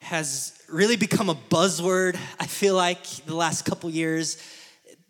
has 0.00 0.58
really 0.68 0.96
become 0.96 1.28
a 1.28 1.34
buzzword, 1.34 2.16
I 2.38 2.46
feel 2.46 2.74
like, 2.74 3.04
the 3.26 3.34
last 3.34 3.64
couple 3.64 3.90
years. 3.90 4.42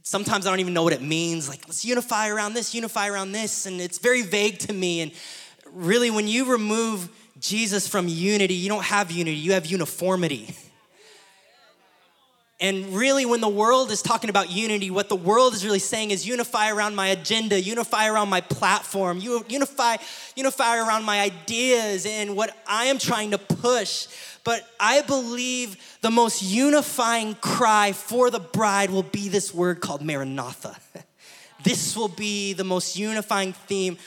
Sometimes 0.02 0.46
I 0.46 0.50
don't 0.50 0.60
even 0.60 0.74
know 0.74 0.82
what 0.82 0.92
it 0.92 1.02
means. 1.02 1.48
Like, 1.48 1.66
let's 1.68 1.84
unify 1.84 2.30
around 2.30 2.54
this, 2.54 2.74
unify 2.74 3.08
around 3.08 3.32
this. 3.32 3.66
And 3.66 3.80
it's 3.80 3.98
very 3.98 4.22
vague 4.22 4.58
to 4.60 4.72
me. 4.72 5.02
And 5.02 5.12
really, 5.72 6.10
when 6.10 6.26
you 6.26 6.50
remove 6.50 7.10
Jesus 7.38 7.86
from 7.86 8.08
unity, 8.08 8.54
you 8.54 8.68
don't 8.68 8.84
have 8.84 9.10
unity, 9.12 9.36
you 9.36 9.52
have 9.52 9.66
uniformity. 9.66 10.54
And 12.60 12.86
really, 12.88 13.24
when 13.24 13.40
the 13.40 13.48
world 13.48 13.92
is 13.92 14.02
talking 14.02 14.30
about 14.30 14.50
unity, 14.50 14.90
what 14.90 15.08
the 15.08 15.16
world 15.16 15.54
is 15.54 15.64
really 15.64 15.78
saying 15.78 16.10
is 16.10 16.26
unify 16.26 16.70
around 16.70 16.96
my 16.96 17.08
agenda, 17.08 17.60
unify 17.60 18.08
around 18.08 18.28
my 18.30 18.40
platform, 18.40 19.20
unify, 19.20 19.96
unify 20.34 20.78
around 20.78 21.04
my 21.04 21.20
ideas 21.20 22.04
and 22.04 22.36
what 22.36 22.56
I 22.66 22.86
am 22.86 22.98
trying 22.98 23.30
to 23.30 23.38
push. 23.38 24.08
But 24.42 24.68
I 24.80 25.02
believe 25.02 25.76
the 26.00 26.10
most 26.10 26.42
unifying 26.42 27.36
cry 27.36 27.92
for 27.92 28.28
the 28.28 28.40
bride 28.40 28.90
will 28.90 29.04
be 29.04 29.28
this 29.28 29.54
word 29.54 29.80
called 29.80 30.02
Maranatha. 30.02 30.76
this 31.62 31.96
will 31.96 32.08
be 32.08 32.54
the 32.54 32.64
most 32.64 32.98
unifying 32.98 33.52
theme 33.52 33.98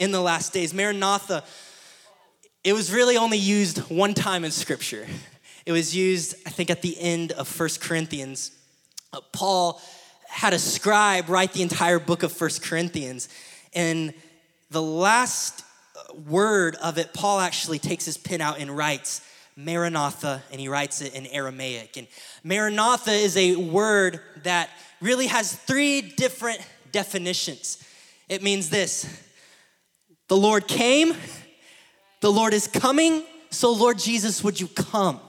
in 0.00 0.10
the 0.10 0.20
last 0.20 0.52
days. 0.52 0.74
Maranatha, 0.74 1.44
it 2.64 2.72
was 2.72 2.92
really 2.92 3.16
only 3.16 3.38
used 3.38 3.78
one 3.88 4.14
time 4.14 4.44
in 4.44 4.50
scripture. 4.50 5.06
It 5.66 5.72
was 5.72 5.94
used, 5.94 6.34
I 6.46 6.50
think, 6.50 6.70
at 6.70 6.82
the 6.82 6.98
end 6.98 7.32
of 7.32 7.46
First 7.48 7.80
Corinthians. 7.80 8.52
Uh, 9.12 9.20
Paul 9.32 9.80
had 10.28 10.52
a 10.52 10.58
scribe 10.58 11.28
write 11.28 11.52
the 11.52 11.62
entire 11.62 11.98
book 11.98 12.22
of 12.22 12.32
First 12.32 12.62
Corinthians. 12.62 13.28
And 13.74 14.14
the 14.70 14.82
last 14.82 15.64
uh, 15.96 16.14
word 16.28 16.76
of 16.76 16.98
it, 16.98 17.12
Paul 17.12 17.40
actually 17.40 17.78
takes 17.78 18.04
his 18.04 18.16
pen 18.16 18.40
out 18.40 18.58
and 18.58 18.74
writes 18.76 19.20
Maranatha, 19.56 20.42
and 20.50 20.60
he 20.60 20.68
writes 20.68 21.02
it 21.02 21.14
in 21.14 21.26
Aramaic. 21.26 21.96
And 21.96 22.06
Maranatha 22.44 23.12
is 23.12 23.36
a 23.36 23.56
word 23.56 24.20
that 24.44 24.70
really 25.00 25.26
has 25.26 25.52
three 25.52 26.00
different 26.00 26.60
definitions. 26.92 27.82
It 28.28 28.42
means 28.42 28.70
this 28.70 29.06
the 30.28 30.36
Lord 30.36 30.68
came, 30.68 31.14
the 32.20 32.30
Lord 32.30 32.54
is 32.54 32.68
coming, 32.68 33.24
so 33.50 33.72
Lord 33.72 33.98
Jesus, 33.98 34.44
would 34.44 34.60
you 34.60 34.68
come? 34.68 35.20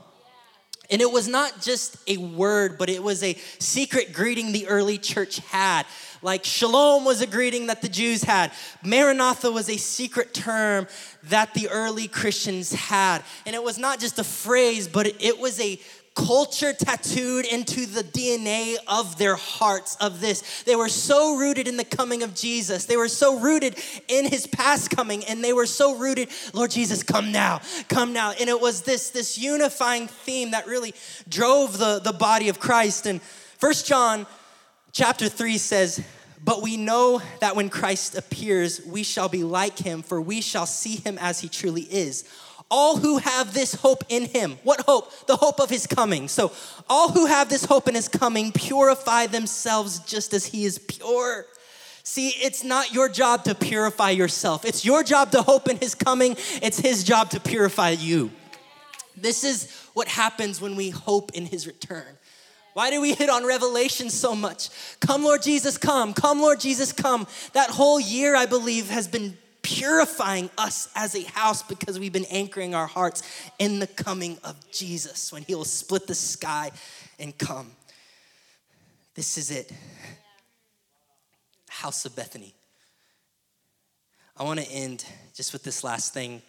And 0.92 1.02
it 1.02 1.10
was 1.12 1.28
not 1.28 1.62
just 1.62 1.98
a 2.08 2.18
word, 2.18 2.78
but 2.78 2.90
it 2.90 3.02
was 3.02 3.24
a 3.24 3.36
secret 3.60 4.12
greeting 4.12 4.52
the 4.52 4.68
early 4.68 4.98
church 4.98 5.38
had. 5.40 5.86
Like 6.22 6.44
shalom 6.44 7.06
was 7.06 7.22
a 7.22 7.28
greeting 7.28 7.68
that 7.68 7.82
the 7.82 7.90
Jews 7.90 8.24
had. 8.24 8.52
Maranatha 8.84 9.52
was 9.52 9.70
a 9.70 9.78
secret 9.78 10.34
term 10.34 10.88
that 11.24 11.54
the 11.54 11.70
early 11.70 12.08
Christians 12.08 12.74
had. 12.74 13.24
And 13.46 13.56
it 13.56 13.64
was 13.64 13.78
not 13.78 14.00
just 14.00 14.20
a 14.20 14.24
phrase, 14.24 14.88
but 14.88 15.08
it 15.08 15.40
was 15.40 15.60
a 15.60 15.80
culture 16.16 16.74
tattooed 16.74 17.46
into 17.46 17.86
the 17.86 18.04
DNA 18.04 18.76
of 18.88 19.18
their 19.18 19.36
hearts 19.36 19.96
of 20.02 20.20
this. 20.20 20.64
They 20.64 20.76
were 20.76 20.90
so 20.90 21.38
rooted 21.38 21.68
in 21.68 21.78
the 21.78 21.86
coming 21.86 22.22
of 22.24 22.36
Jesus. 22.36 22.86
They 22.86 22.98
were 22.98 23.08
so 23.08 23.40
rooted 23.40 23.78
in 24.08 24.26
his 24.26 24.46
past 24.46 24.90
coming 24.90 25.24
and 25.26 25.44
they 25.44 25.54
were 25.54 25.66
so 25.66 25.98
rooted, 25.98 26.30
Lord 26.54 26.72
Jesus, 26.72 27.04
come 27.04 27.32
now, 27.32 27.62
come 27.88 28.14
now. 28.14 28.34
And 28.40 28.50
it 28.50 28.60
was 28.60 28.82
this 28.82 29.10
this 29.10 29.38
unifying 29.38 30.08
theme 30.08 30.52
that 30.52 30.68
really 30.68 30.94
drove 31.30 31.78
the 31.78 32.00
the 32.00 32.14
body 32.14 32.50
of 32.50 32.60
Christ. 32.60 33.06
And 33.06 33.22
First 33.22 33.88
John 33.88 34.28
chapter 34.92 35.30
3 35.30 35.58
says, 35.58 36.04
but 36.44 36.64
we 36.64 36.76
know 36.76 37.22
that 37.40 37.56
when 37.56 37.70
Christ 37.70 38.18
appears, 38.18 38.84
we 38.84 39.04
shall 39.04 39.30
be 39.30 39.44
like 39.44 39.78
him, 39.78 40.02
for 40.02 40.20
we 40.20 40.42
shall 40.42 40.66
see 40.66 40.96
him 40.96 41.20
as 41.20 41.40
he 41.40 41.48
truly 41.48 41.84
is 41.84 42.28
all 42.72 42.98
who 42.98 43.18
have 43.18 43.54
this 43.54 43.76
hope 43.76 44.04
in 44.10 44.26
him. 44.26 44.58
What 44.64 44.82
hope? 44.88 45.28
The 45.28 45.36
hope 45.36 45.60
of 45.60 45.70
his 45.70 45.86
coming. 45.86 46.30
So, 46.30 46.52
all 46.90 47.10
who 47.10 47.28
have 47.28 47.50
this 47.50 47.66
hope 47.66 47.88
in 47.88 47.96
his 47.96 48.08
coming 48.08 48.52
purify 48.54 49.28
themselves 49.28 50.00
just 50.00 50.34
as 50.34 50.46
he 50.46 50.64
is 50.64 50.80
pure. 50.80 51.46
See, 52.04 52.30
it's 52.30 52.64
not 52.64 52.94
your 52.94 53.10
job 53.10 53.44
to 53.44 53.54
purify 53.54 54.10
yourself. 54.12 54.66
It's 54.66 54.84
your 54.84 55.04
job 55.04 55.32
to 55.32 55.42
hope 55.42 55.68
in 55.68 55.78
his 55.78 55.94
coming. 55.94 56.36
It's 56.62 56.80
his 56.80 57.04
job 57.04 57.30
to 57.32 57.40
purify 57.40 57.92
you. 57.92 58.32
This 59.16 59.44
is 59.44 59.72
what 59.94 60.08
happens 60.08 60.60
when 60.62 60.76
we 60.76 60.90
hope 60.90 61.32
in 61.34 61.46
his 61.46 61.68
return. 61.68 62.18
Why 62.74 62.90
do 62.90 63.02
we 63.02 63.14
hit 63.14 63.30
on 63.30 63.46
Revelation 63.46 64.10
so 64.10 64.34
much? 64.34 64.70
Come, 65.02 65.24
Lord 65.24 65.42
Jesus, 65.42 65.78
come. 65.78 66.14
Come, 66.14 66.40
Lord 66.40 66.62
Jesus, 66.62 66.94
come. 66.94 67.28
That 67.52 67.70
whole 67.70 68.00
year, 68.00 68.36
I 68.36 68.46
believe, 68.46 68.90
has 68.90 69.08
been 69.10 69.38
purifying 69.62 70.50
us 70.58 70.90
as 70.96 71.16
a 71.16 71.24
house 71.24 71.64
because 71.64 72.00
we've 72.00 72.14
been 72.14 72.26
anchoring 72.26 72.74
our 72.74 72.88
hearts 72.88 73.24
in 73.60 73.80
the 73.80 73.88
coming 73.88 74.38
of 74.44 74.56
Jesus 74.72 75.32
when 75.32 75.44
he 75.44 75.56
will 75.56 75.66
split 75.66 76.08
the 76.08 76.16
sky 76.16 76.72
and 77.20 77.38
come. 77.38 77.72
This 79.16 79.38
is 79.38 79.52
it. 79.52 79.72
House 81.70 82.06
of 82.06 82.16
Bethany. 82.16 82.54
I 84.38 84.44
want 84.44 84.60
to 84.60 84.72
end 84.72 85.06
just 85.36 85.54
with 85.54 85.64
this 85.64 85.84
last 85.84 86.14
thing. 86.14 86.42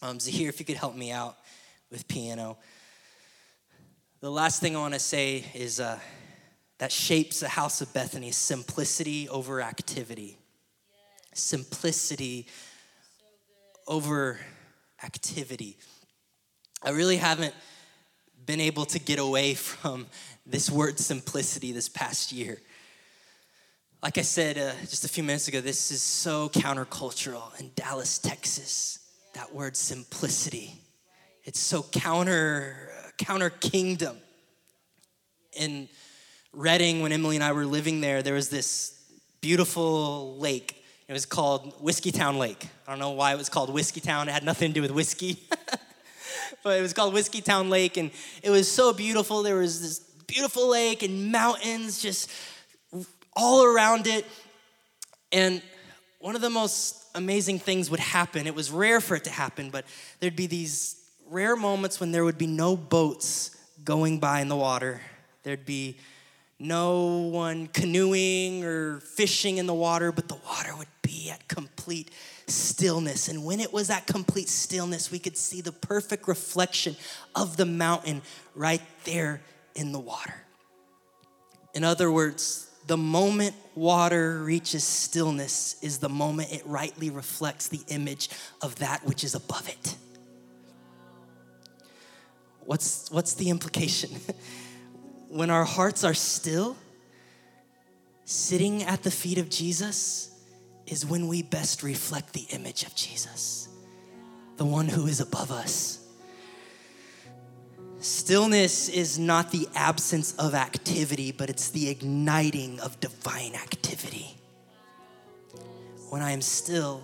Um, 0.00 0.18
Zahir, 0.20 0.48
if 0.48 0.60
you 0.60 0.66
could 0.66 0.76
help 0.76 0.94
me 0.94 1.10
out 1.10 1.36
with 1.90 2.08
piano. 2.08 2.56
The 4.20 4.30
last 4.30 4.60
thing 4.60 4.76
I 4.76 4.80
want 4.80 4.94
to 4.94 5.00
say 5.00 5.44
is 5.54 5.80
uh, 5.80 5.98
that 6.78 6.92
shapes 6.92 7.40
the 7.40 7.48
house 7.48 7.80
of 7.80 7.92
Bethany 7.92 8.30
simplicity 8.30 9.28
over 9.28 9.60
activity. 9.60 10.37
Simplicity 11.38 12.46
over 13.86 14.38
activity. 15.02 15.78
I 16.82 16.90
really 16.90 17.16
haven't 17.16 17.54
been 18.46 18.60
able 18.60 18.84
to 18.86 18.98
get 18.98 19.18
away 19.18 19.54
from 19.54 20.06
this 20.46 20.70
word 20.70 20.98
simplicity 20.98 21.72
this 21.72 21.88
past 21.88 22.32
year. 22.32 22.58
Like 24.02 24.16
I 24.16 24.22
said 24.22 24.58
uh, 24.58 24.72
just 24.82 25.04
a 25.04 25.08
few 25.08 25.24
minutes 25.24 25.48
ago, 25.48 25.60
this 25.60 25.90
is 25.90 26.02
so 26.02 26.48
countercultural 26.50 27.58
in 27.60 27.72
Dallas, 27.74 28.18
Texas. 28.18 29.00
That 29.34 29.52
word 29.54 29.76
simplicity. 29.76 30.74
It's 31.44 31.60
so 31.60 31.82
counter 31.82 32.90
counter 33.18 33.50
kingdom. 33.50 34.16
In 35.52 35.88
Redding, 36.52 37.02
when 37.02 37.12
Emily 37.12 37.36
and 37.36 37.44
I 37.44 37.52
were 37.52 37.66
living 37.66 38.00
there, 38.00 38.22
there 38.22 38.34
was 38.34 38.48
this 38.48 39.02
beautiful 39.40 40.36
lake. 40.38 40.77
It 41.08 41.14
was 41.14 41.24
called 41.24 41.82
Whiskeytown 41.82 42.36
Lake. 42.36 42.66
I 42.86 42.90
don't 42.90 42.98
know 42.98 43.12
why 43.12 43.32
it 43.32 43.38
was 43.38 43.48
called 43.48 43.70
Whiskeytown. 43.70 44.26
It 44.26 44.32
had 44.32 44.44
nothing 44.44 44.68
to 44.68 44.74
do 44.74 44.82
with 44.82 44.90
whiskey. 44.90 45.38
but 46.62 46.78
it 46.78 46.82
was 46.82 46.92
called 46.92 47.14
Whiskeytown 47.14 47.70
Lake, 47.70 47.96
and 47.96 48.10
it 48.42 48.50
was 48.50 48.70
so 48.70 48.92
beautiful. 48.92 49.42
There 49.42 49.56
was 49.56 49.80
this 49.80 50.00
beautiful 50.26 50.68
lake 50.68 51.02
and 51.02 51.32
mountains 51.32 52.02
just 52.02 52.30
all 53.34 53.64
around 53.64 54.06
it. 54.06 54.26
And 55.32 55.62
one 56.18 56.34
of 56.34 56.42
the 56.42 56.50
most 56.50 57.06
amazing 57.14 57.58
things 57.58 57.90
would 57.90 58.00
happen. 58.00 58.46
It 58.46 58.54
was 58.54 58.70
rare 58.70 59.00
for 59.00 59.16
it 59.16 59.24
to 59.24 59.30
happen, 59.30 59.70
but 59.70 59.86
there'd 60.20 60.36
be 60.36 60.46
these 60.46 61.02
rare 61.30 61.56
moments 61.56 62.00
when 62.00 62.12
there 62.12 62.24
would 62.24 62.38
be 62.38 62.46
no 62.46 62.76
boats 62.76 63.56
going 63.82 64.18
by 64.18 64.40
in 64.40 64.48
the 64.48 64.56
water. 64.56 65.00
There'd 65.42 65.64
be 65.64 65.96
no 66.58 67.28
one 67.30 67.68
canoeing 67.68 68.64
or 68.64 69.00
fishing 69.00 69.58
in 69.58 69.66
the 69.66 69.74
water, 69.74 70.10
but 70.10 70.28
the 70.28 70.36
water 70.36 70.76
would 70.76 70.88
be 71.02 71.30
at 71.30 71.46
complete 71.46 72.10
stillness. 72.46 73.28
And 73.28 73.44
when 73.44 73.60
it 73.60 73.72
was 73.72 73.90
at 73.90 74.06
complete 74.06 74.48
stillness, 74.48 75.10
we 75.10 75.18
could 75.18 75.36
see 75.36 75.60
the 75.60 75.72
perfect 75.72 76.26
reflection 76.26 76.96
of 77.34 77.56
the 77.56 77.66
mountain 77.66 78.22
right 78.54 78.82
there 79.04 79.40
in 79.74 79.92
the 79.92 80.00
water. 80.00 80.34
In 81.74 81.84
other 81.84 82.10
words, 82.10 82.68
the 82.88 82.96
moment 82.96 83.54
water 83.74 84.42
reaches 84.42 84.82
stillness 84.82 85.76
is 85.82 85.98
the 85.98 86.08
moment 86.08 86.52
it 86.52 86.62
rightly 86.66 87.10
reflects 87.10 87.68
the 87.68 87.82
image 87.88 88.30
of 88.62 88.76
that 88.76 89.04
which 89.04 89.22
is 89.22 89.34
above 89.34 89.68
it. 89.68 89.96
What's, 92.64 93.10
what's 93.10 93.34
the 93.34 93.50
implication? 93.50 94.10
when 95.28 95.50
our 95.50 95.64
hearts 95.64 96.04
are 96.04 96.14
still, 96.14 96.76
sitting 98.24 98.82
at 98.82 99.02
the 99.02 99.10
feet 99.10 99.38
of 99.38 99.48
Jesus 99.48 100.30
is 100.86 101.04
when 101.04 101.28
we 101.28 101.42
best 101.42 101.82
reflect 101.82 102.32
the 102.32 102.46
image 102.50 102.82
of 102.82 102.94
Jesus, 102.94 103.68
the 104.56 104.64
one 104.64 104.88
who 104.88 105.06
is 105.06 105.20
above 105.20 105.50
us. 105.50 106.04
Stillness 108.00 108.88
is 108.88 109.18
not 109.18 109.50
the 109.50 109.68
absence 109.74 110.34
of 110.36 110.54
activity, 110.54 111.32
but 111.32 111.50
it's 111.50 111.70
the 111.70 111.88
igniting 111.90 112.78
of 112.80 112.98
divine 113.00 113.54
activity. 113.54 114.36
When 116.08 116.22
I 116.22 116.30
am 116.30 116.40
still, 116.40 117.02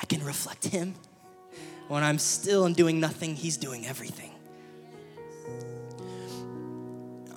I 0.00 0.06
can 0.06 0.24
reflect 0.24 0.66
Him. 0.66 0.94
When 1.86 2.02
I'm 2.02 2.18
still 2.18 2.66
and 2.66 2.76
doing 2.76 3.00
nothing, 3.00 3.36
He's 3.36 3.56
doing 3.56 3.86
everything. 3.86 4.37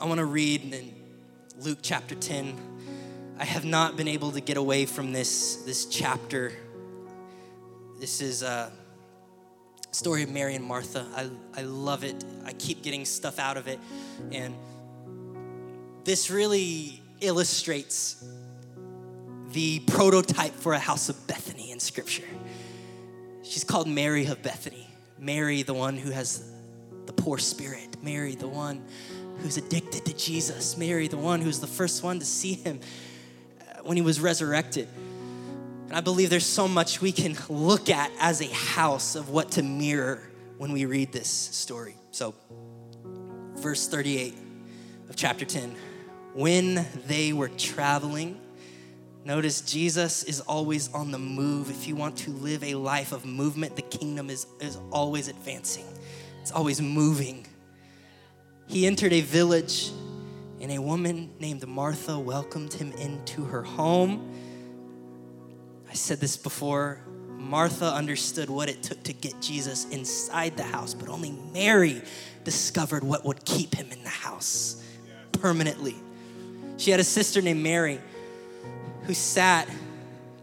I 0.01 0.05
want 0.05 0.17
to 0.17 0.25
read 0.25 0.73
in 0.73 0.95
Luke 1.59 1.77
chapter 1.83 2.15
10. 2.15 2.57
I 3.37 3.45
have 3.45 3.63
not 3.63 3.97
been 3.97 4.07
able 4.07 4.31
to 4.31 4.41
get 4.41 4.57
away 4.57 4.87
from 4.87 5.13
this, 5.13 5.57
this 5.57 5.85
chapter. 5.85 6.53
This 7.99 8.19
is 8.19 8.41
a 8.41 8.71
story 9.91 10.23
of 10.23 10.31
Mary 10.31 10.55
and 10.55 10.65
Martha. 10.65 11.05
I, 11.15 11.29
I 11.55 11.61
love 11.61 12.03
it. 12.03 12.15
I 12.43 12.53
keep 12.53 12.81
getting 12.81 13.05
stuff 13.05 13.37
out 13.37 13.57
of 13.57 13.67
it. 13.67 13.79
And 14.31 14.55
this 16.03 16.31
really 16.31 16.99
illustrates 17.19 18.25
the 19.51 19.81
prototype 19.81 20.55
for 20.55 20.73
a 20.73 20.79
house 20.79 21.09
of 21.09 21.27
Bethany 21.27 21.69
in 21.69 21.79
Scripture. 21.79 22.25
She's 23.43 23.63
called 23.63 23.87
Mary 23.87 24.25
of 24.25 24.41
Bethany. 24.41 24.89
Mary, 25.19 25.61
the 25.61 25.75
one 25.75 25.95
who 25.95 26.09
has 26.09 26.51
the 27.05 27.13
poor 27.13 27.37
spirit. 27.37 28.01
Mary, 28.01 28.33
the 28.33 28.47
one 28.47 28.83
who's 29.41 29.57
addicted 29.57 30.05
to 30.05 30.13
Jesus. 30.15 30.77
Mary, 30.77 31.07
the 31.07 31.17
one 31.17 31.41
who's 31.41 31.59
the 31.59 31.67
first 31.67 32.03
one 32.03 32.19
to 32.19 32.25
see 32.25 32.53
him 32.53 32.79
uh, 33.59 33.81
when 33.83 33.97
he 33.97 34.03
was 34.03 34.19
resurrected. 34.19 34.87
And 35.87 35.93
I 35.93 36.01
believe 36.01 36.29
there's 36.29 36.45
so 36.45 36.67
much 36.67 37.01
we 37.01 37.11
can 37.11 37.35
look 37.49 37.89
at 37.89 38.11
as 38.19 38.41
a 38.41 38.47
house 38.53 39.15
of 39.15 39.29
what 39.29 39.51
to 39.51 39.63
mirror 39.63 40.21
when 40.57 40.71
we 40.71 40.85
read 40.85 41.11
this 41.11 41.27
story. 41.27 41.95
So, 42.11 42.33
verse 43.55 43.87
38 43.87 44.35
of 45.09 45.15
chapter 45.15 45.45
10 45.45 45.75
when 46.33 46.85
they 47.07 47.33
were 47.33 47.49
traveling, 47.49 48.39
Notice 49.23 49.61
Jesus 49.61 50.23
is 50.23 50.39
always 50.41 50.91
on 50.93 51.11
the 51.11 51.19
move. 51.19 51.69
If 51.69 51.87
you 51.87 51.95
want 51.95 52.17
to 52.19 52.31
live 52.31 52.63
a 52.63 52.73
life 52.73 53.11
of 53.11 53.23
movement, 53.23 53.75
the 53.75 53.83
kingdom 53.83 54.31
is, 54.31 54.47
is 54.59 54.79
always 54.91 55.27
advancing, 55.27 55.85
it's 56.41 56.51
always 56.51 56.81
moving 56.81 57.45
he 58.71 58.87
entered 58.87 59.11
a 59.11 59.19
village, 59.19 59.91
and 60.61 60.71
a 60.71 60.81
woman 60.81 61.29
named 61.41 61.67
Martha 61.67 62.17
welcomed 62.17 62.71
him 62.71 62.93
into 62.93 63.43
her 63.43 63.63
home. 63.63 64.33
I 65.89 65.93
said 65.93 66.21
this 66.21 66.37
before. 66.37 67.01
Martha 67.37 67.85
understood 67.85 68.49
what 68.49 68.69
it 68.69 68.81
took 68.81 69.03
to 69.03 69.13
get 69.13 69.41
Jesus 69.41 69.89
inside 69.89 70.55
the 70.55 70.63
house, 70.63 70.93
but 70.93 71.09
only 71.09 71.31
Mary 71.51 72.01
discovered 72.45 73.03
what 73.03 73.25
would 73.25 73.43
keep 73.43 73.75
him 73.75 73.91
in 73.91 74.03
the 74.03 74.09
house 74.09 74.81
permanently. 75.33 75.95
She 76.77 76.91
had 76.91 77.01
a 77.01 77.03
sister 77.03 77.41
named 77.41 77.61
Mary 77.61 77.99
who 79.03 79.13
sat 79.13 79.67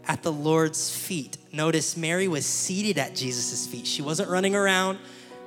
at 0.07 0.21
the 0.21 0.31
Lord's 0.31 0.95
feet. 0.95 1.37
Notice 1.51 1.97
Mary 1.97 2.27
was 2.27 2.45
seated 2.45 2.99
at 2.99 3.15
Jesus' 3.15 3.65
feet. 3.65 3.87
She 3.87 4.03
wasn't 4.03 4.29
running 4.29 4.55
around, 4.55 4.99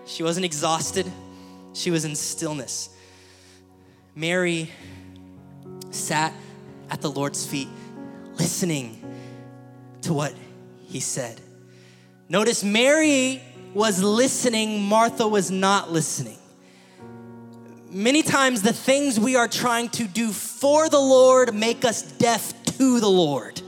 she 0.04 0.24
wasn't 0.24 0.46
exhausted. 0.46 1.06
She 1.72 1.90
was 1.90 2.04
in 2.04 2.14
stillness. 2.14 2.90
Mary 4.14 4.70
sat 5.90 6.32
at 6.90 7.00
the 7.00 7.10
Lord's 7.10 7.46
feet, 7.46 7.68
listening 8.34 9.02
to 10.02 10.12
what 10.12 10.34
he 10.86 11.00
said. 11.00 11.40
Notice 12.28 12.62
Mary 12.62 13.42
was 13.74 14.02
listening, 14.02 14.82
Martha 14.82 15.26
was 15.26 15.50
not 15.50 15.90
listening. 15.90 16.38
Many 17.90 18.22
times, 18.22 18.62
the 18.62 18.72
things 18.72 19.20
we 19.20 19.36
are 19.36 19.48
trying 19.48 19.90
to 19.90 20.04
do 20.04 20.32
for 20.32 20.88
the 20.88 20.98
Lord 20.98 21.54
make 21.54 21.84
us 21.84 22.02
deaf 22.02 22.54
to 22.78 23.00
the 23.00 23.08
Lord. 23.08 23.60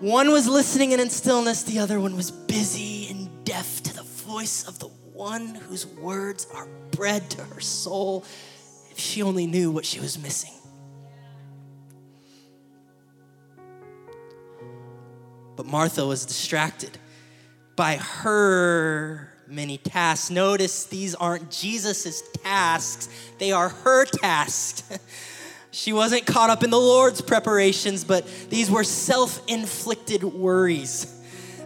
One 0.00 0.30
was 0.30 0.48
listening 0.48 0.92
and 0.92 1.00
in 1.00 1.10
stillness, 1.10 1.62
the 1.62 1.78
other 1.78 2.00
one 2.00 2.16
was 2.16 2.30
busy 2.30 3.08
and 3.08 3.44
deaf 3.44 3.82
to 3.84 3.94
the 3.94 4.02
voice 4.02 4.66
of 4.66 4.78
the 4.78 4.88
one 5.16 5.54
whose 5.54 5.86
words 5.86 6.46
are 6.54 6.68
bread 6.90 7.28
to 7.30 7.42
her 7.42 7.60
soul 7.60 8.22
if 8.90 8.98
she 8.98 9.22
only 9.22 9.46
knew 9.46 9.70
what 9.70 9.86
she 9.86 9.98
was 9.98 10.18
missing. 10.18 10.52
But 15.56 15.64
Martha 15.64 16.04
was 16.04 16.26
distracted 16.26 16.98
by 17.76 17.96
her 17.96 19.32
many 19.48 19.78
tasks. 19.78 20.30
Notice 20.30 20.84
these 20.84 21.14
aren't 21.14 21.50
Jesus's 21.50 22.22
tasks, 22.42 23.08
they 23.38 23.52
are 23.52 23.70
her 23.70 24.04
tasks. 24.04 24.82
she 25.70 25.94
wasn't 25.94 26.26
caught 26.26 26.50
up 26.50 26.62
in 26.62 26.68
the 26.68 26.78
Lord's 26.78 27.22
preparations, 27.22 28.04
but 28.04 28.26
these 28.50 28.70
were 28.70 28.84
self 28.84 29.40
inflicted 29.46 30.22
worries. 30.24 31.15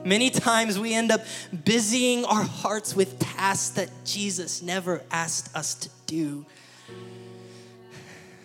Many 0.04 0.30
times 0.30 0.78
we 0.78 0.94
end 0.94 1.10
up 1.10 1.20
busying 1.64 2.24
our 2.24 2.42
hearts 2.42 2.96
with 2.96 3.18
tasks 3.18 3.70
that 3.70 3.90
Jesus 4.04 4.62
never 4.62 5.02
asked 5.10 5.54
us 5.54 5.74
to 5.74 5.88
do. 6.06 6.46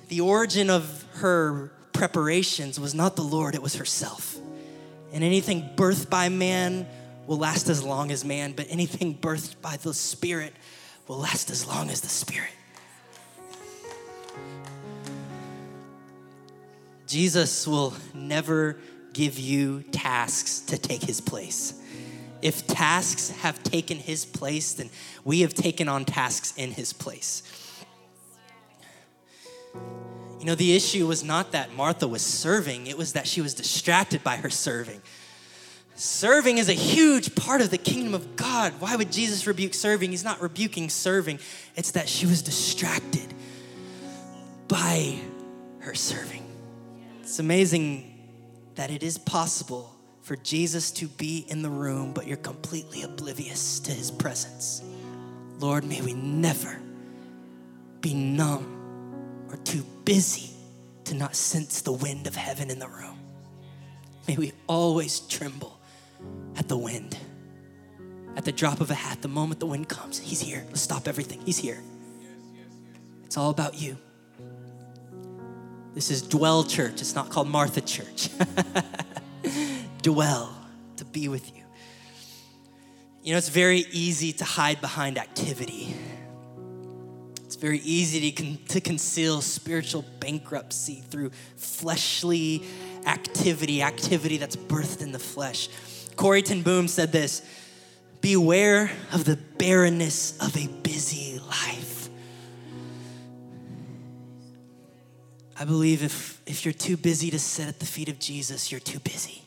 The 0.09 0.21
origin 0.21 0.69
of 0.69 1.05
her 1.15 1.71
preparations 1.93 2.79
was 2.79 2.93
not 2.93 3.15
the 3.15 3.23
Lord, 3.23 3.55
it 3.55 3.61
was 3.61 3.75
herself. 3.75 4.37
And 5.13 5.23
anything 5.23 5.69
birthed 5.75 6.09
by 6.09 6.27
man 6.27 6.85
will 7.25 7.37
last 7.37 7.69
as 7.69 7.81
long 7.81 8.11
as 8.11 8.25
man, 8.25 8.51
but 8.51 8.67
anything 8.69 9.15
birthed 9.15 9.55
by 9.61 9.77
the 9.77 9.93
Spirit 9.93 10.53
will 11.07 11.19
last 11.19 11.49
as 11.49 11.65
long 11.65 11.89
as 11.89 12.01
the 12.01 12.09
Spirit. 12.09 12.51
Jesus 17.07 17.65
will 17.65 17.93
never 18.13 18.77
give 19.15 19.39
you 19.39 19.81
tasks 19.91 20.59
to 20.59 20.77
take 20.77 21.01
his 21.01 21.21
place. 21.21 21.73
If 22.41 22.67
tasks 22.67 23.29
have 23.29 23.63
taken 23.63 23.97
his 23.97 24.25
place, 24.25 24.73
then 24.73 24.89
we 25.23 25.39
have 25.39 25.53
taken 25.53 25.87
on 25.87 26.03
tasks 26.03 26.53
in 26.57 26.71
his 26.71 26.91
place. 26.91 27.41
You 29.73 30.45
know, 30.45 30.55
the 30.55 30.75
issue 30.75 31.07
was 31.07 31.23
not 31.23 31.53
that 31.53 31.73
Martha 31.73 32.07
was 32.07 32.21
serving, 32.21 32.87
it 32.87 32.97
was 32.97 33.13
that 33.13 33.25
she 33.25 33.41
was 33.41 33.53
distracted 33.53 34.21
by 34.21 34.35
her 34.35 34.49
serving. 34.49 35.01
Serving 35.95 36.57
is 36.57 36.67
a 36.67 36.73
huge 36.73 37.35
part 37.35 37.61
of 37.61 37.69
the 37.69 37.77
kingdom 37.77 38.13
of 38.13 38.35
God. 38.35 38.73
Why 38.79 38.97
would 38.97 39.13
Jesus 39.13 39.47
rebuke 39.47 39.73
serving? 39.73 40.11
He's 40.11 40.25
not 40.25 40.41
rebuking 40.41 40.89
serving, 40.89 41.39
it's 41.77 41.91
that 41.91 42.09
she 42.09 42.25
was 42.25 42.41
distracted 42.41 43.33
by 44.67 45.19
her 45.79 45.95
serving. 45.95 46.43
It's 47.21 47.39
amazing 47.39 48.14
that 48.75 48.91
it 48.91 49.03
is 49.03 49.17
possible 49.17 49.93
for 50.21 50.35
Jesus 50.35 50.91
to 50.91 51.07
be 51.07 51.45
in 51.49 51.61
the 51.61 51.69
room, 51.69 52.13
but 52.13 52.27
you're 52.27 52.37
completely 52.37 53.03
oblivious 53.03 53.79
to 53.81 53.91
his 53.91 54.11
presence. 54.11 54.81
Lord, 55.59 55.85
may 55.85 56.01
we 56.01 56.13
never 56.13 56.79
be 58.01 58.13
numb 58.13 59.45
or 59.49 59.57
too 59.57 59.85
busy 60.03 60.51
to 61.05 61.15
not 61.15 61.35
sense 61.35 61.81
the 61.81 61.91
wind 61.91 62.27
of 62.27 62.35
heaven 62.35 62.69
in 62.69 62.79
the 62.79 62.87
room. 62.87 63.17
May 64.27 64.35
we 64.35 64.53
always 64.67 65.19
tremble 65.19 65.79
at 66.55 66.67
the 66.67 66.77
wind. 66.77 67.17
At 68.35 68.43
the 68.43 68.51
drop 68.51 68.81
of 68.81 68.91
a 68.91 68.95
hat, 68.95 69.21
the 69.21 69.27
moment 69.27 69.59
the 69.59 69.65
wind 69.65 69.87
comes, 69.87 70.19
He's 70.19 70.41
here. 70.41 70.63
Let's 70.67 70.81
stop 70.81 71.07
everything. 71.07 71.41
He's 71.45 71.57
here. 71.57 71.81
It's 73.23 73.37
all 73.37 73.49
about 73.49 73.79
you. 73.79 73.97
This 75.95 76.11
is 76.11 76.21
Dwell 76.21 76.65
Church. 76.65 76.99
It's 76.99 77.15
not 77.15 77.29
called 77.29 77.47
Martha 77.47 77.79
Church. 77.79 78.29
Dwell, 80.01 80.53
to 80.97 81.05
be 81.05 81.29
with 81.29 81.55
you. 81.55 81.63
You 83.23 83.31
know, 83.31 83.37
it's 83.37 83.47
very 83.47 83.85
easy 83.91 84.33
to 84.33 84.43
hide 84.43 84.81
behind 84.81 85.17
activity. 85.17 85.95
It's 87.45 87.55
very 87.55 87.79
easy 87.79 88.29
to, 88.29 88.43
con- 88.43 88.59
to 88.67 88.81
conceal 88.81 89.39
spiritual 89.41 90.03
bankruptcy 90.19 91.01
through 91.09 91.31
fleshly 91.55 92.63
activity, 93.05 93.81
activity 93.81 94.35
that's 94.35 94.57
birthed 94.57 95.01
in 95.01 95.13
the 95.13 95.19
flesh. 95.19 95.69
Corrie 96.17 96.41
ten 96.41 96.61
Boom 96.61 96.89
said 96.89 97.13
this 97.13 97.41
Beware 98.19 98.91
of 99.13 99.23
the 99.23 99.37
barrenness 99.37 100.37
of 100.41 100.57
a 100.57 100.67
busy 100.83 101.39
life. 101.47 101.84
I 105.57 105.63
believe 105.63 106.03
if, 106.03 106.41
if 106.45 106.65
you're 106.65 106.73
too 106.73 106.97
busy 106.97 107.31
to 107.31 107.39
sit 107.39 107.67
at 107.67 107.79
the 107.79 107.85
feet 107.85 108.09
of 108.09 108.19
Jesus, 108.19 108.71
you're 108.71 108.81
too 108.81 108.99
busy. 108.99 109.41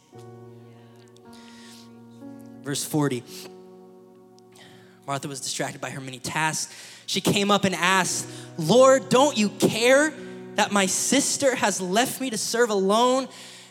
Verse 2.63 2.85
40 2.85 3.23
Martha 5.07 5.27
was 5.27 5.41
distracted 5.41 5.81
by 5.81 5.89
her 5.89 6.03
many 6.03 6.19
tasks. 6.19 6.75
She 7.07 7.23
came 7.23 7.51
up 7.51 7.65
and 7.65 7.75
asked, 7.75 8.29
Lord, 8.59 9.09
don't 9.09 9.39
you 9.39 9.49
care 9.49 10.13
that 10.57 10.71
my 10.71 10.85
sister 10.85 11.55
has 11.55 11.81
left 11.81 12.21
me 12.21 12.29
to 12.29 12.37
serve 12.37 12.69
alone? 12.69 13.27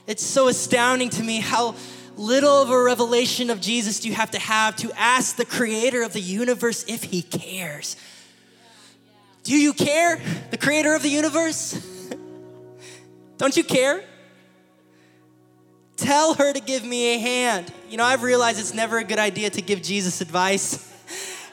It's 0.07 0.25
so 0.25 0.47
astounding 0.47 1.11
to 1.11 1.21
me 1.21 1.39
how 1.39 1.75
little 2.15 2.63
of 2.63 2.71
a 2.71 2.81
revelation 2.81 3.51
of 3.51 3.61
Jesus 3.61 3.99
do 3.99 4.09
you 4.09 4.15
have 4.15 4.31
to 4.31 4.39
have 4.39 4.77
to 4.77 4.91
ask 4.97 5.35
the 5.35 5.45
creator 5.45 6.01
of 6.01 6.13
the 6.13 6.21
universe 6.21 6.83
if 6.87 7.03
he 7.03 7.21
cares. 7.21 7.97
Do 9.43 9.55
you 9.55 9.73
care, 9.73 10.19
the 10.49 10.57
creator 10.57 10.95
of 10.95 11.03
the 11.03 11.09
universe? 11.09 11.96
Don't 13.37 13.55
you 13.55 13.63
care? 13.63 14.03
Tell 15.95 16.35
her 16.35 16.53
to 16.53 16.59
give 16.59 16.83
me 16.83 17.15
a 17.15 17.19
hand. 17.19 17.73
You 17.89 17.97
know, 17.97 18.03
I've 18.03 18.23
realized 18.23 18.59
it's 18.59 18.73
never 18.73 18.97
a 18.99 19.03
good 19.03 19.19
idea 19.19 19.49
to 19.49 19.61
give 19.61 19.81
Jesus 19.81 20.21
advice. 20.21 20.83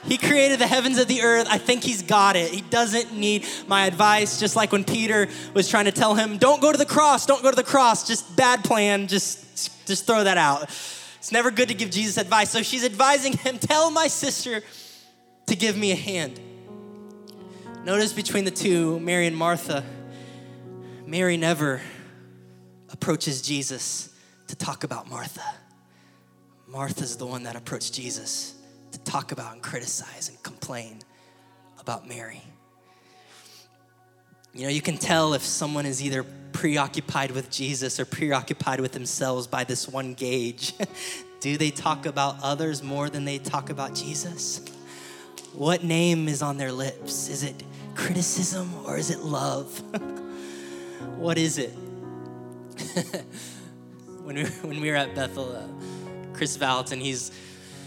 He 0.07 0.18
created 0.18 0.59
the 0.59 0.66
heavens 0.66 0.99
and 0.99 1.09
the 1.09 1.22
earth. 1.22 1.47
I 1.49 1.57
think 1.57 1.82
he's 1.82 2.03
got 2.03 2.37
it. 2.37 2.51
He 2.51 2.61
doesn't 2.61 3.14
need 3.14 3.47
my 3.66 3.87
advice. 3.87 4.39
Just 4.39 4.55
like 4.55 4.70
when 4.70 4.85
Peter 4.85 5.28
was 5.55 5.68
trying 5.68 5.87
to 5.87 5.93
tell 5.93 6.14
him, 6.14 6.37
"Don't 6.37 6.61
go 6.61 6.70
to 6.70 6.76
the 6.76 6.85
cross. 6.85 7.24
Don't 7.24 7.43
go 7.43 7.49
to 7.49 7.57
the 7.57 7.64
cross." 7.64 8.07
Just 8.07 8.37
bad 8.37 8.62
plan. 8.64 9.07
Just 9.07 9.87
just 9.87 10.07
throw 10.07 10.22
that 10.24 10.37
out. 10.37 10.64
It's 11.16 11.32
never 11.32 11.51
good 11.51 11.68
to 11.68 11.74
give 11.74 11.91
Jesus 11.91 12.18
advice. 12.18 12.51
So 12.51 12.62
she's 12.62 12.85
advising 12.85 13.32
him, 13.32 13.59
"Tell 13.59 13.91
my 13.91 14.09
sister 14.09 14.62
to 15.47 15.57
give 15.57 15.74
me 15.74 15.93
a 15.93 15.97
hand." 15.97 16.39
Notice 17.85 18.12
between 18.12 18.45
the 18.45 18.51
two, 18.51 19.01
Mary 19.01 19.26
and 19.26 19.37
Martha, 19.37 19.85
Mary 21.14 21.36
never 21.36 21.80
approaches 22.90 23.40
Jesus 23.40 24.12
to 24.48 24.56
talk 24.56 24.82
about 24.82 25.08
Martha. 25.08 25.44
Martha's 26.66 27.16
the 27.16 27.24
one 27.24 27.44
that 27.44 27.54
approached 27.54 27.94
Jesus 27.94 28.56
to 28.90 28.98
talk 28.98 29.30
about 29.30 29.52
and 29.52 29.62
criticize 29.62 30.28
and 30.28 30.42
complain 30.42 30.98
about 31.78 32.08
Mary. 32.08 32.42
You 34.54 34.64
know, 34.64 34.70
you 34.70 34.82
can 34.82 34.98
tell 34.98 35.34
if 35.34 35.42
someone 35.42 35.86
is 35.86 36.02
either 36.02 36.24
preoccupied 36.50 37.30
with 37.30 37.48
Jesus 37.48 38.00
or 38.00 38.04
preoccupied 38.04 38.80
with 38.80 38.90
themselves 38.90 39.46
by 39.46 39.62
this 39.62 39.86
one 39.86 40.14
gauge. 40.14 40.74
Do 41.40 41.56
they 41.56 41.70
talk 41.70 42.06
about 42.06 42.42
others 42.42 42.82
more 42.82 43.08
than 43.08 43.24
they 43.24 43.38
talk 43.38 43.70
about 43.70 43.94
Jesus? 43.94 44.60
What 45.52 45.84
name 45.84 46.26
is 46.26 46.42
on 46.42 46.56
their 46.56 46.72
lips? 46.72 47.28
Is 47.28 47.44
it 47.44 47.62
criticism 47.94 48.68
or 48.84 48.98
is 48.98 49.12
it 49.12 49.20
love? 49.20 49.80
what 51.16 51.38
is 51.38 51.58
it? 51.58 51.70
when, 54.22 54.36
we, 54.36 54.44
when 54.44 54.80
we 54.80 54.90
were 54.90 54.96
at 54.96 55.14
Bethel, 55.14 55.54
uh, 55.54 55.66
Kris 56.34 56.56
Vallotton, 56.56 57.00
he's 57.00 57.30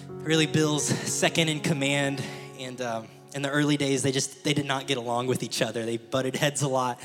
really 0.09 0.45
Bill's 0.45 0.86
second 0.86 1.49
in 1.49 1.59
command. 1.59 2.21
And 2.59 2.80
um, 2.82 3.07
in 3.34 3.41
the 3.41 3.49
early 3.49 3.78
days, 3.78 4.03
they 4.03 4.11
just 4.11 4.43
they 4.43 4.53
did 4.53 4.65
not 4.65 4.88
get 4.88 4.97
along 4.97 5.28
with 5.28 5.43
each 5.43 5.61
other. 5.61 5.86
They 5.86 5.97
butted 5.97 6.36
heads 6.36 6.61
a 6.61 6.67
lot. 6.67 6.99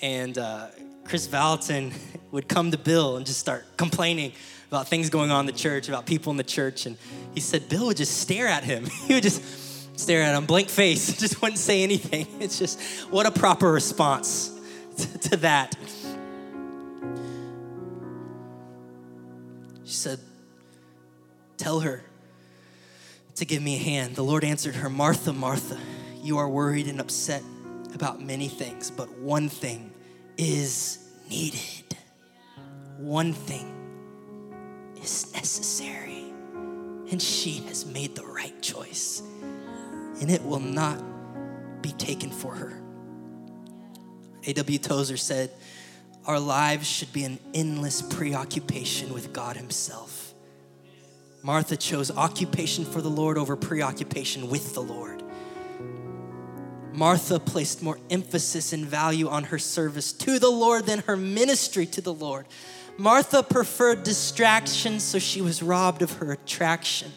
And 0.00 0.38
uh, 0.38 0.68
Kris 1.04 1.26
Vallotton 1.28 1.92
would 2.30 2.48
come 2.48 2.70
to 2.70 2.78
Bill 2.78 3.16
and 3.16 3.26
just 3.26 3.38
start 3.38 3.64
complaining 3.76 4.32
about 4.68 4.88
things 4.88 5.10
going 5.10 5.30
on 5.30 5.40
in 5.40 5.46
the 5.46 5.58
church, 5.58 5.88
about 5.88 6.06
people 6.06 6.30
in 6.30 6.36
the 6.36 6.44
church. 6.44 6.86
And 6.86 6.96
he 7.34 7.40
said 7.40 7.68
Bill 7.68 7.86
would 7.86 7.96
just 7.96 8.18
stare 8.18 8.46
at 8.46 8.64
him. 8.64 8.86
He 9.06 9.14
would 9.14 9.22
just 9.22 9.98
stare 9.98 10.22
at 10.22 10.34
him, 10.34 10.46
blank 10.46 10.68
face, 10.68 11.16
just 11.18 11.42
wouldn't 11.42 11.58
say 11.58 11.82
anything. 11.82 12.26
It's 12.40 12.58
just 12.58 12.80
what 13.10 13.26
a 13.26 13.30
proper 13.30 13.70
response 13.70 14.57
to, 15.22 15.36
that. 15.38 15.76
She 19.84 19.94
said, 19.94 20.18
Tell 21.56 21.80
her 21.80 22.04
to 23.36 23.44
give 23.44 23.62
me 23.62 23.76
a 23.76 23.78
hand. 23.78 24.16
The 24.16 24.24
Lord 24.24 24.44
answered 24.44 24.74
her, 24.76 24.88
Martha, 24.88 25.32
Martha, 25.32 25.78
you 26.22 26.38
are 26.38 26.48
worried 26.48 26.88
and 26.88 27.00
upset 27.00 27.42
about 27.94 28.20
many 28.20 28.48
things, 28.48 28.90
but 28.90 29.10
one 29.18 29.48
thing 29.48 29.92
is 30.36 30.98
needed. 31.28 31.96
One 32.98 33.32
thing 33.32 33.74
is 35.00 35.32
necessary. 35.32 36.24
And 37.10 37.22
she 37.22 37.62
has 37.68 37.86
made 37.86 38.14
the 38.14 38.24
right 38.24 38.60
choice, 38.60 39.22
and 40.20 40.30
it 40.30 40.44
will 40.44 40.60
not 40.60 41.02
be 41.80 41.92
taken 41.92 42.30
for 42.30 42.54
her. 42.54 42.82
A.W. 44.48 44.78
Tozer 44.78 45.18
said, 45.18 45.50
Our 46.24 46.40
lives 46.40 46.86
should 46.86 47.12
be 47.12 47.24
an 47.24 47.38
endless 47.52 48.00
preoccupation 48.00 49.12
with 49.12 49.32
God 49.32 49.56
Himself. 49.56 50.32
Martha 51.42 51.76
chose 51.76 52.10
occupation 52.10 52.84
for 52.84 53.00
the 53.02 53.10
Lord 53.10 53.36
over 53.38 53.56
preoccupation 53.56 54.48
with 54.48 54.74
the 54.74 54.80
Lord. 54.80 55.22
Martha 56.92 57.38
placed 57.38 57.82
more 57.82 57.98
emphasis 58.10 58.72
and 58.72 58.84
value 58.84 59.28
on 59.28 59.44
her 59.44 59.58
service 59.58 60.12
to 60.12 60.38
the 60.38 60.50
Lord 60.50 60.86
than 60.86 61.00
her 61.00 61.16
ministry 61.16 61.86
to 61.86 62.00
the 62.00 62.12
Lord. 62.12 62.46
Martha 62.96 63.42
preferred 63.42 64.02
distraction, 64.02 64.98
so 64.98 65.18
she 65.18 65.40
was 65.40 65.62
robbed 65.62 66.02
of 66.02 66.12
her 66.14 66.32
attraction. 66.32 67.12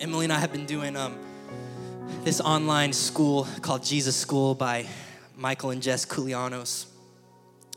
Emily 0.00 0.24
and 0.24 0.32
I 0.32 0.40
have 0.40 0.52
been 0.52 0.66
doing 0.66 0.96
um, 0.96 1.18
this 2.24 2.40
online 2.40 2.94
school 2.94 3.46
called 3.60 3.84
Jesus 3.84 4.16
School 4.16 4.54
by 4.54 4.86
Michael 5.36 5.70
and 5.70 5.82
Jess 5.82 6.06
Koulianos, 6.06 6.86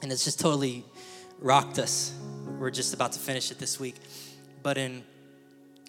and 0.01 0.09
it's 0.09 0.23
just 0.23 0.39
totally 0.39 0.85
rocked 1.39 1.79
us. 1.79 2.13
We're 2.57 2.71
just 2.71 2.93
about 2.93 3.11
to 3.11 3.19
finish 3.19 3.51
it 3.51 3.59
this 3.59 3.77
week. 3.77 3.95
But 4.63 4.77
in 4.77 5.03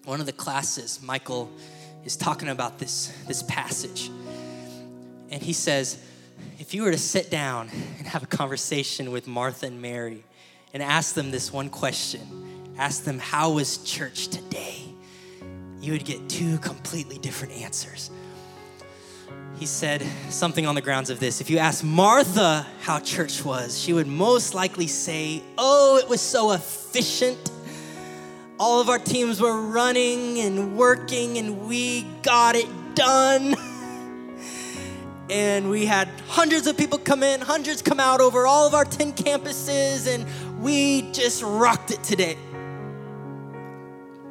one 0.03 0.19
of 0.19 0.25
the 0.25 0.33
classes, 0.33 1.01
Michael 1.01 1.49
is 2.03 2.17
talking 2.17 2.49
about 2.49 2.79
this, 2.79 3.13
this 3.29 3.43
passage. 3.43 4.11
And 5.29 5.41
he 5.41 5.53
says, 5.53 5.97
if 6.59 6.73
you 6.73 6.83
were 6.83 6.91
to 6.91 6.97
sit 6.97 7.31
down 7.31 7.69
and 7.97 8.07
have 8.07 8.23
a 8.23 8.27
conversation 8.27 9.11
with 9.11 9.25
Martha 9.25 9.67
and 9.67 9.81
Mary 9.81 10.25
and 10.73 10.83
ask 10.83 11.15
them 11.15 11.31
this 11.31 11.53
one 11.53 11.69
question, 11.69 12.75
ask 12.77 13.05
them, 13.05 13.19
How 13.19 13.51
was 13.51 13.77
church 13.77 14.27
today? 14.27 14.83
You 15.79 15.93
would 15.93 16.03
get 16.03 16.27
two 16.27 16.57
completely 16.57 17.17
different 17.19 17.53
answers 17.53 18.11
he 19.59 19.65
said 19.65 20.07
something 20.29 20.65
on 20.65 20.73
the 20.73 20.81
grounds 20.81 21.09
of 21.09 21.19
this. 21.19 21.41
If 21.41 21.49
you 21.49 21.57
ask 21.57 21.83
Martha 21.83 22.65
how 22.79 22.99
church 22.99 23.43
was, 23.43 23.77
she 23.77 23.91
would 23.91 24.07
most 24.07 24.53
likely 24.53 24.87
say, 24.87 25.43
Oh, 25.57 25.97
it 25.97 26.07
was 26.07 26.21
so 26.21 26.53
efficient. 26.53 27.51
All 28.57 28.79
of 28.79 28.87
our 28.87 28.99
teams 28.99 29.41
were 29.41 29.61
running 29.61 30.39
and 30.39 30.77
working, 30.77 31.37
and 31.37 31.67
we 31.67 32.03
got 32.23 32.55
it 32.55 32.69
done. 32.95 33.55
and 35.29 35.69
we 35.69 35.85
had 35.85 36.07
hundreds 36.27 36.65
of 36.65 36.77
people 36.77 36.97
come 36.97 37.21
in, 37.21 37.41
hundreds 37.41 37.81
come 37.81 37.99
out 37.99 38.21
over 38.21 38.47
all 38.47 38.65
of 38.65 38.73
our 38.73 38.85
10 38.85 39.11
campuses, 39.11 40.07
and 40.07 40.25
we 40.61 41.01
just 41.11 41.43
rocked 41.43 41.91
it 41.91 42.01
today. 42.01 42.37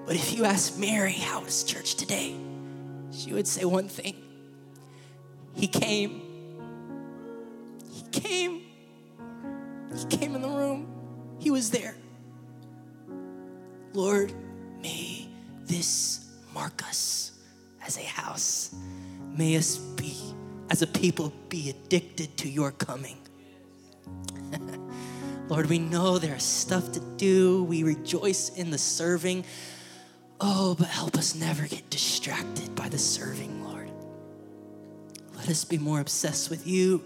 But 0.07 0.17
if 0.17 0.33
you 0.33 0.47
ask 0.47 0.79
Mary, 0.79 1.13
how 1.13 1.45
is 1.45 1.65
church 1.65 1.97
today? 1.97 2.35
She 3.11 3.35
would 3.35 3.47
say 3.47 3.67
one 3.67 3.89
thing 3.89 4.17
He 5.59 5.67
came. 5.67 6.23
He 7.93 8.03
came. 8.13 8.63
He 9.97 10.05
came 10.07 10.37
in 10.37 10.43
the 10.43 10.49
room. 10.49 10.87
He 11.41 11.51
was 11.51 11.71
there. 11.71 11.97
Lord, 13.93 14.33
may 14.81 15.29
this 15.65 16.31
mark 16.55 16.87
us 16.87 17.33
as 17.85 17.99
a 17.99 18.03
house. 18.05 18.73
May 19.37 19.57
us 19.57 19.79
be, 19.79 20.17
as 20.71 20.83
a 20.83 20.87
people, 20.87 21.33
be 21.49 21.71
addicted 21.71 22.37
to 22.39 22.49
your 22.49 22.71
coming. 22.71 23.17
Lord, 25.49 25.67
we 25.67 25.81
know 25.81 26.19
there's 26.19 26.45
stuff 26.45 26.93
to 26.93 27.01
do. 27.17 27.65
We 27.65 27.83
rejoice 27.83 28.51
in 28.51 28.71
the 28.71 28.79
serving. 28.79 29.45
Oh, 30.41 30.77
but 30.79 30.87
help 30.87 31.17
us 31.17 31.35
never 31.35 31.67
get 31.67 31.91
distracted 31.91 32.77
by 32.77 32.89
the 32.89 32.99
serving. 32.99 33.58
Let 35.49 35.53
us 35.53 35.65
be 35.65 35.79
more 35.79 35.99
obsessed 35.99 36.51
with 36.51 36.67
you 36.67 37.03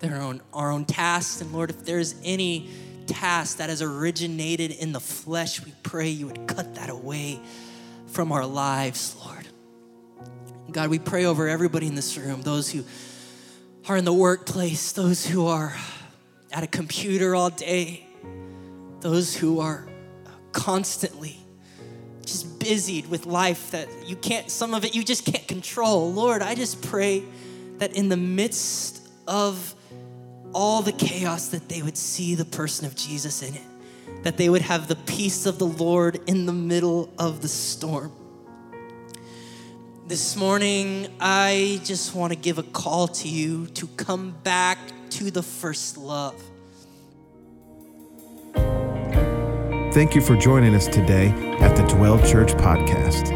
than 0.00 0.12
our 0.12 0.20
own, 0.20 0.42
our 0.52 0.72
own 0.72 0.84
tasks. 0.84 1.40
And 1.40 1.52
Lord, 1.52 1.70
if 1.70 1.84
there's 1.84 2.16
any 2.24 2.68
task 3.06 3.58
that 3.58 3.70
has 3.70 3.80
originated 3.80 4.72
in 4.72 4.90
the 4.90 4.98
flesh, 4.98 5.64
we 5.64 5.72
pray 5.84 6.08
you 6.08 6.26
would 6.26 6.48
cut 6.48 6.74
that 6.74 6.90
away 6.90 7.38
from 8.08 8.32
our 8.32 8.44
lives, 8.44 9.14
Lord. 9.24 9.46
God, 10.72 10.90
we 10.90 10.98
pray 10.98 11.24
over 11.24 11.46
everybody 11.46 11.86
in 11.86 11.94
this 11.94 12.18
room, 12.18 12.42
those 12.42 12.68
who 12.68 12.84
are 13.88 13.96
in 13.96 14.04
the 14.04 14.12
workplace, 14.12 14.90
those 14.90 15.24
who 15.24 15.46
are 15.46 15.72
at 16.50 16.64
a 16.64 16.66
computer 16.66 17.36
all 17.36 17.50
day, 17.50 18.04
those 19.02 19.36
who 19.36 19.60
are 19.60 19.86
constantly 20.50 21.38
busied 22.66 23.06
with 23.06 23.26
life 23.26 23.70
that 23.70 23.88
you 24.08 24.16
can't, 24.16 24.50
some 24.50 24.74
of 24.74 24.84
it 24.84 24.92
you 24.92 25.04
just 25.04 25.24
can't 25.24 25.46
control. 25.46 26.12
Lord, 26.12 26.42
I 26.42 26.56
just 26.56 26.82
pray 26.82 27.22
that 27.78 27.94
in 27.94 28.08
the 28.08 28.16
midst 28.16 29.08
of 29.28 29.72
all 30.52 30.82
the 30.82 30.90
chaos, 30.90 31.48
that 31.48 31.68
they 31.68 31.80
would 31.80 31.96
see 31.96 32.34
the 32.34 32.44
person 32.44 32.84
of 32.84 32.96
Jesus 32.96 33.40
in 33.42 33.54
it, 33.54 34.24
that 34.24 34.36
they 34.36 34.48
would 34.48 34.62
have 34.62 34.88
the 34.88 34.96
peace 34.96 35.46
of 35.46 35.60
the 35.60 35.66
Lord 35.66 36.18
in 36.26 36.46
the 36.46 36.52
middle 36.52 37.08
of 37.20 37.40
the 37.40 37.46
storm. 37.46 38.10
This 40.08 40.34
morning, 40.34 41.06
I 41.20 41.80
just 41.84 42.16
want 42.16 42.32
to 42.32 42.38
give 42.38 42.58
a 42.58 42.64
call 42.64 43.06
to 43.08 43.28
you 43.28 43.68
to 43.74 43.86
come 43.96 44.34
back 44.42 44.78
to 45.10 45.30
the 45.30 45.42
first 45.42 45.96
love. 45.96 46.42
Thank 49.96 50.14
you 50.14 50.20
for 50.20 50.36
joining 50.36 50.74
us 50.74 50.86
today 50.86 51.28
at 51.60 51.74
the 51.74 51.82
Dwell 51.84 52.18
Church 52.18 52.52
podcast. 52.52 53.28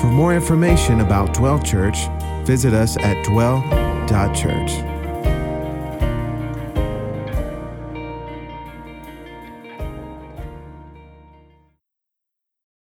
For 0.00 0.06
more 0.06 0.34
information 0.34 1.00
about 1.00 1.34
Dwell 1.34 1.58
Church, 1.58 2.08
visit 2.46 2.72
us 2.72 2.96
at 2.96 3.22
dwell.church. 3.26 4.89